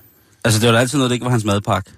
Altså, 0.45 0.61
det 0.61 0.67
var 0.67 0.73
da 0.73 0.79
altid 0.79 0.99
noget, 0.99 1.11
det 1.11 1.15
ikke 1.15 1.25
var 1.25 1.31
hans 1.31 1.45
madpakke. 1.45 1.91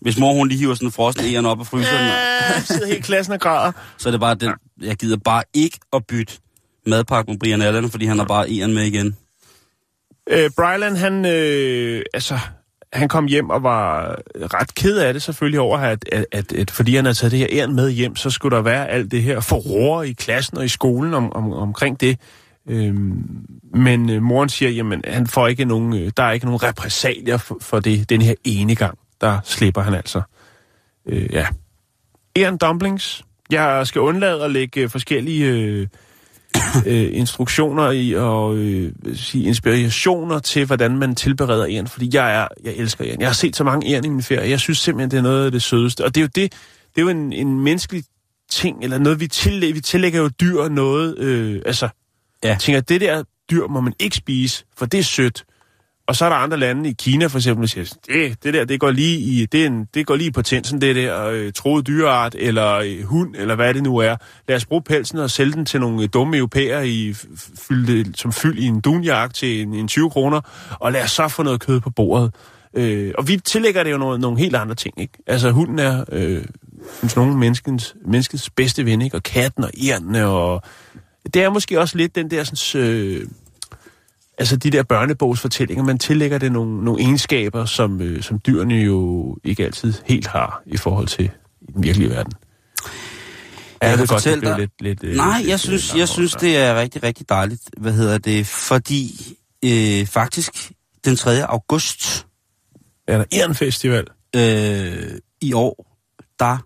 Hvis 0.00 0.18
mor 0.18 0.32
hun 0.32 0.48
lige 0.48 0.58
hiver 0.58 0.74
sådan 0.74 0.88
en 0.88 0.92
frossen 0.92 1.24
æren 1.24 1.46
op 1.46 1.60
af 1.60 1.66
fryseren, 1.66 2.04
Ja, 2.04 2.60
sidder 2.60 2.86
helt 2.86 3.04
klassen 3.04 3.32
og 3.32 3.40
græder. 3.40 3.72
så 3.98 4.08
er 4.08 4.10
det 4.10 4.20
bare 4.20 4.34
den, 4.34 4.52
jeg 4.82 4.96
gider 4.96 5.16
bare 5.16 5.42
ikke 5.54 5.78
at 5.92 6.06
bytte 6.06 6.32
madpakke 6.86 7.30
med 7.30 7.38
Brian 7.38 7.62
Allen, 7.62 7.90
fordi 7.90 8.06
han 8.06 8.18
har 8.18 8.24
bare 8.24 8.50
æren 8.50 8.74
med 8.74 8.82
igen. 8.82 9.16
Øh, 10.30 10.50
Bryland, 10.56 10.96
han, 10.96 11.26
øh, 11.26 12.02
altså, 12.14 12.38
han 12.92 13.08
kom 13.08 13.26
hjem 13.26 13.50
og 13.50 13.62
var 13.62 14.16
ret 14.36 14.74
ked 14.74 14.98
af 14.98 15.12
det 15.12 15.22
selvfølgelig 15.22 15.60
over, 15.60 15.78
at, 15.78 16.04
at, 16.12 16.26
at, 16.32 16.52
at 16.52 16.70
fordi 16.70 16.96
han 16.96 17.04
havde 17.04 17.14
taget 17.14 17.32
det 17.32 17.38
her 17.38 17.48
æren 17.50 17.74
med 17.74 17.90
hjem, 17.90 18.16
så 18.16 18.30
skulle 18.30 18.56
der 18.56 18.62
være 18.62 18.88
alt 18.88 19.10
det 19.10 19.22
her 19.22 19.40
forroer 19.40 20.02
i 20.02 20.12
klassen 20.12 20.58
og 20.58 20.64
i 20.64 20.68
skolen 20.68 21.14
om, 21.14 21.32
om, 21.32 21.52
omkring 21.52 22.00
det. 22.00 22.18
Øhm, 22.68 23.46
men 23.74 24.10
øh, 24.10 24.22
moren 24.22 24.48
siger, 24.48 24.70
jamen, 24.70 25.02
han 25.06 25.26
får 25.26 25.48
ikke 25.48 25.64
nogen, 25.64 25.94
øh, 25.94 26.10
der 26.16 26.22
er 26.22 26.32
ikke 26.32 26.46
nogen 26.46 26.62
repressalier 26.62 27.36
for, 27.36 27.56
for 27.60 27.80
det 27.80 28.10
den 28.10 28.22
her 28.22 28.34
ene 28.44 28.74
gang. 28.74 28.98
Der 29.24 29.38
slipper 29.44 29.82
han 29.82 29.94
altså. 29.94 30.22
Øh, 31.08 31.32
ja. 31.32 31.46
Æren 32.36 32.56
dumplings. 32.56 33.22
Jeg 33.50 33.86
skal 33.86 34.00
undlade 34.00 34.44
at 34.44 34.50
lægge 34.50 34.80
øh, 34.80 34.90
forskellige 34.90 35.46
øh, 35.46 35.86
øh, 36.86 37.08
instruktioner 37.12 37.90
i 37.90 38.12
og 38.12 38.56
øh, 38.56 38.92
sige, 39.14 39.44
inspirationer 39.44 40.38
til, 40.38 40.66
hvordan 40.66 40.98
man 40.98 41.14
tilbereder 41.14 41.66
æren, 41.70 41.86
fordi 41.86 42.10
jeg 42.14 42.34
er, 42.36 42.48
jeg 42.64 42.74
elsker 42.76 43.06
æren. 43.06 43.20
Jeg 43.20 43.28
har 43.28 43.34
set 43.34 43.56
så 43.56 43.64
mange 43.64 43.94
æren 43.94 44.04
i 44.04 44.08
min 44.08 44.22
ferie. 44.22 44.50
Jeg 44.50 44.60
synes 44.60 44.78
simpelthen, 44.78 45.10
det 45.10 45.18
er 45.18 45.22
noget 45.22 45.44
af 45.46 45.52
det 45.52 45.62
sødeste. 45.62 46.04
Og 46.04 46.14
det 46.14 46.20
er 46.20 46.24
jo 46.24 46.28
det, 46.34 46.52
det 46.94 47.00
er 47.00 47.02
jo 47.02 47.08
en, 47.08 47.32
en 47.32 47.60
menneskelig 47.60 48.04
ting, 48.50 48.84
eller 48.84 48.98
noget, 48.98 49.20
vi 49.20 49.26
tillægger, 49.26 49.74
vi 49.74 49.80
tillægger 49.80 50.20
jo 50.20 50.28
dyr 50.28 50.68
noget, 50.68 51.18
øh, 51.18 51.62
altså, 51.66 51.88
Ja. 52.44 52.56
tænker, 52.60 52.80
det 52.80 53.00
der 53.00 53.22
dyr 53.50 53.66
må 53.66 53.80
man 53.80 53.92
ikke 53.98 54.16
spise, 54.16 54.64
for 54.76 54.86
det 54.86 55.00
er 55.00 55.04
sødt. 55.04 55.44
Og 56.06 56.16
så 56.16 56.24
er 56.24 56.28
der 56.28 56.36
andre 56.36 56.56
lande 56.56 56.90
i 56.90 56.92
Kina 56.92 57.26
for 57.26 57.38
eksempel, 57.38 57.62
der 57.62 57.68
siger, 57.68 57.94
det, 58.06 58.44
det 58.44 58.54
der, 58.54 58.64
det 58.64 58.80
går 58.80 58.90
lige 58.90 59.18
i, 59.18 59.46
det, 59.46 59.66
en, 59.66 59.88
det 59.94 60.06
går 60.06 60.16
lige 60.16 60.32
på 60.32 60.42
tændsen, 60.42 60.80
det 60.80 60.96
der 60.96 61.26
øh, 61.26 61.52
troet 61.52 61.86
dyreart, 61.86 62.34
eller 62.38 62.72
øh, 62.74 63.02
hund, 63.02 63.36
eller 63.36 63.54
hvad 63.54 63.74
det 63.74 63.82
nu 63.82 63.96
er. 63.96 64.16
Lad 64.48 64.56
os 64.56 64.66
bruge 64.66 64.82
pelsen 64.82 65.18
og 65.18 65.30
sælge 65.30 65.52
den 65.52 65.66
til 65.66 65.80
nogle 65.80 66.02
øh, 66.02 66.08
dumme 66.12 66.36
europæer, 66.36 66.80
i, 66.80 67.14
fylde, 67.68 68.12
som 68.14 68.32
fyld 68.32 68.58
i 68.58 68.66
en 68.66 68.80
dunjak 68.80 69.34
til 69.34 69.62
en, 69.62 69.74
en 69.74 69.88
20 69.88 70.10
kroner, 70.10 70.40
og 70.70 70.92
lad 70.92 71.02
os 71.02 71.10
så 71.10 71.28
få 71.28 71.42
noget 71.42 71.60
kød 71.60 71.80
på 71.80 71.90
bordet. 71.90 72.34
Øh, 72.74 73.12
og 73.18 73.28
vi 73.28 73.36
tillægger 73.36 73.82
det 73.82 73.92
jo 73.92 73.98
noget, 73.98 74.20
nogle 74.20 74.38
helt 74.38 74.56
andre 74.56 74.74
ting, 74.74 75.00
ikke? 75.00 75.18
Altså, 75.26 75.50
hunden 75.50 75.78
er, 75.78 76.04
øh, 76.12 76.44
synes 76.98 77.16
nogen, 77.16 77.38
menneskens, 77.38 77.96
menneskets 78.06 78.50
bedste 78.50 78.84
ven, 78.84 79.02
ikke? 79.02 79.16
Og 79.16 79.22
katten 79.22 79.64
og 79.64 79.70
ærne, 79.88 80.26
og 80.26 80.62
det 81.34 81.42
er 81.42 81.50
måske 81.50 81.80
også 81.80 81.96
lidt 81.96 82.14
den 82.14 82.30
der 82.30 82.44
sådan, 82.44 82.82
øh, 82.82 83.26
altså 84.38 84.56
de 84.56 84.70
der 84.70 84.82
børnebogsfortællinger, 84.82 85.84
man 85.84 85.98
tillægger 85.98 86.38
det 86.38 86.52
nogle, 86.52 86.84
nogle 86.84 87.02
egenskaber, 87.02 87.64
som, 87.64 88.00
øh, 88.00 88.22
som 88.22 88.38
dyrene 88.46 88.74
jo 88.74 89.36
ikke 89.44 89.64
altid 89.64 89.94
helt 90.04 90.26
har 90.26 90.62
i 90.66 90.76
forhold 90.76 91.06
til 91.06 91.30
i 91.60 91.72
den 91.72 91.82
virkelige 91.82 92.10
verden. 92.10 92.32
Jeg 93.82 93.90
ved 93.98 94.06
kan 94.06 94.06
godt, 94.06 94.24
det 94.24 94.42
dig- 94.42 94.58
lidt, 94.58 94.70
lidt, 94.80 95.04
øh, 95.04 95.16
Nej, 95.16 95.38
lidt, 95.38 95.48
jeg 95.48 95.60
synes, 95.60 95.94
jeg 95.96 96.08
synes 96.08 96.32
det 96.32 96.56
er 96.56 96.80
rigtig, 96.80 97.02
rigtig 97.02 97.28
dejligt. 97.28 97.62
Hvad 97.78 97.92
hedder 97.92 98.18
det? 98.18 98.46
Fordi 98.46 99.36
øh, 99.64 100.06
faktisk 100.06 100.72
den 101.04 101.16
3. 101.16 101.44
august 101.46 102.26
Er 103.08 103.18
der 103.18 103.24
Ehrenfestival? 103.32 104.06
øh, 104.36 105.10
i 105.40 105.52
år, 105.52 105.98
der 106.38 106.58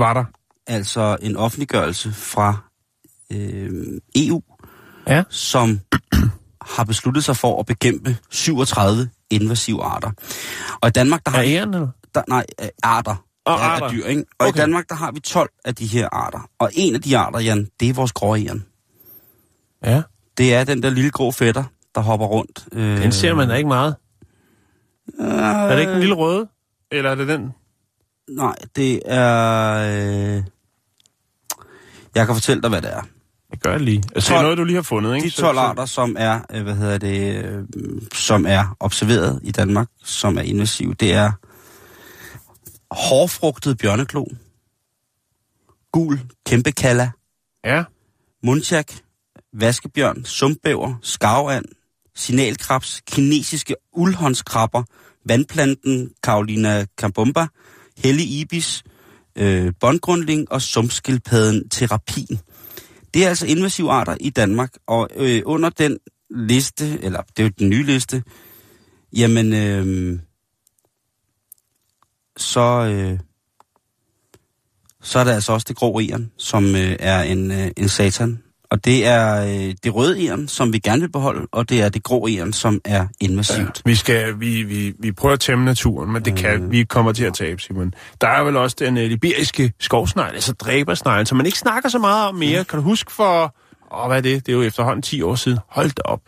Var 0.00 0.14
der? 0.14 0.24
altså 0.66 1.16
en 1.22 1.36
offentliggørelse 1.36 2.12
fra 2.12 2.56
øh, 3.32 4.00
EU, 4.16 4.42
Ja. 5.06 5.22
som 5.30 5.80
har 6.66 6.84
besluttet 6.84 7.24
sig 7.24 7.36
for 7.36 7.60
at 7.60 7.66
bekæmpe 7.66 8.16
37 8.30 9.10
invasive 9.30 9.82
arter. 9.84 10.10
Og 10.80 10.88
i 10.88 10.92
Danmark, 10.92 11.24
der 11.26 11.30
har 11.30 11.38
Er 11.38 11.44
æren, 11.46 11.74
eller? 11.74 11.88
der, 12.14 12.22
nej, 12.28 12.46
arter. 12.82 13.24
Og 13.44 13.64
af 13.64 13.68
arter. 13.68 13.88
dyr, 13.90 14.04
ikke? 14.06 14.24
Og 14.38 14.46
Okay. 14.46 14.58
i 14.58 14.60
Danmark, 14.60 14.88
der 14.88 14.94
har 14.94 15.12
vi 15.12 15.20
12 15.20 15.50
af 15.64 15.74
de 15.74 15.86
her 15.86 16.08
arter. 16.12 16.48
Og 16.58 16.70
en 16.74 16.94
af 16.94 17.02
de 17.02 17.18
arter, 17.18 17.38
Jan, 17.40 17.68
det 17.80 17.88
er 17.88 17.92
vores 17.94 18.12
gråæren. 18.12 18.66
Ja. 19.84 20.02
Det 20.38 20.54
er 20.54 20.64
den 20.64 20.82
der 20.82 20.90
lille 20.90 21.10
grå 21.10 21.30
fætter, 21.30 21.64
der 21.94 22.00
hopper 22.00 22.26
rundt. 22.26 22.64
Øh, 22.72 23.02
Den 23.02 23.12
ser 23.12 23.34
man 23.34 23.48
da 23.48 23.54
ikke 23.54 23.68
meget. 23.68 23.96
Øh, 25.20 25.26
Er 25.26 25.68
det 25.74 25.80
ikke 25.80 25.92
den 25.92 26.00
lille 26.00 26.14
røde? 26.14 26.48
Eller 26.92 27.10
er 27.10 27.14
det 27.14 27.28
den? 27.28 27.50
Nej, 28.30 28.54
det 28.76 29.00
er... 29.04 30.36
Øh... 30.36 30.42
Jeg 32.14 32.26
kan 32.26 32.34
fortælle 32.34 32.62
dig, 32.62 32.70
hvad 32.70 32.82
det 32.82 32.92
er. 32.92 33.02
Jeg 33.52 33.60
gør 33.60 33.72
det 33.72 33.80
lige. 33.80 34.02
Altså, 34.14 34.28
det 34.32 34.36
er 34.38 34.40
12 34.40 34.42
noget, 34.42 34.58
du 34.58 34.64
lige 34.64 34.74
har 34.74 34.82
fundet, 34.82 35.16
ikke? 35.16 35.26
De 35.26 35.30
12 35.34 35.58
arter, 35.58 35.86
som 35.86 36.16
er, 36.18 36.40
øh, 36.50 36.62
hvad 36.62 36.74
hedder 36.74 36.98
det, 36.98 37.44
øh, 37.44 37.64
som 38.14 38.46
er 38.48 38.76
observeret 38.80 39.40
i 39.42 39.50
Danmark, 39.50 39.88
som 40.04 40.38
er 40.38 40.42
invasive, 40.42 40.94
det 40.94 41.12
er 41.12 41.32
hårfrugtet 42.90 43.78
bjørneklo, 43.78 44.24
gul 45.92 46.20
kæmpekalla, 46.46 47.10
Ja. 47.64 47.84
mundjak, 48.44 48.92
vaskebjørn, 49.52 50.24
sumpbæver, 50.24 50.94
skarvand, 51.02 51.64
signalkrabs, 52.14 53.00
kinesiske 53.06 53.74
uldhåndskrabber, 53.92 54.82
vandplanten 55.26 56.10
Carolina 56.22 56.84
cambumba, 57.00 57.46
hellig 57.98 58.26
ibis, 58.40 58.82
øh, 59.36 59.72
bondgrundling 59.80 60.52
og 60.52 60.62
sumpskildpadden 60.62 61.68
terapin. 61.68 62.40
Det 63.14 63.24
er 63.24 63.28
altså 63.28 63.46
invasive 63.46 63.90
arter 63.90 64.16
i 64.20 64.30
Danmark, 64.30 64.72
og 64.86 65.08
øh, 65.16 65.42
under 65.44 65.70
den 65.70 65.98
liste, 66.30 66.98
eller 67.02 67.22
det 67.36 67.38
er 67.38 67.42
jo 67.42 67.52
den 67.58 67.68
nye 67.68 67.82
liste, 67.82 68.22
jamen, 69.12 69.52
øh, 69.52 70.18
så, 72.36 72.60
øh, 72.60 73.18
så 75.02 75.18
er 75.18 75.24
der 75.24 75.34
altså 75.34 75.52
også 75.52 75.66
det 75.68 75.76
grå 75.76 76.00
eren, 76.00 76.32
som 76.36 76.64
øh, 76.64 76.96
er 77.00 77.22
en, 77.22 77.50
øh, 77.50 77.70
en 77.76 77.88
satan. 77.88 78.42
Og 78.72 78.84
det 78.84 79.06
er 79.06 79.44
øh, 79.44 79.74
det 79.84 79.94
røde 79.94 80.26
eren, 80.26 80.48
som 80.48 80.72
vi 80.72 80.78
gerne 80.78 81.00
vil 81.00 81.08
beholde, 81.12 81.46
og 81.52 81.68
det 81.68 81.82
er 81.82 81.88
det 81.88 82.02
grå 82.02 82.26
eren, 82.26 82.52
som 82.52 82.80
er 82.84 83.06
invasivt. 83.20 83.82
Vi, 83.84 83.94
skal, 83.94 84.40
vi, 84.40 84.62
vi, 84.62 84.92
vi 84.98 85.12
prøver 85.12 85.32
at 85.32 85.40
tæmme 85.40 85.64
naturen, 85.64 86.12
men 86.12 86.24
det 86.24 86.36
kan 86.36 86.70
vi 86.70 86.84
kommer 86.84 87.12
til 87.12 87.24
at 87.24 87.34
tabe, 87.34 87.60
Simon. 87.62 87.94
Der 88.20 88.28
er 88.28 88.44
vel 88.44 88.56
også 88.56 88.76
den 88.78 88.96
uh, 88.96 89.02
liberiske 89.02 89.72
skovsnegl, 89.80 90.34
altså 90.34 90.52
dræbersneglen, 90.52 91.26
som 91.26 91.36
man 91.36 91.46
ikke 91.46 91.58
snakker 91.58 91.88
så 91.88 91.98
meget 91.98 92.28
om 92.28 92.34
mere. 92.34 92.64
Kan 92.64 92.78
du 92.78 92.82
huske 92.82 93.12
for, 93.12 93.54
åh, 93.94 94.06
hvad 94.06 94.16
er 94.16 94.20
det? 94.20 94.46
Det 94.46 94.52
er 94.52 94.56
jo 94.56 94.62
efterhånden 94.62 95.02
10 95.02 95.22
år 95.22 95.34
siden. 95.34 95.58
Hold 95.68 95.90
da 95.90 96.02
op. 96.04 96.20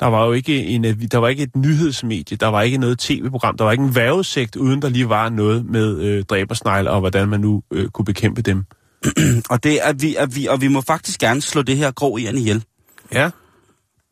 Der 0.00 0.06
var 0.06 0.26
jo 0.26 0.32
ikke, 0.32 0.64
en, 0.64 0.84
avi- 0.84 1.06
der 1.06 1.18
var 1.18 1.28
ikke 1.28 1.42
et 1.42 1.56
nyhedsmedie, 1.56 2.36
der 2.36 2.46
var 2.46 2.62
ikke 2.62 2.78
noget 2.78 2.98
tv-program, 2.98 3.56
der 3.56 3.64
var 3.64 3.72
ikke 3.72 3.84
en 3.84 3.94
værvesigt, 3.94 4.56
uden 4.56 4.82
der 4.82 4.88
lige 4.88 5.08
var 5.08 5.28
noget 5.28 5.66
med 5.66 6.00
øh, 6.00 6.24
dræbersnegle, 6.24 6.90
og 6.90 7.00
hvordan 7.00 7.28
man 7.28 7.40
nu 7.40 7.62
øh, 7.70 7.88
kunne 7.88 8.04
bekæmpe 8.04 8.42
dem. 8.42 8.64
Og, 9.50 9.64
det 9.64 9.88
er 9.88 9.92
vi, 9.92 10.16
er 10.16 10.26
vi, 10.26 10.46
og 10.46 10.60
vi 10.60 10.68
må 10.68 10.80
faktisk 10.80 11.20
gerne 11.20 11.42
slå 11.42 11.62
det 11.62 11.76
her 11.76 11.90
grå 11.90 12.16
iren 12.16 12.38
ihjel. 12.38 12.64
Ja. 13.12 13.30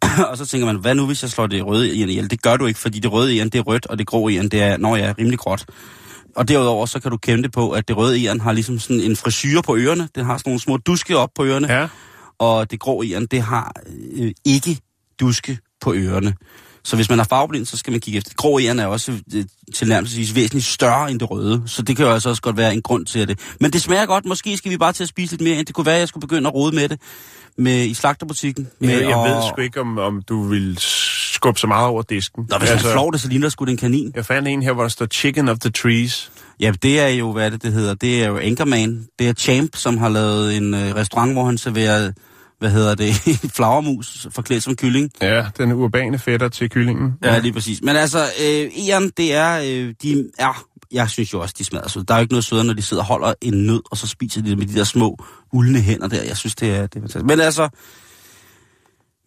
og 0.30 0.38
så 0.38 0.46
tænker 0.46 0.66
man, 0.66 0.76
hvad 0.76 0.94
nu 0.94 1.06
hvis 1.06 1.22
jeg 1.22 1.30
slår 1.30 1.46
det 1.46 1.66
røde 1.66 1.94
iren 1.94 2.08
ihjel? 2.08 2.30
Det 2.30 2.42
gør 2.42 2.56
du 2.56 2.66
ikke, 2.66 2.80
fordi 2.80 2.98
det 2.98 3.12
røde 3.12 3.34
iren, 3.34 3.48
det 3.48 3.58
er 3.58 3.62
rødt, 3.62 3.86
og 3.86 3.98
det 3.98 4.06
grå 4.06 4.28
iren, 4.28 4.48
det 4.48 4.62
er, 4.62 4.76
når 4.76 4.96
jeg 4.96 5.08
er 5.08 5.18
rimelig 5.18 5.38
gråt. 5.38 5.66
Og 6.36 6.48
derudover, 6.48 6.86
så 6.86 7.00
kan 7.00 7.10
du 7.10 7.16
kæmpe 7.16 7.48
på, 7.48 7.70
at 7.70 7.88
det 7.88 7.96
røde 7.96 8.18
iren 8.20 8.40
har 8.40 8.52
ligesom 8.52 8.78
sådan 8.78 9.00
en 9.00 9.16
frisyr 9.16 9.60
på 9.60 9.76
ørerne. 9.76 10.08
Det 10.14 10.24
har 10.24 10.36
sådan 10.36 10.50
nogle 10.50 10.60
små 10.60 10.76
duske 10.76 11.16
op 11.16 11.30
på 11.34 11.44
ørerne. 11.44 11.72
Ja. 11.72 11.88
Og 12.38 12.70
det 12.70 12.80
grå 12.80 13.02
iren, 13.02 13.26
det 13.26 13.42
har 13.42 13.72
øh, 14.16 14.32
ikke 14.44 14.78
duske 15.20 15.58
på 15.80 15.94
ørerne. 15.94 16.34
Så 16.84 16.96
hvis 16.96 17.10
man 17.10 17.20
er 17.20 17.24
farveblind, 17.24 17.66
så 17.66 17.76
skal 17.76 17.90
man 17.90 18.00
kigge 18.00 18.18
efter. 18.18 18.28
Det 18.28 18.36
grå 18.36 18.58
iren 18.58 18.78
er 18.78 18.86
også 18.86 19.12
øh, 19.34 19.44
tilnærmelsesvis 19.74 20.34
væsentligt 20.34 20.66
større 20.66 21.10
end 21.10 21.20
det 21.20 21.30
røde, 21.30 21.62
så 21.66 21.82
det 21.82 21.96
kan 21.96 22.06
jo 22.06 22.12
altså 22.12 22.28
også 22.28 22.42
godt 22.42 22.56
være 22.56 22.74
en 22.74 22.82
grund 22.82 23.06
til 23.06 23.28
det. 23.28 23.38
Men 23.60 23.70
det 23.70 23.82
smager 23.82 24.06
godt. 24.06 24.24
Måske 24.24 24.56
skal 24.56 24.70
vi 24.70 24.76
bare 24.78 24.92
til 24.92 25.02
at 25.02 25.08
spise 25.08 25.32
lidt 25.32 25.40
mere 25.42 25.56
ind. 25.56 25.66
Det 25.66 25.74
kunne 25.74 25.86
være, 25.86 25.94
at 25.94 26.00
jeg 26.00 26.08
skulle 26.08 26.20
begynde 26.28 26.48
at 26.48 26.54
rode 26.54 26.74
med 26.74 26.88
det 26.88 27.00
med, 27.58 27.84
i 27.86 27.94
slagterbutikken. 27.94 28.68
Med 28.80 28.88
Men 28.88 29.08
jeg 29.08 29.24
at- 29.24 29.30
ved 29.30 29.42
sgu 29.52 29.60
ikke, 29.60 29.80
om, 29.80 29.98
om 29.98 30.22
du 30.28 30.42
vil 30.42 30.76
skubbe 30.80 31.60
så 31.60 31.66
meget 31.66 31.86
over 31.88 32.02
disken. 32.02 32.46
Nå, 32.50 32.58
hvis 32.58 32.70
altså, 32.70 32.86
man 32.86 32.92
flår 32.94 33.10
det, 33.10 33.20
så 33.20 33.28
ligner 33.28 33.44
det 33.46 33.52
sgu 33.52 33.64
en 33.64 33.76
kanin. 33.76 34.12
Jeg 34.14 34.26
fandt 34.26 34.48
en 34.48 34.62
her, 34.62 34.72
hvor 34.72 34.82
der 34.82 34.88
står 34.88 35.06
Chicken 35.06 35.48
of 35.48 35.58
the 35.58 35.70
Trees. 35.70 36.30
Ja, 36.60 36.72
det 36.82 37.00
er 37.00 37.08
jo, 37.08 37.32
hvad 37.32 37.50
det, 37.50 37.62
det 37.62 37.72
hedder? 37.72 37.94
Det 37.94 38.22
er 38.22 38.28
jo 38.28 38.38
Anchorman. 38.38 39.06
Det 39.18 39.28
er 39.28 39.32
Champ, 39.32 39.76
som 39.76 39.98
har 39.98 40.08
lavet 40.08 40.56
en 40.56 40.74
øh, 40.74 40.94
restaurant, 40.94 41.32
hvor 41.32 41.44
han 41.44 41.58
serverer, 41.58 42.12
hvad 42.62 42.70
hedder 42.70 42.94
det, 42.94 43.14
flagermus 43.56 44.26
forklædt 44.30 44.62
som 44.62 44.76
kylling. 44.76 45.10
Ja, 45.22 45.46
den 45.58 45.72
urbane 45.72 46.18
fætter 46.18 46.48
til 46.48 46.70
kyllingen. 46.70 47.12
Ja, 47.24 47.38
lige 47.38 47.52
præcis. 47.52 47.82
Men 47.82 47.96
altså, 47.96 48.18
øh, 48.18 49.10
det 49.16 49.34
er, 49.34 49.58
øh, 49.58 49.94
de 50.02 50.30
er, 50.38 50.66
jeg 50.92 51.10
synes 51.10 51.32
jo 51.32 51.40
også, 51.40 51.54
de 51.58 51.64
smager 51.64 51.88
så. 51.88 52.02
Der 52.08 52.14
er 52.14 52.18
jo 52.18 52.22
ikke 52.22 52.32
noget 52.32 52.44
sødere, 52.44 52.64
når 52.66 52.72
de 52.72 52.82
sidder 52.82 53.02
og 53.02 53.06
holder 53.06 53.34
en 53.40 53.66
nød, 53.66 53.82
og 53.90 53.96
så 53.96 54.06
spiser 54.06 54.42
de 54.42 54.50
det 54.50 54.58
med 54.58 54.66
de 54.66 54.74
der 54.74 54.84
små 54.84 55.24
uldne 55.52 55.80
hænder 55.80 56.08
der. 56.08 56.22
Jeg 56.22 56.36
synes, 56.36 56.54
det 56.54 56.70
er, 56.70 56.86
det 56.86 56.96
er 56.96 57.00
fantastisk. 57.00 57.24
Men 57.24 57.40
altså, 57.40 57.68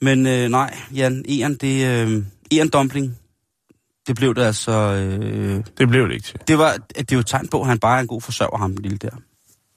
men 0.01 0.27
øh, 0.27 0.49
nej, 0.49 0.77
Jan, 0.95 1.25
Ian, 1.27 1.55
det 1.55 2.07
øh, 2.07 2.23
Ian 2.51 2.69
Dumpling, 2.69 3.17
det 4.07 4.15
blev 4.15 4.36
det 4.36 4.41
altså, 4.41 4.71
øh, 4.71 5.63
Det 5.77 5.88
blev 5.88 6.07
det 6.07 6.13
ikke 6.13 6.25
til. 6.25 6.39
det 6.47 6.57
var, 6.57 6.73
det 6.97 7.11
er 7.11 7.15
jo 7.15 7.19
et 7.19 7.25
tegn 7.25 7.47
på, 7.47 7.61
at 7.61 7.67
han 7.67 7.79
bare 7.79 7.97
er 7.97 8.01
en 8.01 8.07
god 8.07 8.21
forsørger, 8.21 8.57
ham 8.57 8.75
lille 8.79 8.97
der. 8.97 9.09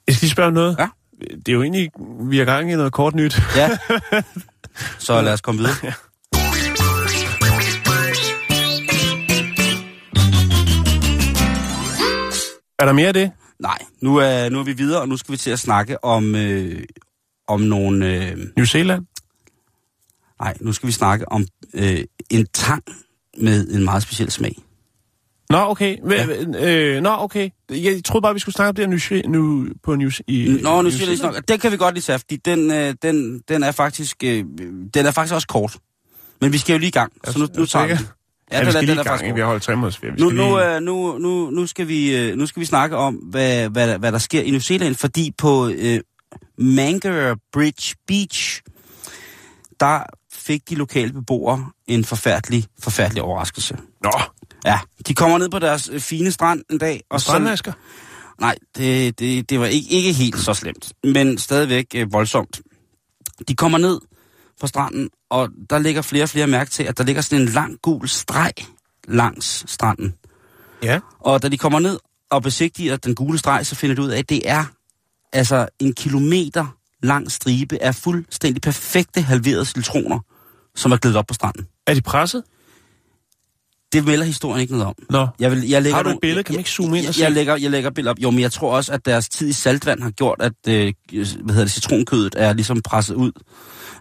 Jeg 0.07 0.15
skal 0.15 0.25
lige 0.25 0.31
spørge 0.31 0.53
noget. 0.53 0.77
Ja. 0.79 0.89
Det 1.21 1.49
er 1.49 1.53
jo 1.53 1.63
egentlig, 1.63 1.91
vi 2.21 2.41
er 2.41 2.45
gang 2.45 2.73
i 2.73 2.75
noget 2.75 2.93
kort 2.93 3.15
nyt. 3.15 3.41
Ja. 3.57 3.79
Så 4.99 5.23
lad 5.23 5.33
os 5.33 5.41
komme 5.41 5.59
videre. 5.59 5.93
Er 12.79 12.85
der 12.85 12.93
mere 12.93 13.09
af 13.09 13.15
det? 13.15 13.33
Nej, 13.61 13.79
nu 14.01 14.17
er, 14.17 14.49
nu 14.49 14.59
er 14.59 14.65
vi 14.65 14.73
videre, 14.73 15.01
og 15.01 15.09
nu 15.09 15.17
skal 15.17 15.33
vi 15.33 15.37
til 15.37 15.51
at 15.51 15.59
snakke 15.59 16.05
om, 16.05 16.35
øh, 16.35 16.83
om 17.49 17.61
nogle... 17.61 18.07
Øh, 18.07 18.37
New 18.57 18.67
Zealand? 18.67 19.07
nej, 20.41 20.55
nu 20.61 20.73
skal 20.73 20.87
vi 20.87 20.93
snakke 20.93 21.33
om 21.33 21.47
øh, 21.75 22.05
en 22.31 22.47
tang 22.55 22.83
med 23.39 23.69
en 23.69 23.85
meget 23.85 24.03
speciel 24.03 24.31
smag. 24.31 24.57
Nå, 25.51 25.59
okay. 25.59 25.97
Ja. 26.11 26.97
Øh, 26.97 27.03
nå, 27.03 27.11
okay. 27.19 27.51
Jeg 27.71 28.05
troede 28.05 28.23
bare, 28.23 28.35
vi 28.35 28.41
skulle 28.41 28.55
snakke 28.55 28.69
om 28.69 28.75
det 28.75 29.03
her 29.11 29.23
Ze- 29.25 29.29
nu, 29.29 29.69
på 29.85 29.95
New, 29.97 30.11
i, 30.27 30.59
Nå, 30.63 30.83
nu 30.83 30.91
siger 30.91 31.31
jeg. 31.35 31.49
Den 31.49 31.59
kan 31.59 31.73
vi 31.73 31.77
godt 31.77 31.95
lige 31.95 32.03
tage, 32.03 32.19
fordi 32.19 32.37
den, 32.37 32.71
øh, 32.71 32.95
den, 33.03 33.41
den, 33.49 33.63
er 33.63 33.73
faktisk, 33.73 34.17
øh, 34.25 34.45
den 34.95 35.07
er 35.07 35.11
faktisk 35.11 35.35
også 35.35 35.47
kort. 35.47 35.77
Men 36.41 36.53
vi 36.53 36.59
skal 36.59 36.73
jo 36.73 36.79
lige 36.79 36.89
i 36.89 36.91
gang, 36.91 37.13
så 37.25 37.39
nu, 37.39 37.47
nu 37.59 37.67
tager 37.67 37.87
vi 37.87 37.93
den. 37.93 38.07
Ja, 38.53 38.65
vi 38.65 38.71
skal 38.71 38.85
lige 38.85 39.01
i 39.01 39.05
gang. 39.05 39.35
Vi 39.35 39.41
har 39.41 39.47
holdt 39.47 39.63
tre 39.63 39.77
måneders 39.77 39.97
ferie. 39.97 40.15
Nu, 40.19 40.31
nu, 40.31 40.57
lige... 40.57 40.75
øh, 40.77 40.81
nu, 40.83 41.19
nu, 41.19 41.51
nu, 41.51 41.67
skal 41.67 41.89
vi, 41.89 42.17
øh, 42.17 42.37
nu 42.37 42.47
skal 42.47 42.61
vi 42.61 42.65
snakke 42.67 42.97
om, 42.97 43.15
hvad, 43.15 43.69
hvad, 43.69 43.89
der- 43.89 43.99
hvad 43.99 44.13
der 44.13 44.19
sker 44.19 44.43
i 44.43 44.51
New 44.51 44.61
Zealand, 44.61 44.95
fordi 44.95 45.35
på 45.39 45.69
øh, 45.69 46.01
Mangere 46.59 47.37
Bridge 47.53 47.95
Beach, 48.07 48.63
der 49.81 50.01
fik 50.33 50.69
de 50.71 50.75
lokale 50.75 51.13
beboere 51.13 51.67
en 51.87 52.05
forfærdelig, 52.05 52.65
forfærdelig 52.83 53.23
overraskelse. 53.23 53.77
Nå, 54.05 54.11
Ja, 54.65 54.81
de 55.09 55.15
kommer 55.15 55.39
ned 55.39 55.49
på 55.49 55.59
deres 55.59 55.91
øh, 55.93 56.01
fine 56.01 56.33
strand 56.33 56.63
en 56.71 56.79
dag, 56.79 57.03
og 57.11 57.21
så... 57.21 57.25
strandvasker. 57.25 57.73
Nej, 58.41 58.57
det, 58.77 59.19
det, 59.19 59.51
det 59.51 59.61
var 59.61 59.67
ikke, 59.67 59.91
ikke 59.91 60.13
helt 60.13 60.39
så 60.39 60.55
slemt, 60.55 60.93
men 61.05 61.39
stadigvæk 61.39 61.87
øh, 61.95 62.13
voldsomt. 62.13 62.61
De 63.49 63.55
kommer 63.55 63.79
ned 63.79 64.01
på 64.61 64.67
stranden, 64.67 65.11
og 65.31 65.49
der 65.71 65.79
ligger 65.79 66.03
flere 66.03 66.23
og 66.23 66.29
flere 66.29 66.47
mærke 66.47 66.71
til, 66.71 66.83
at 66.83 66.99
der 66.99 67.05
ligger 67.05 67.23
sådan 67.23 67.43
en 67.43 67.49
lang 67.49 67.79
gul 67.83 68.09
streg 68.09 68.53
langs 69.09 69.65
stranden. 69.71 70.15
Ja. 70.83 71.01
Og 71.21 71.43
da 71.43 71.49
de 71.49 71.59
kommer 71.59 71.79
ned 71.79 71.99
og 72.31 72.43
besigtiger 72.43 72.97
den 72.97 73.15
gule 73.15 73.39
streg, 73.39 73.67
så 73.67 73.75
finder 73.75 73.97
de 73.97 74.03
ud 74.03 74.09
af, 74.09 74.19
at 74.19 74.29
det 74.29 74.51
er 74.51 74.65
altså 75.33 75.69
en 75.79 75.95
kilometer 75.95 76.67
lang 77.03 77.31
stribe 77.31 77.83
af 77.83 77.95
fuldstændig 77.95 78.63
perfekte 78.63 79.21
halverede 79.21 79.65
citroner, 79.65 80.21
som 80.75 80.93
er 80.93 80.97
glædet 80.97 81.19
op 81.19 81.27
på 81.27 81.35
stranden. 81.35 81.67
Er 81.87 81.95
de 81.95 82.01
presset? 82.01 82.43
Det 83.93 84.05
melder 84.05 84.25
historien 84.25 84.61
ikke 84.61 84.73
noget 84.73 84.87
om. 84.87 84.95
Nå. 85.11 85.27
Jeg 85.41 85.51
vil, 85.51 85.69
jeg 85.69 85.83
lægger 85.83 85.97
Har 85.97 86.03
du 86.03 86.11
et 86.11 86.19
billede? 86.23 86.43
Kan 86.43 86.53
man 86.53 86.55
jeg- 86.55 86.61
ikke 86.61 86.71
zoome 86.71 86.99
ind 86.99 87.05
og 87.05 87.07
jeg, 87.07 87.15
se? 87.15 87.23
jeg, 87.23 87.33
lægger, 87.33 87.57
jeg 87.57 87.71
lægger 87.71 87.91
billeder 87.91 88.11
op. 88.11 88.19
Jo, 88.19 88.31
men 88.31 88.41
jeg 88.41 88.53
tror 88.53 88.77
også, 88.77 88.93
at 88.93 89.07
deres 89.07 89.29
tid 89.29 89.49
i 89.49 89.53
saltvand 89.53 90.03
har 90.03 90.11
gjort, 90.11 90.37
at 90.41 90.53
øh, 90.69 90.93
hvad 91.13 91.25
hedder 91.55 91.65
det, 91.65 91.71
citronkødet 91.71 92.35
er 92.39 92.53
ligesom 92.53 92.81
presset 92.83 93.15
ud. 93.15 93.33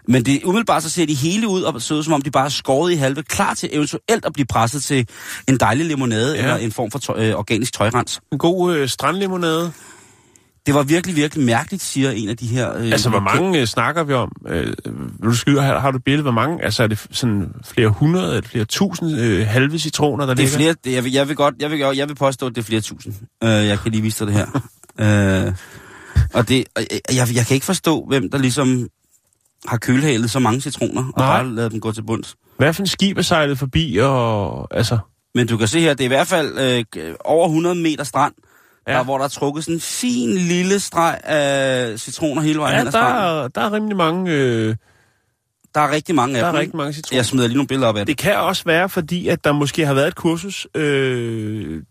Men 0.08 0.24
det, 0.24 0.44
umiddelbart 0.44 0.82
så 0.82 0.90
ser 0.90 1.06
de 1.06 1.14
hele 1.14 1.48
ud 1.48 1.62
og 1.62 1.74
ud, 1.74 2.02
som 2.02 2.12
om 2.12 2.22
de 2.22 2.30
bare 2.30 2.44
er 2.44 2.48
skåret 2.48 2.92
i 2.92 2.94
halve, 2.94 3.22
klar 3.22 3.54
til 3.54 3.68
eventuelt 3.72 4.24
at 4.24 4.32
blive 4.32 4.46
presset 4.46 4.82
til 4.82 5.08
en 5.48 5.56
dejlig 5.56 5.86
limonade 5.86 6.34
ja. 6.34 6.40
eller 6.42 6.56
en 6.56 6.72
form 6.72 6.90
for 6.90 6.98
tøj, 6.98 7.28
øh, 7.28 7.34
organisk 7.34 7.72
tøjrens. 7.72 8.20
En 8.32 8.38
god 8.38 8.74
øh, 8.76 8.88
strandlimonade. 8.88 9.72
Det 10.66 10.74
var 10.74 10.82
virkelig, 10.82 11.16
virkelig 11.16 11.44
mærkeligt, 11.44 11.82
siger 11.82 12.10
en 12.10 12.28
af 12.28 12.36
de 12.36 12.46
her... 12.46 12.76
Øh, 12.76 12.90
Altså, 12.92 13.10
hvor 13.10 13.20
mange 13.20 13.60
øh, 13.60 13.66
snakker 13.66 14.04
vi 14.04 14.12
om? 14.12 14.32
Øh, 14.48 14.72
vil 15.18 15.30
du 15.30 15.34
skyde, 15.36 15.62
har, 15.62 15.78
har 15.78 15.90
du 15.90 15.96
et 15.96 16.04
billede? 16.04 16.22
Hvor 16.22 16.30
mange? 16.32 16.64
Altså, 16.64 16.82
er 16.82 16.86
det 16.86 17.06
sådan 17.10 17.52
flere 17.64 17.88
hundrede 17.88 18.36
eller 18.36 18.48
flere 18.48 18.64
tusind 18.64 19.20
øh, 19.20 19.46
halve 19.46 19.78
citroner, 19.78 20.26
der 20.26 20.34
Det 20.34 20.42
er 20.42 20.58
ligger? 20.58 20.74
flere, 20.82 20.94
jeg, 20.94 21.04
vil, 21.04 21.12
jeg 21.12 21.28
vil 21.28 21.36
godt, 21.36 21.54
jeg 21.60 21.70
vil, 21.70 21.78
jeg 21.96 22.08
vil 22.08 22.14
påstå, 22.14 22.46
at 22.46 22.54
det 22.54 22.62
er 22.62 22.66
flere 22.66 22.80
tusind. 22.80 23.14
Uh, 23.44 23.48
jeg 23.48 23.78
kan 23.78 23.92
lige 23.92 24.02
vise 24.02 24.26
dig 24.26 24.34
det 24.34 24.46
her. 24.98 25.46
uh, 25.46 25.54
og 26.38 26.48
det, 26.48 26.64
og 26.76 26.82
jeg, 26.90 27.00
jeg, 27.16 27.28
jeg 27.34 27.46
kan 27.46 27.54
ikke 27.54 27.66
forstå, 27.66 28.04
hvem 28.08 28.30
der 28.30 28.38
ligesom 28.38 28.88
har 29.66 29.76
kølhalet 29.76 30.30
så 30.30 30.38
mange 30.38 30.60
citroner, 30.60 31.02
og 31.02 31.12
Nej. 31.16 31.26
bare 31.42 31.54
lavet 31.54 31.72
dem 31.72 31.80
gå 31.80 31.92
til 31.92 32.02
bunds. 32.02 32.36
Hvad 32.58 32.72
for 32.72 32.82
en 32.82 32.86
skib 32.86 33.18
er 33.18 33.22
sejlet 33.22 33.58
forbi, 33.58 33.98
og 34.00 34.68
altså... 34.76 34.98
Men 35.34 35.46
du 35.46 35.56
kan 35.56 35.68
se 35.68 35.80
her, 35.80 35.90
det 35.94 36.00
er 36.00 36.04
i 36.04 36.08
hvert 36.08 36.26
fald 36.26 36.58
øh, 36.96 37.14
over 37.24 37.46
100 37.46 37.74
meter 37.74 38.04
strand, 38.04 38.32
Ja. 38.88 38.92
der, 38.92 39.04
hvor 39.04 39.18
der 39.18 39.24
er 39.24 39.28
trukket 39.28 39.64
sådan 39.64 39.74
en 39.74 39.80
fin 39.80 40.36
lille 40.36 40.80
streg 40.80 41.20
af 41.24 41.98
citroner 42.00 42.42
hele 42.42 42.58
vejen 42.58 42.72
Ja, 42.74 42.78
hen 42.78 42.86
ad 42.86 42.92
der 42.92 42.98
er, 42.98 43.48
der 43.48 43.60
er 43.60 43.72
rimelig 43.72 43.96
mange, 43.96 44.32
øh, 44.32 44.74
Der 45.78 45.84
er 45.84 45.90
rigtig 45.90 46.14
mange 46.14 46.36
af 46.36 46.40
der 46.40 46.48
er 46.48 46.52
dem. 46.52 46.58
rigtig 46.58 46.76
mange 46.76 46.92
citroner. 46.92 47.18
Jeg 47.18 47.26
smider 47.26 47.46
lige 47.46 47.56
nogle 47.56 47.68
billeder 47.68 47.88
op 47.88 47.96
af 47.96 48.06
det. 48.06 48.18
Det 48.18 48.24
kan 48.24 48.36
også 48.36 48.64
være, 48.64 48.88
fordi 48.88 49.28
at 49.28 49.44
der 49.44 49.52
måske 49.52 49.86
har 49.86 49.94
været 49.94 50.08
et 50.08 50.14
kursus 50.14 50.66
øh, 50.74 51.82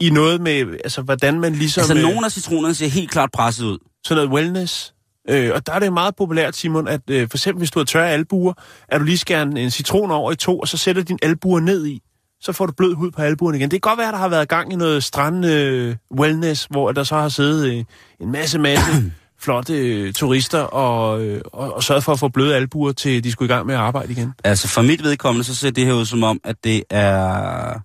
i 0.00 0.10
noget 0.10 0.40
med, 0.40 0.66
altså 0.84 1.02
hvordan 1.02 1.40
man 1.40 1.52
ligesom... 1.52 1.80
Altså, 1.80 1.96
øh, 1.96 2.02
nogle 2.02 2.24
af 2.24 2.32
citronerne 2.32 2.74
ser 2.74 2.88
helt 2.88 3.10
klart 3.10 3.30
presset 3.32 3.64
ud. 3.64 3.78
sådan 4.04 4.24
noget 4.24 4.34
wellness. 4.34 4.94
Øh, 5.28 5.50
og 5.54 5.66
der 5.66 5.72
er 5.72 5.78
det 5.78 5.92
meget 5.92 6.16
populært, 6.16 6.56
Simon, 6.56 6.88
at 6.88 7.00
øh, 7.10 7.28
for 7.28 7.36
eksempel 7.36 7.58
hvis 7.58 7.70
du 7.70 7.78
har 7.78 7.84
tørre 7.84 8.10
albuer, 8.10 8.52
at 8.88 9.00
du 9.00 9.04
lige 9.04 9.18
skærer 9.18 9.42
en, 9.42 9.56
en 9.56 9.70
citron 9.70 10.10
over 10.10 10.32
i 10.32 10.36
to, 10.36 10.58
og 10.58 10.68
så 10.68 10.76
sætter 10.76 11.02
din 11.02 11.18
albuer 11.22 11.60
ned 11.60 11.86
i. 11.86 12.02
Så 12.40 12.52
får 12.52 12.66
du 12.66 12.72
blød 12.72 12.94
hud 12.94 13.10
på 13.10 13.22
albuerne 13.22 13.58
igen. 13.58 13.70
Det 13.70 13.82
kan 13.82 13.90
godt 13.90 13.98
være, 13.98 14.08
at 14.08 14.12
der 14.12 14.18
har 14.18 14.28
været 14.28 14.48
gang 14.48 14.72
i 14.72 14.76
noget 14.76 15.04
strand 15.04 15.46
øh, 15.46 15.96
wellness, 16.18 16.66
hvor 16.70 16.92
der 16.92 17.04
så 17.04 17.14
har 17.14 17.28
siddet 17.28 17.66
øh, 17.66 17.84
en 18.20 18.32
masse, 18.32 18.58
masse 18.58 18.92
flotte 19.40 19.74
øh, 19.74 20.12
turister 20.12 20.58
og, 20.60 21.22
øh, 21.24 21.40
og, 21.44 21.74
og 21.74 21.82
sørget 21.84 22.04
for 22.04 22.12
at 22.12 22.18
få 22.18 22.28
bløde 22.28 22.56
albuer, 22.56 22.92
til 22.92 23.24
de 23.24 23.32
skulle 23.32 23.52
i 23.52 23.54
gang 23.54 23.66
med 23.66 23.74
at 23.74 23.80
arbejde 23.80 24.12
igen. 24.12 24.32
Altså 24.44 24.68
for 24.68 24.82
mit 24.82 25.02
vedkommende, 25.02 25.44
så 25.44 25.54
ser 25.54 25.70
det 25.70 25.86
her 25.86 25.92
ud 25.92 26.04
som 26.04 26.22
om, 26.22 26.40
at 26.44 26.56
det 26.64 26.82
er... 26.90 27.78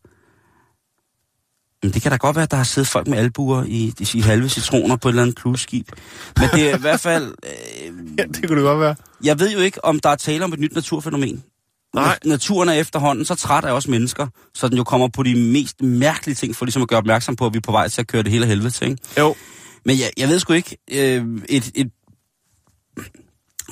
Men 1.83 1.91
det 1.93 2.01
kan 2.01 2.11
da 2.11 2.17
godt 2.17 2.35
være, 2.35 2.43
at 2.43 2.51
der 2.51 2.57
har 2.57 2.63
siddet 2.63 2.87
folk 2.87 3.07
med 3.07 3.17
albuer 3.17 3.63
i, 3.67 3.93
i 4.13 4.21
halve 4.21 4.49
citroner 4.49 4.95
på 4.95 5.07
et 5.07 5.11
eller 5.11 5.21
andet 5.21 5.37
cruise-skib. 5.37 5.87
Men 6.39 6.49
det 6.53 6.69
er 6.71 6.77
i 6.77 6.79
hvert 6.81 6.99
fald... 6.99 7.33
Øh, 7.43 7.93
Ja, 8.19 8.23
det 8.23 8.47
kunne 8.47 8.57
det 8.59 8.63
godt 8.65 8.79
være. 8.79 8.95
jeg 9.23 9.39
ved 9.39 9.51
jo 9.51 9.59
ikke, 9.59 9.85
om 9.85 9.99
der 9.99 10.09
er 10.09 10.15
tale 10.15 10.43
om 10.45 10.53
et 10.53 10.59
nyt 10.59 10.75
naturfænomen. 10.75 11.43
Nej. 11.95 12.13
Na- 12.25 12.29
Naturen 12.29 12.69
er 12.69 12.73
efterhånden 12.73 13.25
så 13.25 13.35
træt 13.35 13.65
af 13.65 13.71
os 13.71 13.87
mennesker, 13.87 14.27
så 14.53 14.67
den 14.67 14.77
jo 14.77 14.83
kommer 14.83 15.07
på 15.07 15.23
de 15.23 15.35
mest 15.35 15.81
mærkelige 15.81 16.35
ting, 16.35 16.55
for 16.55 16.65
ligesom 16.65 16.81
at 16.81 16.87
gøre 16.87 16.97
opmærksom 16.97 17.35
på, 17.35 17.45
at 17.45 17.53
vi 17.53 17.57
er 17.57 17.61
på 17.61 17.71
vej 17.71 17.87
til 17.87 18.01
at 18.01 18.07
køre 18.07 18.23
det 18.23 18.31
hele 18.31 18.45
helvede 18.45 18.69
til. 18.69 18.87
Ikke? 18.89 19.01
Jo, 19.19 19.35
Men 19.85 19.99
jeg, 19.99 20.11
jeg 20.17 20.29
ved 20.29 20.39
sgu 20.39 20.53
ikke, 20.53 20.77
øh, 20.91 21.25
et, 21.49 21.71
et, 21.75 21.91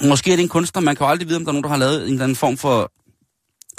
måske 0.04 0.32
er 0.32 0.36
det 0.36 0.44
en 0.44 0.50
kunstner, 0.50 0.82
man 0.82 0.96
kan 0.96 1.06
jo 1.06 1.12
aldrig 1.12 1.28
vide, 1.28 1.38
om 1.38 1.44
der 1.46 1.50
er 1.50 1.54
nogen, 1.54 1.64
der 1.64 1.70
har 1.70 1.78
lavet 1.78 2.04
en 2.08 2.12
eller 2.12 2.24
anden 2.24 2.36
form 2.36 2.58
for 2.58 2.92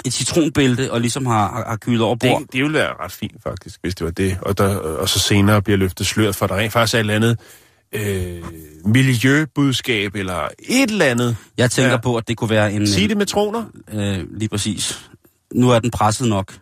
et 0.05 0.13
citronbælte, 0.13 0.91
og 0.91 1.01
ligesom 1.01 1.25
har, 1.25 1.51
har, 1.51 1.65
har 1.67 1.77
kylet 1.77 2.01
over 2.01 2.15
bord. 2.15 2.41
det, 2.41 2.53
det 2.53 2.61
ville 2.63 2.73
være 2.77 2.93
ret 3.03 3.11
fint 3.11 3.43
faktisk, 3.43 3.79
hvis 3.81 3.95
det 3.95 4.05
var 4.05 4.11
det. 4.11 4.37
Og, 4.41 4.57
der, 4.57 4.75
og 4.77 5.09
så 5.09 5.19
senere 5.19 5.61
bliver 5.61 5.77
løftet 5.77 6.07
sløret 6.07 6.35
for, 6.35 6.47
der 6.47 6.55
rent 6.55 6.73
faktisk 6.73 6.93
er 6.93 6.97
et 6.97 6.99
eller 6.99 7.15
andet 7.15 7.37
øh, 7.93 8.43
miljøbudskab 8.85 10.15
eller 10.15 10.47
et 10.59 10.89
eller 10.91 11.05
andet. 11.05 11.35
Jeg 11.57 11.71
tænker 11.71 11.91
Ja. 11.91 11.97
på, 11.97 12.15
at 12.15 12.27
det 12.27 12.37
kunne 12.37 12.49
være 12.49 12.73
en... 12.73 12.87
Sig 12.87 13.09
det 13.09 13.17
med 13.17 13.25
troner. 13.25 13.65
Øh, 13.93 14.19
lige 14.37 14.49
præcis. 14.49 15.09
Nu 15.53 15.69
er 15.69 15.79
den 15.79 15.91
presset 15.91 16.27
nok. 16.27 16.53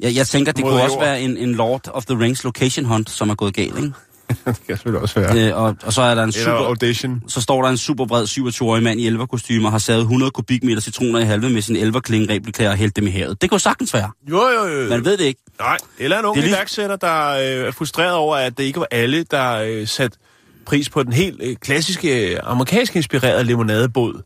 Jeg, 0.00 0.14
jeg 0.14 0.26
tænker, 0.26 0.52
det 0.52 0.64
Mod 0.64 0.70
kunne 0.70 0.82
også 0.82 0.98
være 0.98 1.20
en, 1.20 1.36
en 1.36 1.54
Lord 1.54 1.88
of 1.88 2.04
the 2.04 2.18
Rings 2.18 2.44
location 2.44 2.84
hunt, 2.86 3.10
som 3.10 3.30
er 3.30 3.34
gået 3.34 3.54
galt, 3.54 3.76
ikke? 3.76 3.92
det 4.44 4.44
kan 4.44 4.54
selvfølgelig 4.68 5.00
også 5.02 5.20
være. 5.20 5.48
Øh, 5.50 5.56
og, 5.62 5.76
og 5.82 5.92
så 5.92 6.02
er 6.02 6.14
der 6.14 6.22
en 6.22 6.28
Eller 6.28 6.44
super... 6.44 6.52
audition. 6.52 7.22
Så 7.28 7.40
står 7.40 7.62
der 7.62 7.68
en 7.70 7.76
super 7.76 8.06
bred 8.06 8.24
27-årig 8.24 8.82
mand 8.82 9.00
i 9.00 9.06
elverkostymer 9.06 9.70
har 9.70 9.78
savet 9.78 10.00
100 10.00 10.30
kubikmeter 10.30 10.80
citroner 10.80 11.18
i 11.20 11.24
halve 11.24 11.50
med 11.50 11.62
sin 11.62 11.76
elverklinge 11.76 12.42
og 12.68 12.76
hældt 12.76 12.96
dem 12.96 13.06
i 13.06 13.10
havet. 13.10 13.42
Det 13.42 13.50
kunne 13.50 13.60
sagtens 13.60 13.94
være. 13.94 14.10
Jo, 14.30 14.42
jo, 14.48 14.66
jo. 14.66 14.88
Man 14.88 15.04
ved 15.04 15.16
det 15.16 15.24
ikke. 15.24 15.40
Nej, 15.58 15.76
eller 15.98 16.18
en 16.18 16.24
ung 16.24 16.36
lige- 16.38 16.48
iværksætter, 16.48 16.96
der 16.96 17.28
øh, 17.30 17.66
er 17.66 17.70
frustreret 17.70 18.14
over, 18.14 18.36
at 18.36 18.58
det 18.58 18.64
ikke 18.64 18.80
var 18.80 18.88
alle, 18.90 19.22
der 19.30 19.52
øh, 19.58 19.88
satte 19.88 20.18
pris 20.66 20.88
på 20.90 21.02
den 21.02 21.12
helt 21.12 21.40
øh, 21.42 21.56
klassiske, 21.56 22.32
øh, 22.34 22.40
amerikansk 22.42 22.96
inspirerede 22.96 23.44
limonadebåd. 23.44 24.22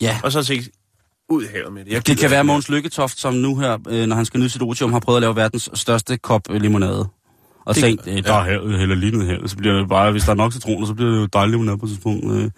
Ja. 0.00 0.18
Og 0.22 0.32
så 0.32 0.42
tænkte 0.42 0.70
ud 1.30 1.44
i 1.44 1.46
havet 1.54 1.72
med 1.72 1.84
det. 1.84 1.92
Jeg 1.92 2.06
Det 2.06 2.18
kan 2.18 2.30
være 2.30 2.44
Mogens 2.44 2.68
Lykketoft, 2.68 3.20
som 3.20 3.34
nu 3.34 3.56
her, 3.58 3.78
øh, 3.88 4.06
når 4.06 4.16
han 4.16 4.24
skal 4.24 4.40
nyde 4.40 4.50
sit 4.50 4.62
otium, 4.62 4.92
har 4.92 5.00
prøvet 5.00 5.16
at 5.16 5.20
lave 5.20 5.36
verdens 5.36 5.70
største 5.74 6.16
kop 6.16 6.42
øh, 6.50 6.60
limonade. 6.62 7.08
Og 7.66 7.74
Det- 7.74 7.82
tænkt, 7.82 8.06
øh, 8.06 8.24
der 8.24 8.34
er 8.34 8.44
her, 8.44 8.78
heller 8.78 8.94
lige 8.94 9.18
ned 9.18 9.26
her, 9.26 9.46
så 9.46 9.56
bliver 9.56 9.74
det 9.74 9.88
bare, 9.88 10.12
hvis 10.12 10.22
der 10.24 10.30
er 10.30 10.34
nok 10.36 10.52
citroner, 10.52 10.86
så 10.86 10.94
bliver 10.94 11.10
det 11.10 11.18
jo 11.18 11.26
dejligt 11.26 11.50
limonade 11.52 11.78
på 11.78 11.86
et 11.86 11.90
tidspunkt. 11.90 12.24
Øh. 12.32 12.50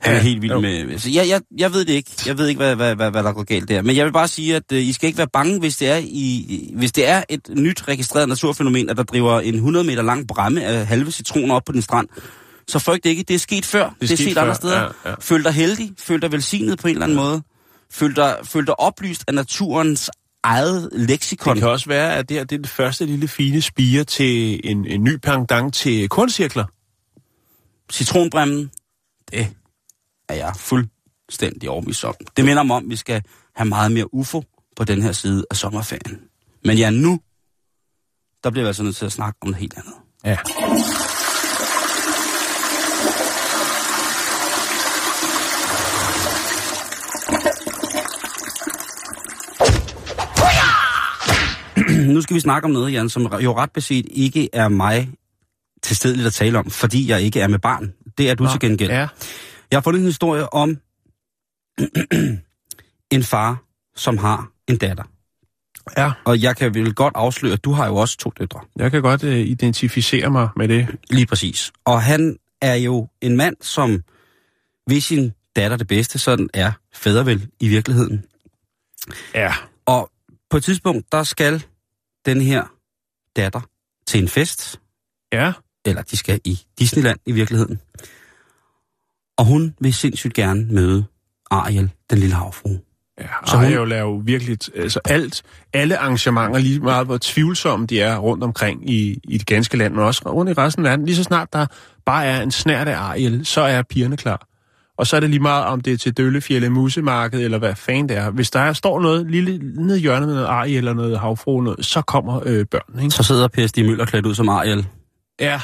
Han 0.00 0.12
er 0.12 0.16
Ja, 0.16 0.22
helt 0.22 0.42
vild 0.42 0.52
jo. 0.52 0.60
med... 0.60 0.98
Så 0.98 1.10
jeg, 1.10 1.28
jeg, 1.28 1.40
jeg 1.58 1.72
ved 1.72 1.84
det 1.84 1.92
ikke. 1.92 2.10
Jeg 2.26 2.38
ved 2.38 2.48
ikke, 2.48 2.58
hvad, 2.58 2.76
hvad, 2.76 2.94
hvad, 2.96 3.10
hvad 3.10 3.22
der 3.22 3.32
går 3.32 3.42
galt 3.42 3.68
der. 3.68 3.82
Men 3.82 3.96
jeg 3.96 4.04
vil 4.06 4.12
bare 4.12 4.28
sige, 4.28 4.56
at 4.56 4.62
øh, 4.72 4.82
I 4.82 4.92
skal 4.92 5.06
ikke 5.06 5.18
være 5.18 5.28
bange, 5.32 5.58
hvis 5.58 5.76
det, 5.76 5.88
er 5.88 5.96
i, 6.02 6.70
hvis 6.76 6.92
det 6.92 7.08
er 7.08 7.22
et 7.28 7.40
nyt 7.56 7.88
registreret 7.88 8.28
naturfænomen, 8.28 8.90
at 8.90 8.96
der 8.96 9.02
driver 9.02 9.40
en 9.40 9.54
100 9.54 9.86
meter 9.86 10.02
lang 10.02 10.28
bræmme 10.28 10.64
af 10.64 10.86
halve 10.86 11.10
citroner 11.10 11.54
op 11.54 11.62
på 11.66 11.72
den 11.72 11.82
strand. 11.82 12.08
Så 12.68 12.78
frygt 12.78 13.06
ikke, 13.06 13.22
det 13.28 13.34
er 13.34 13.38
sket 13.38 13.64
før. 13.66 13.82
Det 13.84 13.88
er, 13.90 13.94
det 14.00 14.10
er 14.12 14.16
sket 14.16 14.18
set 14.18 14.34
før, 14.34 14.42
andre 14.42 14.54
steder. 14.54 14.80
ja, 14.80 15.10
ja. 15.10 15.14
Føl 15.20 15.44
dig 15.44 15.52
heldig, 15.52 15.90
føl 15.98 16.22
dig 16.22 16.32
velsignet 16.32 16.78
på 16.78 16.88
en 16.88 16.92
eller 16.94 17.04
anden 17.06 17.16
måde. 17.16 17.42
Føl 17.92 18.16
dig, 18.16 18.36
føl 18.44 18.66
dig 18.66 18.80
oplyst 18.80 19.24
af 19.28 19.34
naturens 19.34 20.10
eget 20.42 20.88
leksikon. 20.92 21.54
Det 21.54 21.62
kan 21.62 21.70
også 21.70 21.86
være, 21.86 22.16
at 22.16 22.28
det 22.28 22.36
her 22.36 22.44
det 22.44 22.56
er 22.56 22.62
det 22.62 22.70
første 22.70 23.06
lille 23.06 23.28
fine 23.28 23.62
spire 23.62 24.04
til 24.04 24.60
en, 24.64 24.86
en 24.86 25.04
ny 25.04 25.16
pendant 25.16 25.74
til 25.74 26.08
korncirkler. 26.08 26.64
Citronbremmen, 27.92 28.70
det 29.30 29.48
er 30.28 30.34
jeg 30.34 30.52
fuldstændig 30.56 31.70
overbevist 31.70 32.04
om. 32.04 32.14
Det 32.36 32.44
minder 32.44 32.62
mig 32.62 32.76
om, 32.76 32.84
at 32.84 32.90
vi 32.90 32.96
skal 32.96 33.22
have 33.56 33.68
meget 33.68 33.92
mere 33.92 34.14
UFO 34.14 34.44
på 34.76 34.84
den 34.84 35.02
her 35.02 35.12
side 35.12 35.44
af 35.50 35.56
sommerferien. 35.56 36.20
Men 36.64 36.78
ja, 36.78 36.90
nu, 36.90 37.20
der 38.44 38.50
bliver 38.50 38.64
vi 38.64 38.66
altså 38.66 38.82
nødt 38.82 38.96
til 38.96 39.06
at 39.06 39.12
snakke 39.12 39.38
om 39.42 39.48
noget 39.48 39.60
helt 39.60 39.74
andet. 39.76 39.94
Ja. 40.24 40.36
Nu 52.10 52.20
skal 52.20 52.34
vi 52.34 52.40
snakke 52.40 52.64
om 52.64 52.70
noget, 52.70 52.92
Jan, 52.92 53.08
som 53.08 53.22
jo 53.22 53.56
ret 53.56 53.70
beset 53.72 54.06
ikke 54.10 54.48
er 54.52 54.68
mig 54.68 55.10
til 55.82 55.96
stedet 55.96 56.26
at 56.26 56.32
tale 56.32 56.58
om, 56.58 56.70
fordi 56.70 57.08
jeg 57.10 57.22
ikke 57.22 57.40
er 57.40 57.48
med 57.48 57.58
barn. 57.58 57.92
Det 58.18 58.30
er 58.30 58.34
du 58.34 58.44
Nå, 58.44 58.50
til 58.50 58.60
gengæld. 58.60 58.90
Ja. 58.90 59.08
Jeg 59.70 59.76
har 59.76 59.80
fundet 59.80 60.00
en 60.00 60.06
historie 60.06 60.52
om 60.52 60.78
en 63.16 63.22
far, 63.22 63.62
som 63.96 64.18
har 64.18 64.48
en 64.68 64.76
datter. 64.76 65.04
ja. 65.96 66.12
Og 66.24 66.42
jeg 66.42 66.56
kan 66.56 66.74
vel 66.74 66.94
godt 66.94 67.14
afsløre, 67.16 67.52
at 67.52 67.64
du 67.64 67.72
har 67.72 67.86
jo 67.86 67.96
også 67.96 68.16
to 68.16 68.32
døtre. 68.38 68.60
Jeg 68.76 68.90
kan 68.90 69.02
godt 69.02 69.24
uh, 69.24 69.30
identificere 69.30 70.30
mig 70.30 70.48
med 70.56 70.68
det. 70.68 70.88
Lige 71.10 71.26
præcis. 71.26 71.72
Og 71.84 72.02
han 72.02 72.36
er 72.62 72.74
jo 72.74 73.08
en 73.20 73.36
mand, 73.36 73.56
som 73.60 74.02
vil 74.86 75.02
sin 75.02 75.32
datter 75.56 75.76
det 75.76 75.86
bedste, 75.86 76.18
sådan 76.18 76.48
er 76.54 76.72
fædre 76.94 77.26
vel 77.26 77.48
i 77.60 77.68
virkeligheden. 77.68 78.24
Ja. 79.34 79.54
Og 79.86 80.10
på 80.50 80.56
et 80.56 80.64
tidspunkt, 80.64 81.12
der 81.12 81.22
skal 81.22 81.64
den 82.26 82.40
her 82.40 82.64
datter 83.36 83.60
til 84.06 84.22
en 84.22 84.28
fest, 84.28 84.80
Ja. 85.32 85.52
eller 85.84 86.02
de 86.02 86.16
skal 86.16 86.40
i 86.44 86.60
Disneyland 86.78 87.18
i 87.26 87.32
virkeligheden. 87.32 87.80
Og 89.38 89.44
hun 89.44 89.74
vil 89.80 89.94
sindssygt 89.94 90.34
gerne 90.34 90.64
møde 90.70 91.04
Ariel, 91.50 91.90
den 92.10 92.18
lille 92.18 92.34
havfrue. 92.34 92.80
Ja, 93.20 93.26
Så 93.46 93.56
hun- 93.56 93.72
jo 93.72 93.84
laver 93.84 94.18
virkelig, 94.22 94.58
altså 94.76 95.00
alt, 95.04 95.42
alle 95.72 95.98
arrangementer, 95.98 96.58
lige 96.58 96.80
meget 96.80 97.06
hvor 97.06 97.18
tvivlsomme 97.20 97.86
de 97.86 98.00
er 98.00 98.16
rundt 98.18 98.44
omkring 98.44 98.90
i, 98.90 99.20
i 99.24 99.38
det 99.38 99.46
ganske 99.46 99.76
land, 99.76 99.94
men 99.94 100.04
også 100.04 100.22
rundt 100.26 100.50
i 100.50 100.54
resten 100.54 100.86
af 100.86 100.90
verden. 100.90 101.06
Lige 101.06 101.16
så 101.16 101.22
snart 101.22 101.52
der 101.52 101.66
bare 102.06 102.24
er 102.26 102.42
en 102.42 102.50
snært 102.50 102.88
af 102.88 102.96
Ariel, 102.98 103.46
så 103.46 103.60
er 103.60 103.82
pigerne 103.82 104.16
klar. 104.16 104.46
Og 105.00 105.06
så 105.06 105.16
er 105.16 105.20
det 105.20 105.30
lige 105.30 105.40
meget, 105.40 105.64
om 105.64 105.80
det 105.80 105.92
er 105.92 105.96
til 105.96 106.12
Døllefjælde 106.16 106.70
Musemarked, 106.70 107.40
eller 107.40 107.58
hvad 107.58 107.74
fanden 107.74 108.08
det 108.08 108.16
er. 108.16 108.30
Hvis 108.30 108.50
der 108.50 108.60
er, 108.60 108.72
står 108.72 109.00
noget 109.00 109.30
lille 109.30 109.58
nede 109.58 109.98
i 109.98 110.02
hjørnet 110.02 110.28
med 110.28 110.34
noget 110.34 110.48
Ariel 110.48 110.76
eller 110.78 110.94
noget 110.94 111.18
havfru, 111.18 111.60
noget, 111.60 111.86
så 111.86 112.02
kommer 112.02 112.40
øh, 112.46 112.66
børnene, 112.66 113.02
ikke? 113.02 113.14
Så 113.14 113.22
sidder 113.22 113.48
Per 113.48 113.66
Stig 113.66 113.84
Møller 113.84 114.04
klædt 114.04 114.26
ud 114.26 114.34
som 114.34 114.48
Ariel. 114.48 114.86
Ja, 115.40 115.60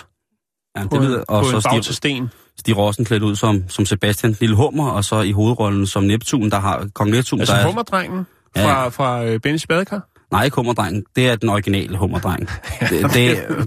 Ja, 0.77 0.87
på, 0.87 0.97
det 0.97 1.03
ved, 1.09 1.17
en, 1.19 1.25
og 1.29 1.43
på 1.45 1.61
så 1.61 1.69
en 1.75 1.83
til 1.83 1.95
Stig, 1.95 2.13
sten. 2.17 2.31
Stig 2.59 2.77
Rossen 2.77 3.05
klædt 3.05 3.23
ud 3.23 3.37
som, 3.37 3.65
som 3.69 3.87
Sebastian 3.87 4.37
Lille 4.41 4.57
Hummer, 4.57 4.91
og 4.91 5.05
så 5.05 5.21
i 5.21 5.33
hovedrollen 5.33 5.87
som 5.87 6.03
Neptun, 6.05 6.51
der 6.51 6.61
har 6.61 6.89
Kong 6.95 7.11
Neptun, 7.11 7.41
Altså 7.41 7.55
der 7.55 7.61
er... 7.61 7.67
hummerdrengen 7.67 8.27
Ja. 8.57 8.67
fra, 8.67 8.89
fra 8.89 9.25
øh, 9.25 9.41
Bennys 9.41 9.67
Badekar. 9.67 10.09
Nej, 10.33 10.45
ikke 10.45 10.55
hummerdrengen. 10.55 11.05
Det 11.17 11.29
er 11.29 11.37
den 11.37 11.49
originale 11.49 11.97
hummerdreng. 11.97 12.49
det, 12.91 13.13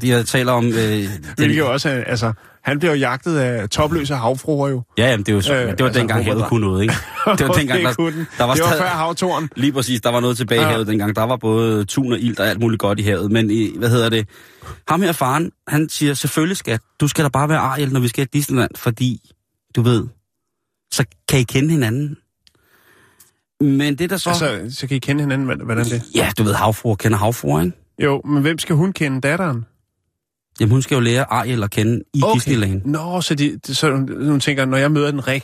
det, 0.01 0.03
jeg 0.09 0.25
taler 0.25 0.51
om... 0.51 0.65
Øh, 0.65 1.03
Hvilket 1.37 1.57
jo 1.57 1.71
også 1.71 1.89
er, 1.89 2.03
altså, 2.03 2.33
han 2.63 2.79
bliver 2.79 2.93
jo 2.93 2.99
jagtet 2.99 3.37
af 3.37 3.69
topløse 3.69 4.15
havfruer 4.15 4.69
jo. 4.69 4.83
Ja, 4.97 5.09
jamen, 5.09 5.25
det, 5.25 5.35
var, 5.35 5.39
Øh, 5.51 5.61
øh, 5.61 5.67
det 5.71 5.79
var 5.79 5.85
altså, 5.85 5.99
dengang 5.99 6.25
havet 6.25 6.45
kunne 6.45 6.67
noget, 6.67 6.81
ikke? 6.81 6.93
Det 7.37 7.47
var 7.47 7.53
dengang, 7.53 7.83
der, 7.83 7.93
der 8.37 8.43
var 8.43 8.53
det 8.53 8.63
var 8.63 8.77
før 8.77 8.85
havtoren. 8.87 9.49
Lige 9.55 9.71
præcis, 9.71 10.01
der 10.01 10.09
var 10.11 10.19
noget 10.19 10.37
tilbage 10.37 10.61
i 10.61 10.63
Ja. 10.63 10.69
havet 10.69 10.87
dengang. 10.87 11.15
Der 11.15 11.23
var 11.23 11.35
både 11.37 11.85
tun 11.85 12.11
og 12.13 12.19
ild 12.19 12.39
og 12.39 12.47
alt 12.47 12.59
muligt 12.59 12.79
godt 12.79 12.99
i 12.99 13.03
havet. 13.03 13.31
Men 13.31 13.51
i, 13.51 13.77
hvad 13.77 13.89
hedder 13.89 14.09
det? 14.09 14.27
Ham 14.87 15.01
her 15.01 15.11
faren, 15.11 15.51
han 15.67 15.89
siger, 15.89 16.13
selvfølgelig 16.13 16.57
skat, 16.57 16.79
du 17.01 17.07
skal 17.07 17.23
da 17.23 17.29
bare 17.29 17.49
være 17.49 17.59
Ariel, 17.59 17.93
når 17.93 17.99
vi 17.99 18.07
skal 18.07 18.23
i 18.23 18.27
Disneyland, 18.33 18.71
fordi, 18.75 19.31
du 19.75 19.81
ved, 19.81 20.07
så 20.91 21.05
kan 21.29 21.39
I 21.39 21.43
kende 21.43 21.69
hinanden. 21.69 22.17
Men 23.61 23.95
det 23.95 24.09
der 24.09 24.17
så... 24.17 24.29
Altså, 24.29 24.79
så 24.79 24.87
kan 24.87 24.95
I 24.97 24.99
kende 24.99 25.21
hinanden, 25.21 25.63
hvordan- 25.65 25.85
det 25.85 26.03
Ja, 26.15 26.31
du 26.37 26.43
ved, 26.43 26.53
havfruer 26.53 26.95
kender 26.95 27.17
havfruer, 27.17 27.61
ikke? 27.61 27.77
Jo, 28.03 28.21
men 28.25 28.41
hvem 28.41 28.59
skal 28.59 28.75
hun 28.75 28.93
kende? 28.93 29.21
Datteren? 29.21 29.65
Jamen, 30.59 30.71
hun 30.71 30.81
skal 30.81 30.95
jo 30.95 31.01
lære 31.01 31.31
Ariel 31.33 31.63
at 31.63 31.71
kende 31.71 32.01
i 32.13 32.21
okay. 32.23 32.33
Disneyland. 32.35 32.81
Nå, 32.85 33.21
så, 33.21 33.35
de, 33.35 33.59
så 33.63 33.91
hun 34.27 34.39
tænker, 34.39 34.65
når 34.65 34.77
jeg 34.77 34.91
møder 34.91 35.11
den, 35.11 35.27
rig, 35.27 35.41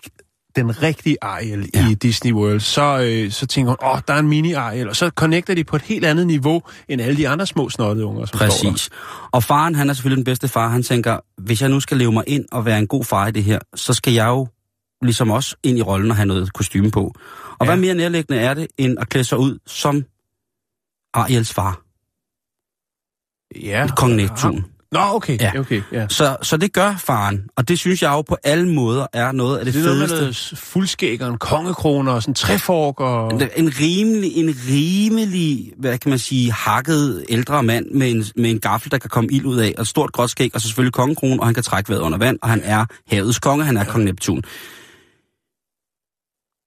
den 0.56 0.84
rigtige 0.84 1.18
Ariel 1.22 1.70
Ja. 1.74 1.90
i 1.90 1.94
Disney 1.94 2.32
World, 2.34 2.60
så, 2.60 3.00
øh, 3.04 3.32
så 3.32 3.48
tænker 3.48 3.70
hun, 3.70 3.90
åh, 3.92 4.00
der 4.08 4.14
er 4.14 4.20
en 4.20 4.30
mini-Ariel, 4.34 4.90
og 4.90 4.96
så 4.96 5.10
connecter 5.10 5.56
de 5.56 5.64
på 5.64 5.76
et 5.76 5.82
helt 5.82 6.06
andet 6.06 6.28
niveau, 6.28 6.62
end 6.90 7.02
alle 7.02 7.18
de 7.18 7.30
andre 7.30 7.46
små 7.46 7.70
snottede 7.70 8.06
unger, 8.06 8.26
som 8.26 8.38
Præcis. 8.38 8.90
Og 9.32 9.44
faren, 9.44 9.76
han 9.76 9.90
er 9.90 9.94
selvfølgelig 9.94 10.18
den 10.18 10.26
bedste 10.32 10.48
far. 10.48 10.68
Han 10.70 10.84
tænker, 10.84 11.18
hvis 11.42 11.62
jeg 11.62 11.70
nu 11.70 11.80
skal 11.80 11.98
leve 11.98 12.12
mig 12.12 12.24
ind 12.28 12.46
og 12.52 12.66
være 12.66 12.80
en 12.80 12.88
god 12.88 13.04
far 13.04 13.28
i 13.28 13.32
det 13.32 13.44
her, 13.44 13.60
så 13.76 13.94
skal 13.94 14.14
jeg 14.14 14.28
jo 14.28 14.48
ligesom 15.02 15.30
også 15.32 15.56
ind 15.64 15.78
i 15.78 15.82
rollen 15.82 16.12
og 16.12 16.18
have 16.18 16.26
noget 16.26 16.54
kostume 16.54 16.92
på. 16.92 17.14
Og 17.60 17.66
ja. 17.66 17.72
Ja. 17.72 17.76
hvad 17.76 17.82
mere 17.86 17.96
nærliggende 17.96 18.42
er 18.42 18.54
det, 18.54 18.68
end 18.78 18.98
at 19.00 19.10
klæde 19.10 19.24
sig 19.26 19.38
ud 19.38 19.60
som 19.68 20.04
Ariels 21.14 21.54
far. 21.54 21.82
Ja. 23.62 23.88
kong 23.98 24.16
Neptun. 24.16 24.66
Nå, 24.92 25.00
okay, 25.02 25.38
Ja. 25.42 25.52
ja. 25.54 25.60
okay, 25.60 25.82
ja. 25.92 26.08
Så, 26.08 26.38
så 26.42 26.58
det 26.58 26.74
gør 26.74 26.96
faren, 26.96 27.48
og 27.56 27.68
det 27.68 27.80
synes 27.80 28.02
jeg 28.04 28.10
jo 28.10 28.22
på 28.22 28.38
alle 28.44 28.74
måder 28.74 29.08
er 29.14 29.32
noget 29.32 29.58
af 29.58 29.66
det, 29.66 29.74
Det 29.74 29.80
er 29.80 29.84
noget 29.86 30.00
med 30.00 30.08
fedeste. 30.08 30.54
noget 30.56 30.60
fuldskæg 30.64 31.22
og 31.22 31.30
en 31.30 31.38
kongekrone 31.38 32.12
og 32.12 32.22
sådan 32.22 32.32
en 32.32 32.36
træfork 32.36 33.00
og... 33.00 33.34
En 33.34 33.72
rimelig, 33.82 34.38
en 34.38 34.56
rimelig, 34.70 35.72
hvad 35.78 35.98
kan 35.98 36.10
man 36.10 36.20
sige, 36.20 36.52
hakket 36.52 37.26
ældre 37.30 37.64
mand 37.64 37.86
med 37.92 38.12
en, 38.12 38.26
med 38.36 38.50
en 38.50 38.60
gaffel, 38.60 38.92
der 38.92 38.98
kan 38.98 39.10
komme 39.10 39.30
ild 39.32 39.46
ud 39.46 39.58
af, 39.58 39.74
og 39.78 39.82
et 39.82 39.88
stort 39.88 40.12
gråt 40.12 40.30
skæg, 40.30 40.52
og 40.54 40.62
så 40.62 40.68
selvfølgelig 40.68 40.94
kongekrone, 40.94 41.40
og 41.42 41.48
han 41.48 41.54
kan 41.54 41.64
trække 41.64 41.90
vejret 41.90 42.02
under 42.02 42.18
vand, 42.18 42.40
og 42.42 42.50
han 42.50 42.62
er 42.64 42.86
havets 43.08 43.40
konge, 43.40 43.66
han 43.66 43.78
er 43.78 43.84
kong 43.84 44.04
Neptun. 44.04 44.44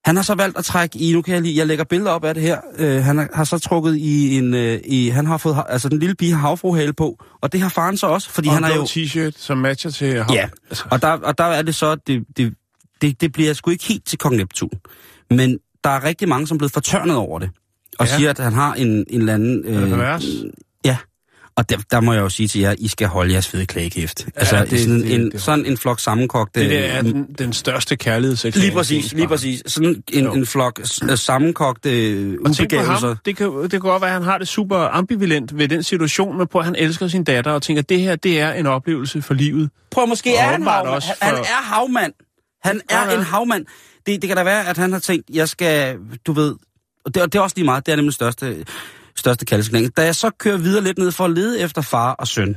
Han 0.08 0.16
har 0.16 0.22
så 0.22 0.34
valgt 0.34 0.58
at 0.58 0.64
trække 0.64 0.98
i, 0.98 1.12
nu 1.12 1.22
kan 1.22 1.34
jeg 1.34 1.42
lige, 1.42 1.56
jeg 1.56 1.66
lægger 1.66 1.84
billeder 1.84 2.10
op 2.10 2.24
af 2.24 2.34
det 2.34 2.42
her, 2.42 2.60
øh, 2.78 3.02
han 3.04 3.18
har, 3.18 3.28
har 3.34 3.44
så 3.44 3.58
trukket 3.58 3.96
i 3.96 4.38
en, 4.38 4.54
øh, 4.54 4.80
i, 4.84 5.08
han 5.08 5.26
har 5.26 5.36
fået, 5.36 5.56
altså 5.68 5.88
den 5.88 5.98
lille 5.98 6.14
pige 6.14 6.32
har 6.32 6.40
havfruhale 6.40 6.92
på, 6.92 7.24
og 7.40 7.52
det 7.52 7.60
har 7.60 7.68
faren 7.68 7.96
så 7.96 8.06
også, 8.06 8.30
fordi 8.30 8.48
og 8.48 8.54
han 8.54 8.62
blå 8.62 8.74
jo... 8.74 8.82
t-shirt, 8.84 9.32
som 9.36 9.58
matcher 9.58 9.90
til... 9.90 10.22
hav- 10.22 10.32
Ja, 10.32 10.48
og 10.90 11.02
der, 11.02 11.08
og 11.08 11.38
der 11.38 11.44
er 11.44 11.62
det 11.62 11.74
så, 11.74 11.94
det, 11.94 12.24
det, 12.36 12.54
det, 13.02 13.20
det 13.20 13.32
bliver 13.32 13.52
sgu 13.52 13.70
ikke 13.70 13.84
helt 13.84 14.06
til 14.06 14.18
kong 14.18 14.36
Neptun. 14.36 14.70
Men 15.30 15.58
der 15.84 15.90
er 15.90 16.04
rigtig 16.04 16.28
mange, 16.28 16.46
som 16.46 16.54
er 16.54 16.58
blevet 16.58 16.72
fortørnet 16.72 17.16
over 17.16 17.38
det. 17.38 17.50
Og 17.98 18.06
ja. 18.06 18.16
Siger, 18.16 18.30
at 18.30 18.38
han 18.38 18.52
har 18.52 18.74
en, 18.74 18.88
en 18.88 19.20
eller 19.20 19.34
anden... 19.34 19.62
Pervers? 19.64 20.24
Ja. 21.58 21.62
Og 21.62 21.68
der, 21.70 21.76
der 21.90 22.00
må 22.00 22.12
jeg 22.12 22.20
jo 22.20 22.28
sige 22.28 22.48
til 22.48 22.60
jer, 22.60 22.74
I 22.78 22.88
skal 22.88 23.06
holde 23.08 23.32
jeres 23.32 23.48
fede 23.48 23.66
klagekæft. 23.66 24.26
Altså, 24.36 24.56
det- 24.60 24.70
det, 24.70 24.80
sådan, 24.80 25.00
det- 25.00 25.14
en, 25.14 25.30
det- 25.30 25.42
sådan 25.42 25.66
en 25.66 25.76
flok 25.76 26.00
sammenkogte... 26.00 26.60
Det 26.60 26.70
der 26.70 26.78
er 26.78 27.02
den, 27.02 27.26
den 27.38 27.52
største 27.52 27.96
kærlighedserklæring. 27.96 28.64
Lige 28.64 28.74
præcis, 28.76 29.12
lige 29.12 29.28
præcis. 29.28 29.62
Sådan 29.66 30.02
en, 30.12 30.24
Jo. 30.24 30.32
en 30.34 30.46
flok 30.46 30.80
s- 30.84 31.20
sammenkogte 31.20 31.88
Og 32.44 32.50
ubegavelser. 32.50 33.06
ham, 33.08 33.16
det 33.24 33.36
kan, 33.36 33.52
det 33.62 33.70
kan 33.70 33.80
godt 33.80 34.00
være, 34.02 34.10
at 34.10 34.14
han 34.14 34.22
har 34.22 34.38
det 34.38 34.48
super 34.48 34.76
ambivalent 34.78 35.58
ved 35.58 35.68
den 35.68 35.82
situation, 35.82 36.38
men 36.38 36.46
på 36.46 36.58
at 36.58 36.64
han 36.64 36.74
elsker 36.78 37.08
sin 37.08 37.24
datter 37.24 37.50
og 37.52 37.62
tænker, 37.62 37.82
at 37.82 37.88
det 37.88 38.00
her, 38.00 38.16
det 38.16 38.40
er 38.40 38.52
en 38.52 38.66
oplevelse 38.66 39.22
for 39.22 39.34
livet. 39.34 39.70
Prøv 39.90 40.06
måske 40.08 40.30
Og 40.30 40.36
er 40.36 40.42
han 40.42 40.62
havmand. 40.62 40.88
også 40.94 41.08
Han, 41.08 41.34
han 41.34 41.36
for- 41.36 41.44
er 41.44 41.62
havmand. 41.62 42.12
Han 42.64 42.80
Ja, 42.90 42.96
er 43.04 43.10
ja. 43.10 43.16
en 43.16 43.22
havmand. 43.24 43.66
Det, 44.06 44.22
det 44.22 44.28
kan 44.28 44.36
da 44.36 44.42
være, 44.44 44.66
at 44.68 44.76
han 44.78 44.92
har 44.92 44.98
tænkt, 45.00 45.30
jeg 45.32 45.48
skal, 45.48 45.96
du 46.26 46.32
ved... 46.32 46.54
Og 47.04 47.14
det, 47.14 47.22
og 47.22 47.32
det 47.32 47.38
er 47.38 47.42
også 47.42 47.54
lige 47.56 47.64
meget, 47.64 47.86
det 47.86 47.92
er 47.92 47.96
nemlig 47.96 48.14
største, 48.14 48.64
største 49.18 49.44
kaldeskning. 49.44 49.96
Da 49.96 50.04
jeg 50.04 50.14
så 50.14 50.30
kører 50.38 50.56
videre 50.56 50.84
lidt 50.84 50.98
ned 50.98 51.12
for 51.12 51.24
at 51.24 51.30
lede 51.30 51.60
efter 51.60 51.82
far 51.82 52.12
og 52.12 52.28
søn, 52.28 52.56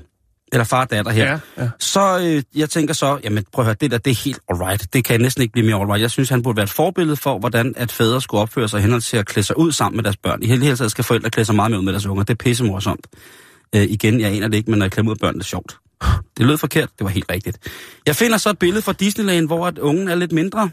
eller 0.52 0.64
far 0.64 0.82
og 0.82 0.92
datter 0.92 1.12
her, 1.12 1.26
Ja, 1.26 1.40
ja. 1.64 1.70
så 1.80 2.20
øh, 2.24 2.44
jeg 2.56 2.70
tænker 2.70 2.94
så, 2.94 3.20
jamen 3.24 3.46
prøv 3.54 3.64
at 3.64 3.66
høre, 3.68 3.76
det 3.82 3.92
der, 3.92 3.98
det 3.98 4.12
er 4.12 4.24
helt 4.24 4.40
alright. 4.50 4.94
Det 4.94 5.04
kan 5.06 5.22
næsten 5.22 5.42
ikke 5.42 5.52
blive 5.52 5.66
mere 5.66 5.76
alright. 5.82 6.02
Jeg 6.02 6.12
synes, 6.12 6.30
han 6.30 6.44
burde 6.44 6.58
være 6.58 6.64
et 6.64 6.70
forbillede 6.70 7.16
for, 7.16 7.40
hvordan 7.40 7.74
at 7.78 7.92
fædre 7.92 8.22
skulle 8.22 8.42
opføre 8.42 8.68
sig 8.70 8.82
henhold 8.82 9.02
til 9.02 9.18
at 9.18 9.26
klæde 9.26 9.46
sig 9.46 9.58
ud 9.58 9.72
sammen 9.72 9.98
med 9.98 10.04
deres 10.04 10.18
børn. 10.18 10.44
I 10.44 10.48
hele 10.48 10.64
hele 10.64 10.78
taget 10.78 10.92
skal 10.92 11.04
forældre 11.04 11.30
klæde 11.30 11.46
sig 11.46 11.56
meget 11.56 11.72
mere 11.72 11.80
ud 11.80 11.86
med 11.86 11.94
deres 11.94 12.06
unger. 12.06 12.24
Det 12.24 12.34
er 12.34 12.38
pisse 12.44 12.64
morsomt. 12.64 13.08
Øh, 13.76 13.82
igen, 13.84 14.20
jeg 14.20 14.32
aner 14.32 14.48
det 14.48 14.58
ikke, 14.58 14.72
men 14.72 14.78
når 14.80 14.86
jeg 14.86 14.92
klemmer 14.92 15.12
ud 15.12 15.16
af 15.16 15.20
børn, 15.20 15.34
det 15.34 15.40
er 15.40 15.44
sjovt. 15.46 15.78
Det 16.38 16.46
lød 16.46 16.58
forkert, 16.58 16.90
det 16.98 17.04
var 17.04 17.10
helt 17.10 17.32
rigtigt. 17.32 17.58
Jeg 18.06 18.16
finder 18.16 18.38
så 18.38 18.50
et 18.50 18.60
billede 18.60 18.82
fra 18.82 18.94
Disneyland, 18.94 19.48
hvor 19.48 19.68
at 19.68 19.78
ungen 19.78 20.08
er 20.08 20.16
lidt 20.16 20.32
mindre. 20.32 20.70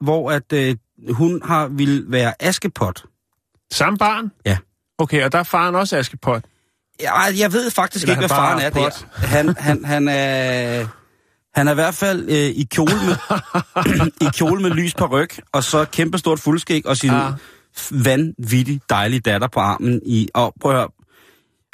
Hvor 0.00 0.30
at 0.30 0.52
øh, 0.52 0.76
hun 1.10 1.40
har 1.44 1.68
vil 1.68 2.04
være 2.08 2.42
Askepot. 2.42 3.04
Samme 3.72 3.98
barn? 3.98 4.30
Ja. 4.46 4.56
Okay, 4.98 5.24
og 5.24 5.32
der 5.32 5.38
er 5.38 5.42
faren 5.42 5.74
også 5.74 5.96
Askepot. 5.96 6.42
Ja, 7.00 7.20
jeg 7.20 7.52
ved 7.52 7.70
faktisk 7.70 8.02
Eller 8.02 8.12
ikke, 8.12 8.20
hvad 8.20 8.28
faren 8.28 8.60
er 8.60 8.66
er 8.66 8.70
der. 8.70 9.26
Han, 9.26 9.54
han, 9.58 9.84
han 9.84 10.08
er... 10.08 10.86
Han 11.54 11.68
er 11.68 11.72
i 11.72 11.74
hvert 11.74 11.94
fald 11.94 12.28
øh, 12.28 12.36
i, 12.36 12.66
kjole 12.70 12.92
med, 12.94 13.16
i 14.28 14.30
kjole 14.36 14.62
med 14.62 14.70
lys 14.70 14.94
på 14.94 15.06
ryg, 15.06 15.28
og 15.52 15.64
så 15.64 15.84
kæmpe 15.84 16.18
stort 16.18 16.40
fuldskæg, 16.40 16.86
og 16.86 16.96
sin 16.96 17.10
Ah. 17.10 17.32
ja. 17.32 17.32
vanvittig 18.04 18.80
dejlige 18.90 19.20
datter 19.20 19.48
på 19.48 19.60
armen. 19.60 20.00
I, 20.06 20.28
og 20.34 20.54
prøv 20.60 20.72
at 20.72 20.76
høre, 20.78 20.88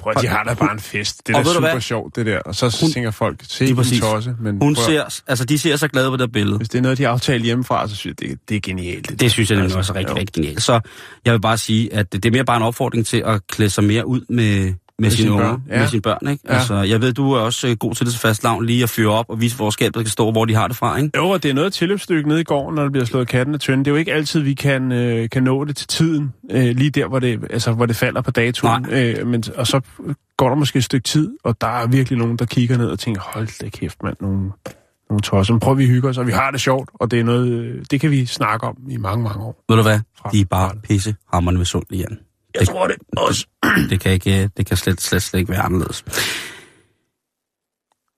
Prøv 0.01 0.13
at 0.17 0.23
de 0.23 0.29
har 0.29 0.43
da 0.45 0.55
bare 0.55 0.73
en 0.73 0.81
fest. 0.81 1.27
Det 1.27 1.37
er 1.37 1.43
da 1.43 1.53
super 1.55 1.71
hvad? 1.71 1.81
sjovt, 1.81 2.17
det 2.17 2.27
der. 2.27 2.39
Og 2.39 2.55
så 2.55 2.79
Hun- 2.81 2.93
tænker 2.93 3.11
folk, 3.11 3.41
se 3.49 3.65
Lige 3.65 3.95
en 3.95 4.01
tosse. 4.01 4.35
Men 4.41 4.59
hun 4.63 4.75
prøv 4.75 4.85
ser, 4.85 5.23
altså 5.27 5.45
de 5.45 5.59
ser 5.59 5.77
så 5.77 5.89
glade 5.89 6.11
på 6.11 6.17
det 6.17 6.33
billede. 6.33 6.57
Hvis 6.57 6.69
det 6.69 6.79
er 6.79 6.83
noget, 6.83 6.99
de 6.99 7.03
har 7.03 7.11
aftalt 7.11 7.45
hjemmefra, 7.45 7.89
så 7.89 7.97
synes 7.97 8.17
jeg, 8.23 8.29
det, 8.31 8.39
det 8.49 8.57
er 8.57 8.61
genialt. 8.61 9.09
Det, 9.09 9.21
Det 9.21 9.31
synes 9.33 9.51
jeg 9.51 9.57
nemlig 9.57 9.77
Altså, 9.77 9.79
også 9.79 9.93
er 9.93 9.97
rigtig, 9.97 10.13
jo. 10.15 10.19
rigtig 10.19 10.35
genialt. 10.35 10.63
Så 10.63 10.81
jeg 11.25 11.33
vil 11.33 11.41
bare 11.41 11.59
sige, 11.59 11.95
at 11.95 12.13
det 12.13 12.25
er 12.27 12.31
mere 12.31 12.45
bare 12.45 12.57
en 12.57 12.63
opfordring 12.63 13.07
til 13.07 13.23
at 13.27 13.47
klæde 13.47 13.71
sig 13.71 13.85
mere 13.85 14.07
ud 14.07 14.21
med, 14.29 14.75
med, 15.01 15.11
sine 15.11 15.23
sine 15.23 15.33
unger, 15.33 15.47
børn, 15.49 15.63
ja. 15.71 15.79
med 15.79 15.87
sine 15.89 16.03
børn, 16.03 16.29
ikke? 16.31 16.45
Ja. 16.49 16.55
Altså, 16.55 16.75
jeg 16.75 17.01
ved, 17.01 17.13
du 17.13 17.33
er 17.33 17.41
også 17.41 17.69
øh, 17.69 17.77
god 17.77 17.95
til 17.95 18.07
det 18.07 18.15
så 18.15 18.21
fast 18.21 18.45
lavn, 18.45 18.67
lige 18.67 18.83
at 18.83 18.91
fyre 18.91 19.11
op 19.13 19.25
og 19.29 19.41
vise, 19.41 19.57
hvor 19.57 19.71
skabet 19.71 20.05
kan 20.05 20.11
stå, 20.11 20.31
hvor 20.33 20.45
de 20.45 20.55
har 20.55 20.69
det 20.69 20.77
fra, 20.77 20.97
ikke? 20.97 21.11
Jo, 21.17 21.29
og 21.29 21.43
det 21.43 21.51
er 21.51 21.55
noget 21.55 21.73
tilløbsstykke 21.73 22.29
nede 22.29 22.41
i 22.41 22.45
gården, 22.45 22.75
når 22.75 22.83
der 22.83 22.91
bliver 22.91 23.05
slået 23.05 23.29
katten 23.29 23.55
af 23.55 23.61
tønden. 23.61 23.85
Det 23.85 23.91
er 23.91 23.93
jo 23.93 23.99
ikke 23.99 24.13
altid, 24.13 24.41
vi 24.41 24.55
kan, 24.55 24.93
øh, 24.93 25.29
kan 25.31 25.43
nå 25.43 25.65
det 25.65 25.77
til 25.77 25.87
tiden, 25.89 26.33
øh, 26.51 26.65
lige 26.77 26.91
der, 26.91 27.07
hvor 27.09 27.19
det, 27.19 27.41
altså, 27.51 27.73
hvor 27.73 27.87
det 27.87 27.97
falder 27.97 28.21
på 28.21 28.31
datoen. 28.31 28.87
Øh, 28.91 29.27
men, 29.27 29.45
og 29.57 29.67
så 29.67 29.81
går 30.37 30.49
der 30.49 30.57
måske 30.57 30.77
et 30.77 30.85
stykke 30.85 31.05
tid, 31.05 31.31
og 31.45 31.61
der 31.61 31.67
er 31.83 31.87
virkelig 31.87 32.19
nogen, 32.19 32.37
der 32.37 32.45
kigger 32.45 32.79
ned 32.79 32.87
og 32.89 32.99
tænker, 32.99 33.21
hold 33.35 33.61
da 33.61 33.69
kæft, 33.69 34.03
mand, 34.03 34.17
nogle, 34.21 34.39
nogle 35.11 35.21
tosser. 35.23 35.55
Men 35.55 35.61
prøv, 35.61 35.73
at 35.73 35.79
vi 35.79 35.87
hygger 35.87 36.09
os, 36.09 36.19
og 36.19 36.27
vi 36.27 36.33
har 36.33 36.51
det 36.51 36.61
sjovt, 36.61 36.91
og 36.95 37.11
det 37.11 37.21
er 37.21 37.25
noget, 37.25 37.49
øh, 37.53 37.85
det 37.91 38.01
kan 38.01 38.11
vi 38.11 38.27
snakke 38.27 38.67
om 38.67 38.77
i 38.89 38.97
mange, 38.97 39.23
mange 39.25 39.45
år. 39.45 39.65
Ved 39.69 39.77
du 39.77 39.83
hvad? 39.83 40.01
Fra- 40.19 40.31
De 40.33 40.41
er 40.41 40.45
bare 40.45 40.73
pisse 40.83 41.15
hammerne 41.33 41.59
ved 41.59 41.67
sund 41.67 41.85
igen. 41.91 42.19
Jeg 42.55 42.69
tror 42.69 42.87
det 42.87 42.97
også. 43.17 43.47
Det 43.91 44.01
kan, 44.01 44.13
ikke, 44.13 44.51
det 44.57 44.67
kan 44.67 44.77
slet, 44.77 45.01
slet, 45.01 45.23
slet 45.23 45.41
ikke 45.41 45.53
være 45.53 45.63
anderledes. 45.63 46.03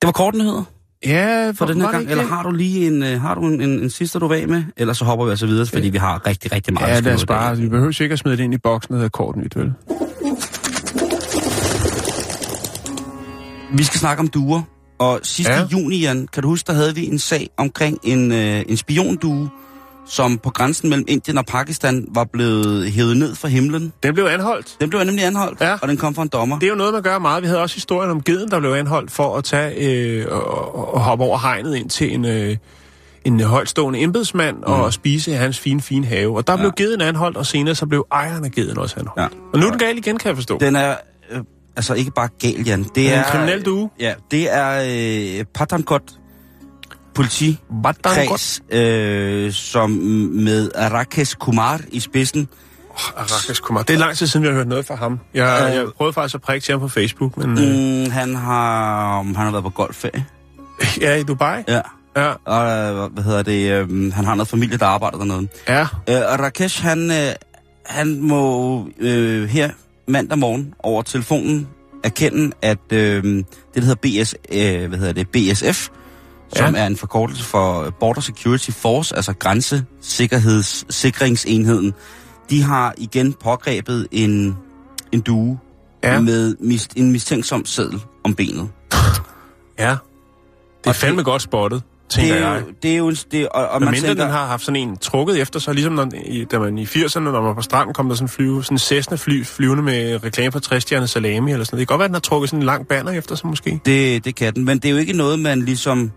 Det 0.00 0.06
var 0.06 0.12
kort 0.12 0.34
nyheder 0.34 0.64
Ja, 1.06 1.50
for 1.50 1.66
den 1.66 1.80
her 1.80 1.90
gang. 1.90 2.10
Eller 2.10 2.24
har 2.24 2.42
du 2.42 2.50
lige 2.50 2.86
en, 2.86 3.02
øh, 3.02 3.20
har 3.20 3.34
du 3.34 3.40
en, 3.46 3.60
en, 3.60 3.70
en 3.70 3.90
sidste, 3.90 4.18
du 4.18 4.32
af 4.32 4.48
med? 4.48 4.64
Ellers 4.76 4.98
så 4.98 5.04
hopper 5.04 5.24
vi 5.24 5.30
altså 5.30 5.46
videre, 5.46 5.66
fordi 5.66 5.88
vi 5.88 5.98
har 5.98 6.26
rigtig, 6.26 6.52
rigtig 6.52 6.74
meget 6.74 6.94
Ja, 6.94 7.00
lad 7.00 7.14
os 7.14 7.26
bare. 7.26 7.56
Vi 7.56 7.68
behøver 7.68 8.02
ikke 8.02 8.12
at 8.12 8.18
smide 8.18 8.36
det 8.36 8.44
ind 8.44 8.54
i 8.54 8.58
boksen, 8.58 8.92
der 8.92 8.98
hedder 8.98 9.08
kort 9.08 9.36
nyt, 9.36 9.56
vel? 9.56 9.72
Vi 13.74 13.84
skal 13.84 14.00
snakke 14.00 14.20
om 14.20 14.28
duer. 14.28 14.62
Og 14.98 15.20
sidste 15.22 15.52
ja. 15.52 15.66
juni, 15.72 15.96
Jan, 15.96 16.28
kan 16.32 16.42
du 16.42 16.48
huske, 16.48 16.66
der 16.66 16.72
havde 16.72 16.94
vi 16.94 17.06
en 17.06 17.18
sag 17.18 17.48
omkring 17.56 17.98
en, 18.04 18.32
øh, 18.32 18.62
en 18.68 18.76
spiondue, 18.76 19.50
som 20.07 20.38
på 20.38 20.50
grænsen 20.50 20.88
mellem 20.88 21.05
Indien 21.09 21.38
og 21.38 21.46
Pakistan 21.46 22.07
var 22.14 22.24
blevet 22.32 22.92
hævet 22.92 23.16
ned 23.16 23.34
fra 23.34 23.48
himlen. 23.48 23.92
Den 24.03 24.14
blev 24.14 24.24
anholdt. 24.24 24.76
Den 24.80 24.90
blev 24.90 25.05
nemlig 25.05 25.24
anholdt, 25.24 25.61
Ja. 25.61 25.76
og 25.82 25.88
den 25.88 25.96
kom 25.96 26.14
fra 26.14 26.22
en 26.22 26.28
dommer. 26.28 26.59
Det 26.59 26.66
er 26.66 26.70
jo 26.70 26.76
noget, 26.76 26.92
man 26.94 27.03
gør 27.03 27.18
meget. 27.18 27.42
Vi 27.42 27.46
havde 27.46 27.61
også 27.61 27.76
historien 27.76 28.11
om 28.11 28.22
geden, 28.22 28.50
der 28.50 28.61
blev 28.61 28.70
anholdt 28.70 29.11
for 29.11 29.36
at 29.36 29.44
tage 29.44 29.74
øh, 29.88 30.26
og, 30.30 30.94
og 30.94 31.00
hoppe 31.00 31.24
over 31.24 31.38
hegnet 31.38 31.74
ind 31.76 31.90
til 31.90 32.14
en, 32.14 32.24
øh, 32.24 32.57
en 33.24 33.40
højtstående 33.40 34.00
embedsmand 34.00 34.57
mm. 34.57 34.62
og 34.62 34.92
spise 34.92 35.30
i 35.30 35.34
hans 35.34 35.59
fine, 35.59 35.80
fine 35.80 36.07
have. 36.07 36.36
Og 36.36 36.46
der 36.46 36.53
ja. 36.53 36.59
blev 36.59 36.72
geden 36.76 37.00
anholdt, 37.00 37.36
og 37.36 37.46
senere 37.46 37.74
så 37.74 37.86
blev 37.86 38.07
ejeren 38.12 38.44
af 38.44 38.50
geden 38.50 38.78
også 38.78 38.96
anholdt. 39.00 39.20
Ja. 39.34 39.38
Og 39.53 39.59
nu 39.59 39.66
er 39.66 39.70
den 39.70 39.78
gal 39.78 39.98
igen, 39.98 40.18
kan 40.18 40.28
jeg 40.28 40.36
forstå. 40.36 40.59
Den 40.59 40.76
er 40.76 40.94
øh, 41.30 41.40
altså 41.76 41.94
ikke 41.94 42.11
bare 42.11 42.28
gal, 42.38 42.64
Jan. 42.66 42.84
Det 42.94 43.12
er 43.12 43.18
en 43.18 43.24
kriminel 43.24 43.64
due. 43.64 43.90
Ja, 44.00 44.14
det 44.30 44.53
er 44.55 44.82
øh, 45.38 45.44
Pathankot 45.55 46.03
politi 47.14 47.58
Hvordan 47.68 48.26
kreds, 48.28 48.62
øh, 48.70 49.52
som 49.52 49.90
med 49.90 50.70
Rakesh 50.76 51.36
Kumar 51.36 51.80
i 51.92 52.00
spidsen. 52.00 52.48
Rakesh 53.16 53.60
Kumar. 53.62 53.82
Det 53.82 53.94
er 53.94 53.98
lang 53.98 54.16
tid 54.16 54.26
siden, 54.26 54.42
vi 54.44 54.48
har 54.48 54.54
hørt 54.54 54.68
noget 54.68 54.86
fra 54.86 54.94
ham. 54.94 55.20
Jeg, 55.34 55.66
Øh. 55.70 55.74
jeg 55.76 55.84
prøvede 55.96 56.12
faktisk 56.12 56.34
at 56.34 56.40
prikke 56.42 56.64
til 56.64 56.72
ham 56.72 56.80
på 56.80 56.88
Facebook, 56.88 57.36
men 57.36 57.58
øh, 57.58 58.04
Mm, 58.04 58.10
han 58.10 58.34
har 58.36 59.16
han 59.22 59.34
har 59.34 59.50
været 59.50 59.64
på 59.64 59.70
golfferie. 59.70 60.24
ja, 61.00 61.14
i 61.14 61.22
Dubai. 61.22 61.62
Ja. 61.68 61.80
Ja, 62.16 62.32
Og 62.44 63.08
hvad 63.08 63.24
hedder 63.24 63.42
det, 63.42 63.72
øh, 63.72 64.12
han 64.12 64.24
har 64.24 64.34
noget 64.34 64.48
familie, 64.48 64.76
der 64.76 64.86
arbejder 64.86 65.18
dernede. 65.18 65.48
ja. 65.68 65.80
Øh, 65.80 66.32
og 66.32 66.40
Rakesh, 66.40 66.82
han, 66.82 67.10
øh, 67.10 67.32
han 67.86 68.20
må 68.20 68.86
øh, 68.98 69.48
her 69.48 69.70
mandag 70.08 70.38
morgen 70.38 70.74
over 70.78 71.02
telefonen 71.02 71.68
erkende, 72.04 72.52
at 72.62 72.78
øh, 72.92 73.22
det, 73.24 73.44
der 73.74 73.80
hedder, 73.80 74.22
BS, 74.24 74.34
øh, 74.52 74.88
hvad 74.88 74.98
hedder 74.98 75.12
det, 75.12 75.28
BSF, 75.28 75.88
som 76.57 76.74
Ja. 76.74 76.82
er 76.82 76.86
en 76.86 76.96
forkortelse 76.96 77.44
for 77.44 77.90
Border 78.00 78.20
Security 78.20 78.70
Force, 78.70 79.16
altså 79.16 79.32
grænsesikkerhedsenheden, 79.32 81.94
de 82.50 82.62
har 82.62 82.94
igen 82.96 83.32
pågrebet 83.32 84.07
en, 84.11 84.57
en 85.12 85.20
due 85.20 85.59
Ja. 86.05 86.20
med 86.20 86.57
mis, 86.61 86.88
en 86.96 87.12
mistænksom 87.12 87.64
seddel 87.64 88.00
om 88.24 88.34
benet. 88.34 88.68
ja. 89.78 89.90
Det 89.90 89.98
er 90.86 90.90
Og 90.90 90.94
fandme 90.96 91.22
godt 91.22 91.42
spottet, 91.42 91.82
tænker 92.09 92.34
Det 92.34 92.42
er, 92.42 92.53
jeg. 92.53 92.62
det 92.82 92.92
er 92.92 92.96
jo. 92.96 93.11
Det, 93.32 93.48
og, 93.48 93.68
og 93.68 93.80
Men 93.80 93.84
man 93.84 93.92
mindre 93.92 94.09
tænker, 94.09 94.24
den 94.24 94.32
har 94.32 94.46
haft 94.46 94.64
sådan 94.64 94.80
en 94.88 94.96
trukket 94.96 95.40
efter 95.40 95.61
sig, 95.61 95.74
ligesom 95.74 95.92
når, 95.92 96.09
i, 96.26 96.44
da 96.44 96.59
man 96.59 96.78
i 96.78 96.84
80'erne, 96.84 97.18
når 97.20 97.32
man 97.32 97.42
var 97.44 97.55
på 97.55 97.62
stranden, 97.62 97.94
kom 97.94 98.09
der 98.09 98.14
sådan 98.14 98.24
en 98.24 98.28
flyve, 98.28 98.64
sådan 98.64 98.78
Cessna 98.78 99.16
fly, 99.16 99.44
flyvende 99.44 99.82
med 99.82 100.24
reklame 100.24 100.53
for 100.53 100.59
60 100.59 100.82
stjerner 100.82 101.07
salami 101.07 101.53
eller 101.53 101.64
sådan 101.64 101.76
noget. 101.76 101.80
Det 101.80 101.88
kan 101.88 101.94
godt 101.94 101.98
være, 101.98 102.05
at 102.05 102.09
den 102.09 102.14
har 102.14 102.20
trukket 102.20 102.50
sådan 102.50 102.61
en 102.61 102.66
lang 102.66 102.88
banner 102.88 103.12
efter 103.12 103.34
sig 103.34 103.46
måske. 103.48 103.80
Det, 103.84 104.24
det 104.24 104.34
kan 104.34 104.55
den, 104.55 104.64
men 104.64 104.78
det 104.78 104.88
er 104.88 104.92
jo 104.92 104.98
ikke 104.98 105.12
noget, 105.12 105.38
man 105.38 105.62
ligesom... 105.62 106.12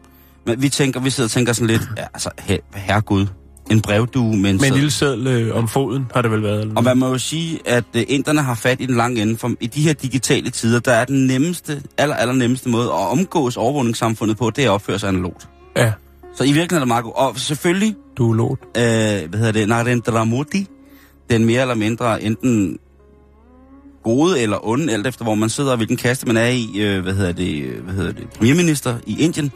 Men 0.46 0.62
vi 0.62 0.70
tænker, 0.70 1.00
vi 1.00 1.10
sidder 1.10 1.28
og 1.28 1.32
tænker 1.32 1.54
sådan 1.54 1.68
lidt, 1.68 1.82
ja, 1.98 2.04
altså, 2.14 2.30
her, 2.40 2.58
herregud, 2.76 3.28
en 3.72 3.82
brevdue 3.82 4.38
med 4.38 4.50
en 4.50 4.58
Med 4.58 4.68
en 4.68 4.74
lille 4.74 4.92
seddel 4.92 5.28
øh, 5.28 5.58
om 5.58 5.68
foden, 5.68 6.06
har 6.14 6.22
det 6.22 6.32
vel 6.32 6.44
været. 6.44 6.62
Eller 6.62 6.76
Og 6.76 6.84
man 6.84 6.98
må 6.98 7.08
jo 7.08 7.18
sige, 7.18 7.60
at 7.66 7.84
uh, 7.96 8.02
inderne 8.08 8.42
har 8.42 8.56
fat 8.56 8.82
i 8.82 8.86
den 8.86 8.96
lange 8.96 9.22
ende, 9.22 9.38
for 9.38 9.52
i 9.60 9.68
de 9.68 9.82
her 9.82 9.94
digitale 9.94 10.50
tider, 10.50 10.80
der 10.80 10.92
er 10.92 11.06
den 11.06 11.28
nemmeste, 11.28 11.84
aller, 11.98 12.16
aller 12.16 12.34
nemmeste 12.34 12.70
måde 12.70 12.86
at 12.86 12.92
omgås 13.12 13.58
overvågningssamfundet 13.58 14.38
på, 14.38 14.50
det 14.50 14.64
er 14.64 14.70
at 14.70 14.74
opføre 14.74 15.00
sig 15.00 15.10
analogt. 15.10 15.48
Ja, 15.78 15.92
Så 16.36 16.44
i 16.44 16.48
virkeligheden 16.48 16.76
er 16.76 16.80
det 16.80 16.88
meget 16.88 17.04
godt. 17.04 17.16
Og 17.16 17.40
selvfølgelig, 17.40 17.96
du 18.18 18.32
er 18.32 18.36
lot. 18.36 18.60
øh, 18.78 19.30
hvad 19.30 19.40
hedder 19.40 19.52
det, 19.52 19.70
Narendra 19.70 20.24
Modi, 20.24 20.68
den 21.30 21.46
mere 21.46 21.62
eller 21.62 21.76
mindre 21.76 22.24
enten 22.24 22.78
gode 24.04 24.40
eller 24.42 24.68
onde, 24.68 24.94
alt 24.94 25.08
efter 25.08 25.24
hvor 25.24 25.36
man 25.36 25.50
sidder 25.50 25.72
og 25.72 25.78
hvilken 25.78 25.98
kaste 25.98 26.28
man 26.28 26.38
er 26.38 26.48
i, 26.48 26.68
øh, 26.76 27.04
hvad 27.04 27.14
hedder 27.14 27.32
det, 27.32 27.64
øh, 27.64 27.84
hvad 27.84 27.94
hedder 27.94 28.12
det, 28.12 28.30
premierminister 28.30 28.98
i 29.08 29.22
Indien. 29.22 29.52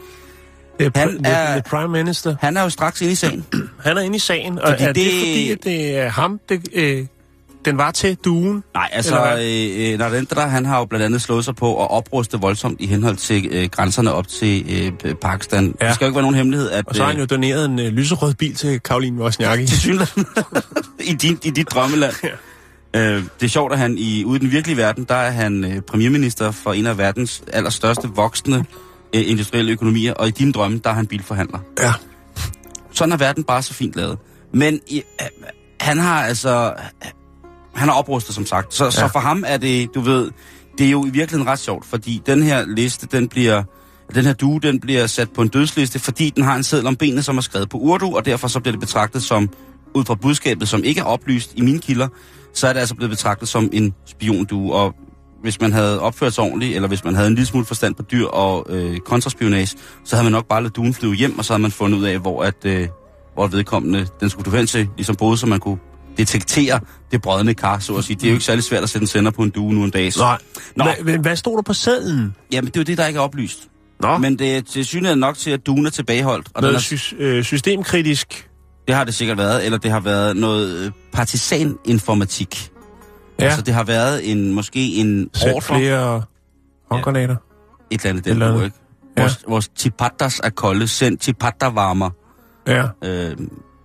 Han 0.80 0.92
Han 0.94 1.20
er... 1.24 1.52
The 1.52 1.62
Prime 1.70 1.88
Minister. 1.88 2.36
Han 2.40 2.56
er 2.56 2.62
jo 2.62 2.68
straks 2.68 3.00
inde 3.00 3.12
i 3.12 3.16
sagen. 3.16 3.44
Han 3.84 3.96
er 3.96 4.00
inde 4.00 4.16
i 4.16 4.18
sagen, 4.18 4.58
og 4.58 4.68
Fordi 4.68 4.82
er 4.82 4.86
det, 4.86 4.96
det- 4.96 5.12
fordi, 5.12 5.50
at 5.50 5.58
det 5.64 5.96
er 5.98 6.08
ham, 6.08 6.40
det, 6.48 6.68
øh, 6.72 7.06
den 7.64 7.78
var 7.78 7.90
til 7.90 8.14
duen? 8.24 8.64
Nej, 8.74 8.88
altså, 8.92 9.38
øh, 9.42 9.92
øh, 9.92 9.98
Narendra, 9.98 10.46
han 10.46 10.66
har 10.66 10.78
jo 10.78 10.84
blandt 10.84 11.04
andet 11.06 11.22
slået 11.22 11.44
sig 11.44 11.56
på 11.56 11.82
at 11.84 11.90
opruste 11.90 12.38
voldsomt 12.40 12.80
i 12.80 12.86
henhold 12.86 13.16
til 13.16 13.48
øh, 13.50 13.68
grænserne 13.70 14.12
op 14.12 14.28
til 14.28 14.64
øh, 15.04 15.14
Pakistan. 15.14 15.74
Ja. 15.80 15.86
Det 15.86 15.94
skal 15.94 16.04
jo 16.04 16.08
ikke 16.08 16.14
være 16.16 16.22
nogen 16.22 16.34
hemmelighed, 16.36 16.70
at... 16.70 16.88
Og 16.88 16.94
så 16.94 17.02
har 17.02 17.10
han 17.10 17.20
jo 17.20 17.26
doneret 17.26 17.64
en 17.64 17.78
øh, 17.78 17.86
lyserød 17.86 18.34
bil 18.34 18.54
til 18.54 18.80
Karoline 18.80 19.22
Wozniacki. 19.22 19.66
til 19.66 19.78
synligheden 19.78 20.26
i, 21.10 21.12
din, 21.12 21.38
i 21.44 21.50
dit 21.50 21.70
drømmeland. 21.70 22.14
Ja. 22.94 23.00
Øh, 23.00 23.22
det 23.40 23.46
er 23.46 23.50
sjovt, 23.50 23.72
at 23.72 23.78
han 23.78 23.98
i, 23.98 24.24
ude 24.24 24.36
i 24.36 24.40
den 24.40 24.50
virkelige 24.52 24.76
verden, 24.76 25.04
der 25.04 25.14
er 25.14 25.30
han 25.30 25.64
øh, 25.64 25.80
premierminister 25.80 26.50
for 26.50 26.72
en 26.72 26.86
af 26.86 26.98
verdens 26.98 27.42
allerstørste 27.52 28.08
voksne 28.14 28.64
øh, 29.16 29.30
industrielle 29.30 29.72
økonomier, 29.72 30.12
og 30.14 30.28
i 30.28 30.30
din 30.30 30.52
drømme, 30.52 30.80
der 30.84 30.90
er 30.90 30.94
han 30.94 31.06
bilforhandler. 31.06 31.58
Ja. 31.80 31.92
Sådan 32.92 33.12
er 33.12 33.16
verden 33.16 33.44
bare 33.44 33.62
så 33.62 33.74
fint 33.74 33.96
lavet. 33.96 34.18
Men 34.54 34.80
i, 34.86 35.02
øh, 35.20 35.26
han 35.80 35.98
har 35.98 36.22
altså... 36.24 36.74
Han 37.74 37.88
har 37.88 37.94
oprustet, 37.94 38.34
som 38.34 38.46
sagt. 38.46 38.74
Så, 38.74 38.84
ja. 38.84 38.90
så 38.90 39.08
for 39.08 39.18
ham 39.18 39.44
er 39.46 39.56
det, 39.56 39.94
du 39.94 40.00
ved... 40.00 40.30
det 40.78 40.86
er 40.86 40.90
jo 40.90 41.06
i 41.06 41.10
virkeligheden 41.10 41.46
ret 41.46 41.58
sjovt, 41.58 41.86
fordi 41.86 42.22
den 42.26 42.42
her 42.42 42.66
liste, 42.66 43.06
den 43.06 43.28
bliver, 43.28 43.62
den 44.14 44.24
her 44.24 44.32
due, 44.32 44.60
den 44.60 44.80
bliver 44.80 45.06
sat 45.06 45.30
på 45.30 45.42
en 45.42 45.48
dødsliste, 45.48 45.98
fordi 45.98 46.30
den 46.30 46.44
har 46.44 46.56
en 46.56 46.62
seddel 46.62 46.86
om 46.86 46.96
benet, 46.96 47.24
som 47.24 47.36
er 47.36 47.40
skrevet 47.40 47.68
på 47.68 47.78
urdu, 47.78 48.16
og 48.16 48.24
derfor 48.24 48.48
så 48.48 48.60
bliver 48.60 48.72
det 48.72 48.80
betragtet 48.80 49.22
som, 49.22 49.50
ud 49.94 50.04
fra 50.04 50.14
budskabet, 50.14 50.68
som 50.68 50.84
ikke 50.84 51.00
er 51.00 51.04
oplyst 51.04 51.52
i 51.56 51.60
mine 51.60 51.78
kilder, 51.78 52.08
så 52.54 52.68
er 52.68 52.72
det 52.72 52.80
altså 52.80 52.94
blevet 52.94 53.10
betragtet 53.10 53.48
som 53.48 53.70
en 53.72 53.94
spiondue, 54.06 54.74
og 54.74 54.94
hvis 55.42 55.60
man 55.60 55.72
havde 55.72 56.00
opført 56.00 56.34
sig 56.34 56.44
ordentligt, 56.44 56.74
eller 56.74 56.88
hvis 56.88 57.04
man 57.04 57.14
havde 57.14 57.28
en 57.28 57.34
lille 57.34 57.46
smule 57.46 57.66
forstand 57.66 57.94
på 57.94 58.02
dyr 58.02 58.26
og 58.26 58.66
øh, 58.68 58.98
kontraspionage, 58.98 59.76
så 60.04 60.16
havde 60.16 60.24
man 60.24 60.32
nok 60.32 60.48
bare 60.48 60.60
ladet 60.62 60.76
duen 60.76 60.94
flyve 60.94 61.14
hjem, 61.14 61.38
og 61.38 61.44
så 61.44 61.52
havde 61.52 61.62
man 61.62 61.70
fundet 61.70 61.98
ud 61.98 62.04
af, 62.04 62.18
hvor, 62.18 62.42
at, 62.42 62.64
øh, 62.64 62.88
hvor 63.34 63.46
vedkommende 63.46 64.06
den 64.20 64.30
skulle 64.30 64.50
du 64.50 64.56
hen 64.56 64.66
til, 64.66 64.88
ligesom 64.96 65.16
boede, 65.16 65.36
så 65.36 65.46
man 65.46 65.60
kunne 65.60 65.78
detektere 66.16 66.80
det 67.10 67.22
brødende 67.22 67.54
kar, 67.54 67.78
så 67.78 67.94
at 67.94 68.04
sige. 68.04 68.16
Det 68.16 68.24
er 68.24 68.28
jo 68.28 68.34
ikke 68.34 68.44
særlig 68.44 68.64
svært 68.64 68.82
at 68.82 68.90
sætte 68.90 69.02
en 69.02 69.06
sender 69.06 69.30
på 69.30 69.42
en 69.42 69.50
due 69.50 69.74
nu 69.74 69.84
en 69.84 69.90
dag. 69.90 70.12
Nej. 70.18 70.38
Nå. 70.76 70.84
Hva, 70.84 70.94
men 71.04 71.20
hvad 71.20 71.36
stod 71.36 71.56
der 71.56 71.62
på 71.62 71.72
sæden? 71.74 72.34
Jamen, 72.52 72.66
det 72.66 72.76
er 72.76 72.80
jo 72.80 72.84
det, 72.84 72.98
der 72.98 73.06
ikke 73.06 73.18
er 73.18 73.22
oplyst. 73.22 73.68
Nå, 74.00 74.18
men 74.18 74.38
det 74.38 74.56
er 74.56 74.60
til 74.60 74.84
synligheden 74.86 75.20
nok 75.20 75.36
til, 75.36 75.50
at 75.50 75.66
duen 75.66 75.86
er 75.86 75.90
tilbageholdt. 75.90 76.48
Og 76.54 76.62
den 76.62 76.68
noget 76.68 76.76
er, 76.76 76.96
sy- 76.96 77.14
øh, 77.18 77.44
systemkritisk. 77.44 78.48
det 78.86 78.94
har 78.94 79.04
det 79.04 79.14
sikkert 79.14 79.38
været, 79.38 79.64
eller 79.64 79.78
det 79.78 79.90
har 79.90 80.00
været 80.00 80.36
noget 80.36 80.78
øh, 80.78 80.90
partisaninformatik. 81.12 82.70
Ja, 83.40 83.46
Altså, 83.46 83.62
det 83.62 83.74
har 83.74 83.84
været 83.84 84.30
en, 84.30 84.52
måske 84.52 84.94
en 84.94 85.30
sæt 85.34 85.54
ordre, 85.54 85.78
flere 85.78 86.22
håndgranater. 86.90 87.36
et 87.90 88.00
eller 88.00 88.10
andet 88.10 88.26
Eller 88.26 88.46
den 88.46 88.54
andet. 88.54 88.60
ja. 88.60 88.64
ikke? 88.64 88.76
Vores, 89.16 89.40
ja. 89.46 89.50
vores 89.50 89.68
tipatas 89.68 90.40
er 90.44 90.50
kolde, 90.50 90.88
send 90.88 91.18
tipatavarmer. 91.18 92.10
Ja. 92.66 92.84
øh, 93.04 93.36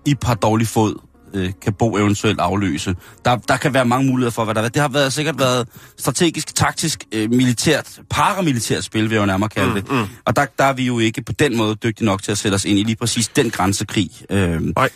i 0.05 0.15
par 0.15 0.33
dårlig 0.33 0.67
fod 0.67 0.95
øh, 1.33 1.51
kan 1.61 1.73
Bo 1.73 1.97
eventuelt 1.97 2.39
afløse. 2.39 2.95
Der, 3.25 3.35
der 3.35 3.57
kan 3.57 3.73
være 3.73 3.85
mange 3.85 4.07
muligheder 4.07 4.31
for, 4.31 4.45
hvad 4.45 4.55
der 4.55 4.61
er. 4.61 4.69
Det 4.69 4.81
har 4.81 4.89
været, 4.89 5.13
sikkert 5.13 5.39
været 5.39 5.67
strategisk, 5.97 6.55
taktisk, 6.55 7.03
øh, 7.11 7.29
militært, 7.29 7.99
paramilitært 8.09 8.83
spil, 8.83 9.03
vil 9.03 9.11
jeg 9.11 9.21
jo 9.21 9.25
nærmere 9.25 9.49
kalde 9.49 9.73
det. 9.75 9.89
Mm, 9.91 9.95
mm. 9.97 10.05
Og 10.25 10.35
der, 10.35 10.45
der 10.59 10.63
er 10.63 10.73
vi 10.73 10.85
jo 10.85 10.99
ikke 10.99 11.21
på 11.21 11.31
den 11.31 11.57
måde 11.57 11.75
dygtige 11.75 12.05
nok 12.05 12.23
til 12.23 12.31
at 12.31 12.37
sætte 12.37 12.55
os 12.55 12.65
ind 12.65 12.79
i 12.79 12.83
lige 12.83 12.95
præcis 12.95 13.27
den 13.27 13.49
grænsekrig. 13.49 14.09
Øh, 14.29 14.61
Nej. 14.61 14.89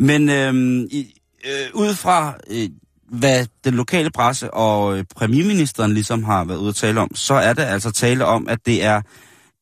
men 0.00 0.28
øh, 0.28 0.54
øh, 1.46 1.74
ud 1.74 1.94
fra, 1.94 2.34
øh, 2.50 2.68
hvad 3.10 3.46
den 3.64 3.74
lokale 3.74 4.10
presse 4.10 4.54
og 4.54 4.98
øh, 4.98 5.04
premierministeren 5.16 5.94
ligesom 5.94 6.24
har 6.24 6.44
været 6.44 6.58
ude 6.58 6.68
at 6.68 6.74
tale 6.74 7.00
om, 7.00 7.14
så 7.14 7.34
er 7.34 7.52
det 7.52 7.62
altså 7.62 7.90
tale 7.90 8.24
om, 8.24 8.48
at 8.48 8.58
det 8.66 8.84
er 8.84 9.02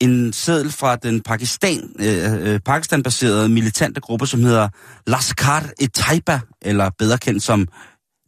en 0.01 0.33
seddel 0.33 0.73
fra 0.73 0.97
den 0.97 1.21
Pakistan, 1.21 1.91
øh, 1.99 2.53
øh, 2.53 2.61
Pakistan-baserede 2.61 3.49
militante 3.49 4.01
gruppe, 4.01 4.27
som 4.27 4.41
hedder 4.41 4.69
Lashkar-e-Taiba, 5.07 6.41
eller 6.63 6.91
bedre 6.99 7.19
kendt 7.19 7.43
som 7.43 7.69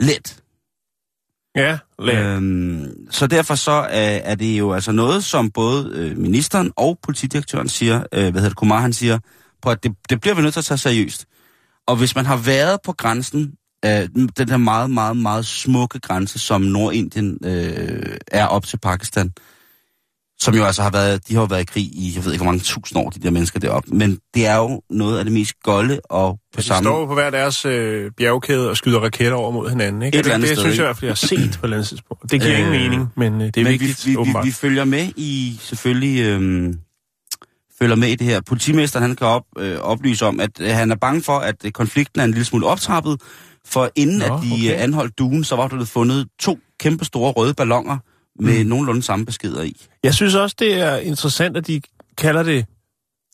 LED. 0.01 0.41
Ja, 1.57 1.79
lad. 1.99 2.25
Øhm, 2.25 3.11
så 3.11 3.27
derfor 3.27 3.55
så 3.55 3.73
er, 3.73 4.17
er 4.17 4.35
det 4.35 4.59
jo 4.59 4.73
altså 4.73 4.93
noget, 4.93 5.25
som 5.25 5.51
både 5.51 5.91
øh, 5.95 6.19
ministeren 6.19 6.73
og 6.77 6.99
politidirektøren 7.03 7.69
siger, 7.69 7.97
øh, 8.13 8.21
hvad 8.21 8.33
hedder 8.33 8.49
det, 8.49 8.57
Kumar 8.57 8.81
han 8.81 8.93
siger, 8.93 9.19
på 9.63 9.71
at 9.71 9.83
det, 9.83 9.93
det 10.11 10.21
bliver 10.21 10.35
vi 10.35 10.43
nødt 10.43 10.53
til 10.53 10.61
at 10.61 10.65
tage 10.65 10.79
seriøst. 10.79 11.27
Og 11.87 11.97
hvis 11.97 12.15
man 12.15 12.27
har 12.27 12.37
været 12.37 12.79
på 12.85 12.93
grænsen, 12.93 13.53
øh, 13.85 14.09
den 14.37 14.49
her 14.49 14.57
meget, 14.57 14.91
meget, 14.91 15.17
meget 15.17 15.47
smukke 15.47 15.99
grænse, 16.01 16.39
som 16.39 16.61
Nordindien 16.61 17.39
øh, 17.45 18.17
er 18.27 18.47
op 18.47 18.67
til 18.67 18.79
Pakistan, 18.79 19.33
som 20.41 20.55
jo 20.55 20.65
altså 20.65 20.83
har 20.83 20.91
været, 20.91 21.29
de 21.29 21.35
har 21.35 21.41
jo 21.41 21.47
været 21.47 21.61
i 21.61 21.65
krig 21.65 21.83
i, 21.85 22.13
jeg 22.17 22.25
ved 22.25 22.33
ikke 22.33 22.45
hvor 22.45 22.53
mange 22.53 22.65
tusind 22.65 22.99
år, 23.03 23.11
de 23.11 23.21
der 23.21 23.31
mennesker 23.31 23.61
deroppe, 23.61 23.95
men 23.95 24.19
det 24.35 24.47
er 24.47 24.57
jo 24.57 24.83
noget 24.91 25.19
af 25.19 25.25
det 25.25 25.33
mest 25.33 25.55
golde 25.63 26.01
og 26.05 26.39
på 26.55 26.61
De 26.61 26.67
samme... 26.67 26.85
står 26.85 27.01
jo 27.01 27.07
på 27.07 27.15
hver 27.15 27.31
deres 27.31 27.65
øh, 27.65 28.11
bjergkæde 28.17 28.71
og 28.71 28.77
skyder 28.77 29.01
raketter 29.01 29.35
over 29.37 29.51
mod 29.51 29.71
hinanden. 29.71 30.03
Ikke? 30.03 30.19
Et 30.19 30.23
eller 30.25 30.35
andet 30.35 30.49
det 30.49 30.57
sted, 30.57 30.65
synes 30.65 30.79
jeg 30.79 30.85
i 30.85 30.87
hvert 30.87 30.97
fald, 30.97 31.09
jeg 31.09 31.13
har 31.41 31.47
set 31.47 31.59
på 31.61 31.67
et 31.67 31.73
andet 31.73 31.89
tidspunkt. 31.89 32.31
Det 32.31 32.41
giver 32.41 32.53
Øh, 32.53 32.59
ingen 32.59 32.73
mening, 32.73 33.09
men 33.17 33.41
øh, 33.41 33.47
det 33.47 33.57
er 33.57 33.63
Men 33.65 33.73
vigtigt, 33.73 34.07
vi, 34.07 34.11
vi, 34.11 34.15
vi, 34.15 34.17
åbenbart. 34.17 34.47
vi 34.47 34.51
følger 34.51 34.85
med 34.85 35.09
i, 35.17 35.59
selvfølgelig, 35.63 36.23
øhm, 36.23 36.79
følger 37.79 37.97
med 37.97 38.09
i 38.09 38.15
det 38.15 38.27
her. 38.27 38.41
Politimesteren 38.47 39.03
han 39.03 39.17
kan 39.17 39.27
op, 39.27 39.43
øh, 39.59 39.79
oplyse 39.79 40.27
om, 40.27 40.41
at 40.41 40.51
øh, 40.61 40.71
han 40.71 40.91
er 40.91 40.97
bange 40.97 41.23
for, 41.23 41.39
at 41.39 41.57
øh, 41.65 41.73
konflikten 41.73 42.21
er 42.21 42.25
en 42.25 42.31
lille 42.31 42.45
smule 42.45 42.67
optrappet, 42.67 43.21
for 43.69 43.91
inden 43.97 44.19
Nå, 44.19 44.25
at 44.25 44.31
de 44.31 44.35
okay. 44.37 44.53
okay. 44.55 44.83
anholdt 44.83 45.19
duen, 45.19 45.45
så 45.45 45.57
var 45.57 45.63
der 45.63 45.69
blevet 45.69 45.89
fundet 45.89 46.29
to 46.41 46.59
kæmpe 46.81 47.05
store 47.05 47.33
røde 47.33 47.55
ballonger 47.55 47.99
med 48.41 48.65
mm. 48.65 48.69
nogenlunde 48.71 49.03
samme 49.03 49.27
beskeder 49.27 49.63
i. 49.63 49.87
Jeg 50.03 50.15
synes 50.15 50.35
også, 50.35 50.57
det 50.59 50.81
er 50.81 50.97
interessant, 50.97 51.57
at 51.57 51.67
de 51.67 51.81
kalder 52.19 52.43
det 52.43 52.67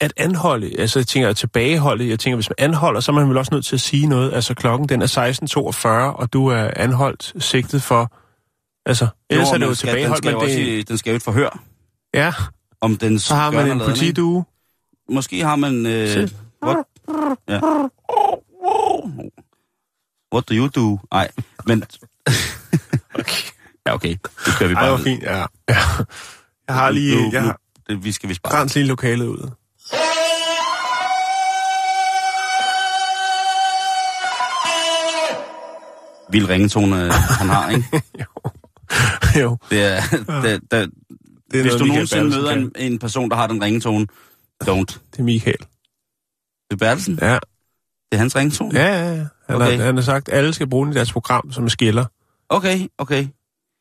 at 0.01 0.13
anholde. 0.17 0.81
Altså, 0.81 0.99
jeg 0.99 1.07
tænker 1.07 1.29
at 1.29 1.37
tilbageholde. 1.37 2.09
Jeg 2.09 2.19
tænker, 2.19 2.37
hvis 2.37 2.49
man 2.51 2.55
anholder, 2.59 3.01
så 3.01 3.13
er 3.13 3.17
man 3.17 3.29
vel 3.29 3.37
også 3.37 3.55
nødt 3.55 3.65
til 3.67 3.77
at 3.77 3.81
sige 3.81 4.07
noget. 4.07 4.33
Altså, 4.35 4.55
klokken 4.55 4.89
den 4.89 5.03
er 5.03 5.07
16.42, 5.83 5.89
og 6.21 6.33
du 6.33 6.47
er 6.47 6.71
anholdt 6.77 7.35
sigtet 7.45 7.83
for... 7.83 8.13
Altså, 8.89 9.07
ellers 9.31 9.49
er 9.49 9.53
det 9.53 9.61
men 9.61 9.69
jo 9.69 9.75
tilbageholdt, 9.75 10.25
den 10.25 10.33
men 10.33 10.41
skal, 10.41 10.51
jo 10.53 10.59
det... 10.59 10.65
også, 10.65 10.71
i- 10.73 10.83
den 10.83 10.99
skal 10.99 11.11
jo 11.11 11.17
et 11.17 11.23
forhør, 11.23 11.63
Ja, 12.15 12.33
om 12.81 12.97
den 12.97 13.19
så 13.19 13.35
har 13.35 13.51
man 13.51 13.71
en 13.73 13.79
politidue. 13.79 14.45
Måske 15.11 15.41
har 15.45 15.57
man... 15.57 15.87
Øh, 15.87 16.09
Se. 16.09 16.31
what? 16.65 16.77
Ja. 17.49 17.61
What 20.35 20.49
do 20.49 20.55
you 20.55 20.69
do? 20.69 20.99
Nej, 21.13 21.29
men... 21.67 21.85
Okay. 23.19 23.43
Ja, 23.87 23.95
okay. 23.95 24.17
Det 24.47 24.55
kører 24.59 24.69
vi 24.69 24.75
Ej, 24.75 24.83
bare 24.83 24.93
ved. 24.99 25.05
fint, 25.05 25.23
ja. 25.23 25.37
ja. 25.39 25.47
Jeg 26.69 26.75
har 26.77 26.91
lige... 26.91 27.17
Nu, 27.23 27.31
Jeg 27.33 27.41
nu, 27.41 27.47
har 27.47 27.61
det, 27.89 28.05
vi 28.05 28.13
skal 28.13 28.29
vist 28.29 28.43
bare... 28.43 28.53
grænset 28.55 28.77
lige 28.77 28.89
lokalet 28.89 29.27
ud. 29.27 29.51
Vild 36.31 36.49
ringetone, 36.49 37.05
øh, 37.05 37.11
han 37.13 37.49
har, 37.49 37.71
ikke? 37.71 38.03
jo, 39.43 39.57
Det 39.71 39.83
er, 39.85 40.01
det, 40.43 40.61
det, 40.71 40.91
det 41.51 41.59
er 41.59 41.63
hvis 41.63 41.75
du 41.75 41.85
nogensinde 41.85 42.25
møder 42.25 42.51
en, 42.53 42.73
en 42.77 42.99
person, 42.99 43.31
der 43.31 43.37
har 43.37 43.47
den 43.47 43.63
ringetone, 43.63 44.07
don't. 44.65 44.99
Det 45.13 45.19
er 45.19 45.23
Michael. 45.23 45.59
Det 45.59 46.73
er 46.73 46.77
Bertelsen. 46.77 47.19
Ja, 47.23 47.33
Det 47.33 47.41
er 48.13 48.17
hans 48.17 48.37
ringetone. 48.37 48.81
ja, 48.81 48.87
ja. 48.87 49.15
ja. 49.15 49.25
Han, 49.47 49.57
Okay. 49.57 49.77
har, 49.77 49.85
han 49.85 49.95
har 49.95 50.03
sagt, 50.03 50.29
at 50.29 50.39
alle 50.39 50.55
skal 50.55 50.69
bruge 50.69 50.87
den 50.87 50.93
i 50.93 50.97
deres 50.97 51.13
program 51.13 51.53
som 51.53 51.69
skiller. 51.69 52.05
Okay, 52.49 52.79
okay. 52.99 53.27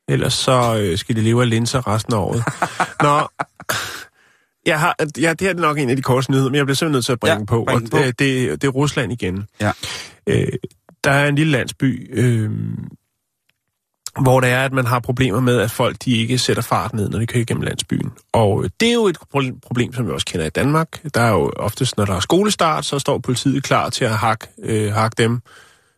Ellers 0.07 0.33
så 0.33 0.77
øh, 0.81 0.97
skal 0.97 1.15
de 1.15 1.21
leve 1.21 1.41
af 1.41 1.49
linser 1.49 1.87
resten 1.87 2.13
af 2.13 2.17
året. 2.17 2.43
Nå, 3.03 3.27
jeg 4.65 4.79
har, 4.79 4.95
ja, 5.21 5.29
det 5.33 5.41
her 5.41 5.49
er 5.49 5.53
nok 5.53 5.77
en 5.77 5.89
af 5.89 5.95
de 5.95 6.01
korte 6.01 6.31
nyheder, 6.31 6.49
men 6.49 6.55
jeg 6.55 6.65
bliver 6.65 6.75
simpelthen 6.75 6.95
nødt 6.97 7.05
til 7.05 7.11
at 7.11 7.19
bringe 7.19 7.33
Ja, 7.33 7.37
den 7.39 7.45
på. 7.45 7.63
bring 7.67 7.83
og 7.83 7.89
på. 7.91 7.97
Det, 7.97 8.19
det, 8.19 8.61
det 8.61 8.67
er 8.67 8.71
Rusland 8.71 9.11
igen. 9.11 9.47
Ja. 9.61 9.71
Øh, 10.27 10.47
der 11.03 11.11
er 11.11 11.27
en 11.27 11.35
lille 11.35 11.51
landsby, 11.51 12.09
øh, 12.13 12.51
hvor 14.21 14.39
det 14.39 14.49
er, 14.49 14.65
at 14.65 14.73
man 14.73 14.85
har 14.85 14.99
problemer 14.99 15.39
med, 15.39 15.59
at 15.59 15.71
folk 15.71 15.95
de 16.05 16.17
ikke 16.17 16.37
sætter 16.37 16.63
fart 16.63 16.93
ned, 16.93 17.09
når 17.09 17.19
de 17.19 17.27
kører 17.27 17.41
igennem 17.41 17.63
landsbyen. 17.63 18.11
Og 18.33 18.63
øh, 18.63 18.69
det 18.79 18.89
er 18.89 18.93
jo 18.93 19.07
et 19.07 19.17
problem, 19.67 19.93
som 19.93 20.07
vi 20.07 20.11
også 20.11 20.25
kender 20.25 20.45
i 20.45 20.49
Danmark. 20.49 21.13
Der 21.13 21.21
er 21.21 21.31
jo 21.31 21.51
oftest, 21.55 21.97
når 21.97 22.05
der 22.05 22.13
er 22.13 22.19
skolestart, 22.19 22.85
så 22.85 22.99
står 22.99 23.17
politiet 23.17 23.63
klar 23.63 23.89
til 23.89 24.05
at 24.05 24.17
hakke, 24.17 24.47
øh, 24.63 24.93
hakke 24.93 25.23
dem 25.23 25.41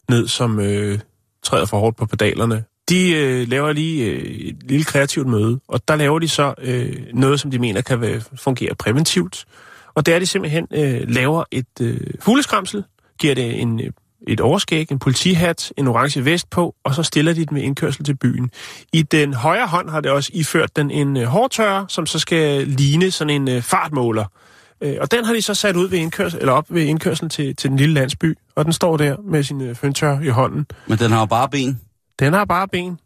ned, 0.09 0.28
som 0.28 0.59
øh, 0.59 0.99
træder 1.43 1.66
for 1.66 1.80
hårdt 1.80 1.97
på 1.97 2.05
pedalerne. 2.05 2.63
De 2.89 3.11
øh, 3.11 3.47
laver 3.47 3.74
lige 3.74 4.05
øh, 4.05 4.22
et 4.22 4.57
lille 4.63 4.84
kreativt 4.84 5.28
møde, 5.28 5.59
og 5.68 5.88
der 5.88 5.95
laver 5.95 6.20
de 6.20 6.28
så 6.28 6.53
øh, 6.61 6.95
noget, 7.13 7.39
som 7.39 7.51
de 7.51 7.59
mener 7.59 7.82
kan 7.82 8.01
være, 8.01 8.22
fungere 8.36 8.76
præventivt. 8.76 9.45
Og 9.93 10.05
der 10.05 10.16
er 10.16 10.20
de 10.20 10.26
simpelthen 10.26 10.68
øh, 10.74 11.09
laver 11.09 11.43
et 11.51 11.82
øh, 11.82 11.99
fugleskramsel, 12.20 12.84
giver 13.20 13.36
det 13.36 13.61
en, 13.61 13.80
øh, 13.80 13.91
et 14.28 14.39
overskæg, 14.39 14.91
en 14.91 14.99
politihat, 14.99 15.74
en 15.78 15.88
orange 15.88 16.26
vest 16.26 16.49
på, 16.49 16.76
og 16.84 16.95
så 16.95 17.03
stiller 17.03 17.34
de 17.34 17.45
den 17.45 17.55
ved 17.55 17.63
indkørsel 17.63 18.05
til 18.05 18.18
byen. 18.18 18.51
I 18.93 19.01
den 19.01 19.34
højre 19.34 19.68
hånd 19.68 19.89
har 19.89 20.01
det 20.01 20.11
også 20.11 20.32
iført 20.34 20.76
den 20.76 20.91
en 20.91 21.18
øh, 21.18 21.24
hårtørrer, 21.24 21.86
som 21.88 22.05
så 22.05 22.20
skal 22.20 22.68
ligne 22.68 23.11
sådan 23.11 23.41
en 23.41 23.49
øh, 23.49 23.61
fartmåler. 23.61 24.26
Øh, 24.82 24.95
og 25.01 25.11
den 25.11 25.26
har 25.26 25.34
de 25.34 25.41
så 25.41 25.53
sat 25.53 25.76
ud 25.76 25.88
ved 25.88 25.99
indkørsel, 25.99 26.39
eller 26.39 26.53
op 26.53 26.66
ved 26.70 26.84
indkørselen 26.84 27.30
til, 27.30 27.55
til 27.55 27.70
den 27.70 27.78
lille 27.78 27.93
landsby, 27.93 28.38
og 28.55 28.66
den 28.66 28.74
står 28.74 28.97
der 28.97 29.16
med 29.24 29.43
sin 29.43 29.76
føntør 29.76 30.20
i 30.20 30.28
hånden. 30.28 30.66
Men 30.88 30.97
den 30.97 31.11
har 31.11 31.26
bare 31.26 31.49
ben. 31.49 31.82
Den 32.20 32.34
har 32.34 32.45
bare 32.45 32.68
ben. 32.68 32.99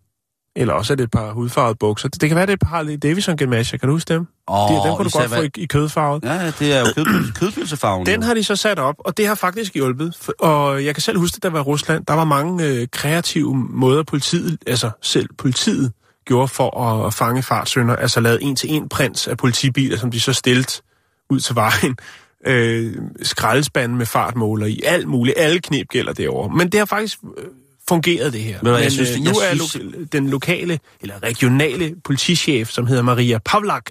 Eller 0.56 0.74
også 0.74 0.94
er 0.94 0.96
det 0.96 1.04
et 1.04 1.12
par 1.12 1.32
hudfarvede 1.32 1.76
bukser. 1.76 2.10
Det, 2.10 2.30
kan 2.30 2.36
være, 2.36 2.46
det 2.46 2.50
er 2.50 2.54
et 2.54 2.60
par 2.60 2.68
Harley 2.68 2.98
Davidson 3.04 3.38
Gemasher. 3.38 3.78
Kan 3.80 3.90
du 3.90 3.96
huske 3.96 4.14
dem? 4.14 4.28
Oh, 4.48 4.70
den 4.72 4.96
kunne 4.96 5.10
du 5.10 5.18
godt 5.18 5.30
få 5.30 5.36
hvad- 5.36 5.44
i, 5.58 5.62
i 5.62 5.66
kødfarvet. 5.66 6.24
Ja, 6.24 6.34
ja, 6.34 6.52
det 6.60 6.74
er 6.74 6.80
jo 6.80 6.86
kød, 6.96 7.32
kødpølsefarven. 7.40 8.06
Den 8.06 8.22
jo. 8.22 8.28
har 8.28 8.34
de 8.34 8.44
så 8.44 8.56
sat 8.56 8.80
op, 8.80 8.96
og 9.00 9.18
det 9.18 9.28
har 9.28 9.36
faktisk 9.36 9.74
hjulpet. 9.74 10.30
Og 10.40 10.86
jeg 10.86 10.96
kan 10.96 11.02
selv 11.02 11.20
huske, 11.20 11.36
at 11.36 11.44
der 11.44 11.50
var 11.50 11.62
Rusland, 11.62 12.06
der 12.06 12.14
var 12.14 12.24
mange 12.24 12.66
øh, 12.66 12.88
kreative 12.92 13.56
måder, 13.56 14.04
politiet, 14.04 14.58
altså 14.68 14.90
selv 15.02 15.30
politiet, 15.38 15.92
gjorde 16.26 16.48
for 16.48 16.82
at, 17.08 17.14
fange 17.14 17.44
fartsønder. 17.44 17.96
Altså 17.96 18.20
lavet 18.20 18.40
en-til-en 18.42 18.90
prints 18.90 19.28
af 19.28 19.38
politibiler, 19.38 19.98
som 19.98 20.12
de 20.12 20.20
så 20.20 20.34
stilte 20.34 20.82
ud 21.30 21.40
til 21.40 21.56
vejen. 21.56 21.98
Øh, 22.46 22.94
skraldespanden 23.22 23.98
med 23.98 24.06
fartmåler 24.06 24.66
i 24.66 24.82
alt 24.86 25.08
muligt. 25.08 25.38
Alle 25.40 25.60
knep 25.60 25.88
gælder 25.88 26.14
derovre. 26.14 26.56
Men 26.56 26.70
det 26.70 26.78
har 26.78 26.86
faktisk 26.86 27.18
øh, 27.38 27.44
fungeret, 27.90 28.34
det 28.34 28.42
her. 28.42 28.60
du 28.60 28.70
hvad, 28.70 28.74
jeg 28.74 28.84
Men 28.84 28.92
synes, 28.92 29.10
øh, 29.10 29.18
nu 29.18 29.32
jeg 29.42 29.52
er 29.52 29.56
synes- 29.56 29.76
lo- 29.96 30.04
den 30.12 30.30
lokale, 30.30 30.80
eller 31.02 31.24
regionale 31.24 31.96
politichef, 32.04 32.70
som 32.70 32.88
hedder 32.88 33.04
Maria 33.04 33.38
Pavlak, 33.46 33.84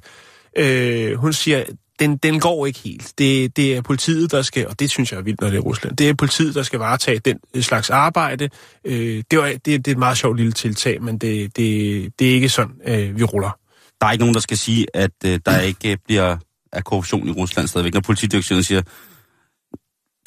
øh, 0.58 1.14
hun 1.14 1.32
siger, 1.32 1.64
den, 2.00 2.16
den 2.16 2.40
går 2.40 2.66
ikke 2.66 2.78
helt. 2.84 3.12
Det, 3.18 3.56
det 3.56 3.76
er 3.76 3.82
politiet, 3.82 4.30
der 4.32 4.42
skal, 4.42 4.66
og 4.68 4.80
det 4.80 4.90
synes 4.90 5.12
jeg 5.12 5.18
er 5.18 5.22
vildt, 5.22 5.40
når 5.40 5.50
det 5.50 5.56
er 5.56 5.60
Rusland, 5.60 5.96
det 5.96 6.08
er 6.08 6.14
politiet, 6.14 6.54
der 6.54 6.62
skal 6.62 6.78
varetage 6.78 7.18
den 7.18 7.62
slags 7.62 7.90
arbejde. 7.90 8.48
Øh, 8.84 9.22
det, 9.30 9.38
var, 9.38 9.46
det, 9.46 9.64
det 9.66 9.88
er 9.88 9.92
et 9.92 9.98
meget 9.98 10.18
sjovt 10.18 10.36
lille 10.36 10.52
tiltag, 10.52 11.02
men 11.02 11.18
det, 11.18 11.56
det, 11.56 12.12
det 12.18 12.30
er 12.30 12.34
ikke 12.34 12.48
sådan, 12.48 12.74
øh, 12.86 13.18
vi 13.18 13.24
ruller. 13.24 13.58
Der 14.00 14.06
er 14.06 14.12
ikke 14.12 14.22
nogen, 14.22 14.34
der 14.34 14.40
skal 14.40 14.56
sige, 14.58 14.86
at 14.94 15.10
øh, 15.24 15.40
der 15.46 15.60
ikke 15.60 15.90
øh, 15.90 15.96
bliver 16.06 16.36
af 16.72 16.84
korruption 16.84 17.28
i 17.28 17.32
Rusland 17.32 17.68
stadigvæk. 17.68 17.94
Når 17.94 18.00
politidirektøren 18.00 18.62
siger, 18.62 18.82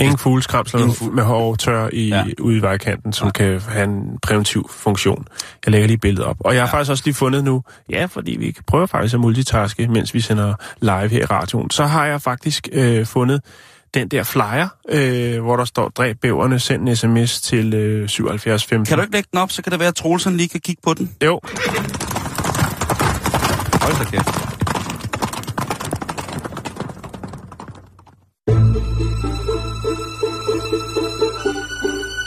Ingen 0.01 0.17
fugleskramsler 0.17 0.79
Ingen 0.79 0.95
fu- 0.95 1.11
med 1.11 1.23
hårde 1.23 1.57
tør 1.57 1.89
i, 1.93 2.07
Ja. 2.07 2.15
ja. 2.17 2.23
ude 2.39 2.57
i 2.57 2.61
vejkanten, 2.61 3.13
som 3.13 3.25
Nej. 3.25 3.31
kan 3.31 3.61
have 3.69 3.83
en 3.83 4.03
præventiv 4.21 4.69
funktion. 4.73 5.25
Jeg 5.65 5.71
lægger 5.71 5.87
lige 5.87 5.97
billedet 5.97 6.25
op. 6.25 6.35
Og 6.39 6.53
jeg 6.55 6.61
har 6.61 6.67
Ja. 6.67 6.69
ja. 6.69 6.77
faktisk 6.77 6.91
også 6.91 7.03
lige 7.05 7.13
fundet 7.15 7.43
nu, 7.43 7.63
ja, 7.89 8.05
fordi 8.05 8.35
vi 8.39 8.55
prøver 8.67 8.85
faktisk 8.85 9.13
at 9.13 9.19
multitaske, 9.19 9.87
mens 9.87 10.13
vi 10.13 10.21
sender 10.21 10.53
live 10.81 11.07
her 11.07 11.21
i 11.21 11.25
radioen, 11.25 11.69
så 11.69 11.85
har 11.85 12.05
jeg 12.05 12.21
faktisk 12.21 12.67
øh, 12.71 13.05
fundet 13.05 13.41
den 13.93 14.07
der 14.07 14.23
flyer, 14.23 14.67
øh, 14.89 15.41
hvor 15.43 15.55
der 15.55 15.65
står, 15.65 15.89
dræb 15.89 16.17
bæverne, 16.21 16.59
send 16.59 16.89
en 16.89 16.95
sms 16.95 17.41
til 17.41 17.73
øh, 17.73 18.09
7715. 18.09 18.85
kan 18.85 18.97
du 18.97 19.01
ikke 19.01 19.13
lægge 19.13 19.27
den 19.31 19.39
op, 19.39 19.51
så 19.51 19.61
kan 19.61 19.71
det 19.71 19.79
være, 19.79 19.89
at 19.89 19.95
Troelsen 19.95 20.37
lige 20.37 20.49
kan 20.49 20.59
kigge 20.59 20.81
på 20.83 20.93
den. 20.93 21.11
Jo, 21.25 21.39
Hold 23.81 23.97
da 23.97 24.03
kæft. 24.11 24.50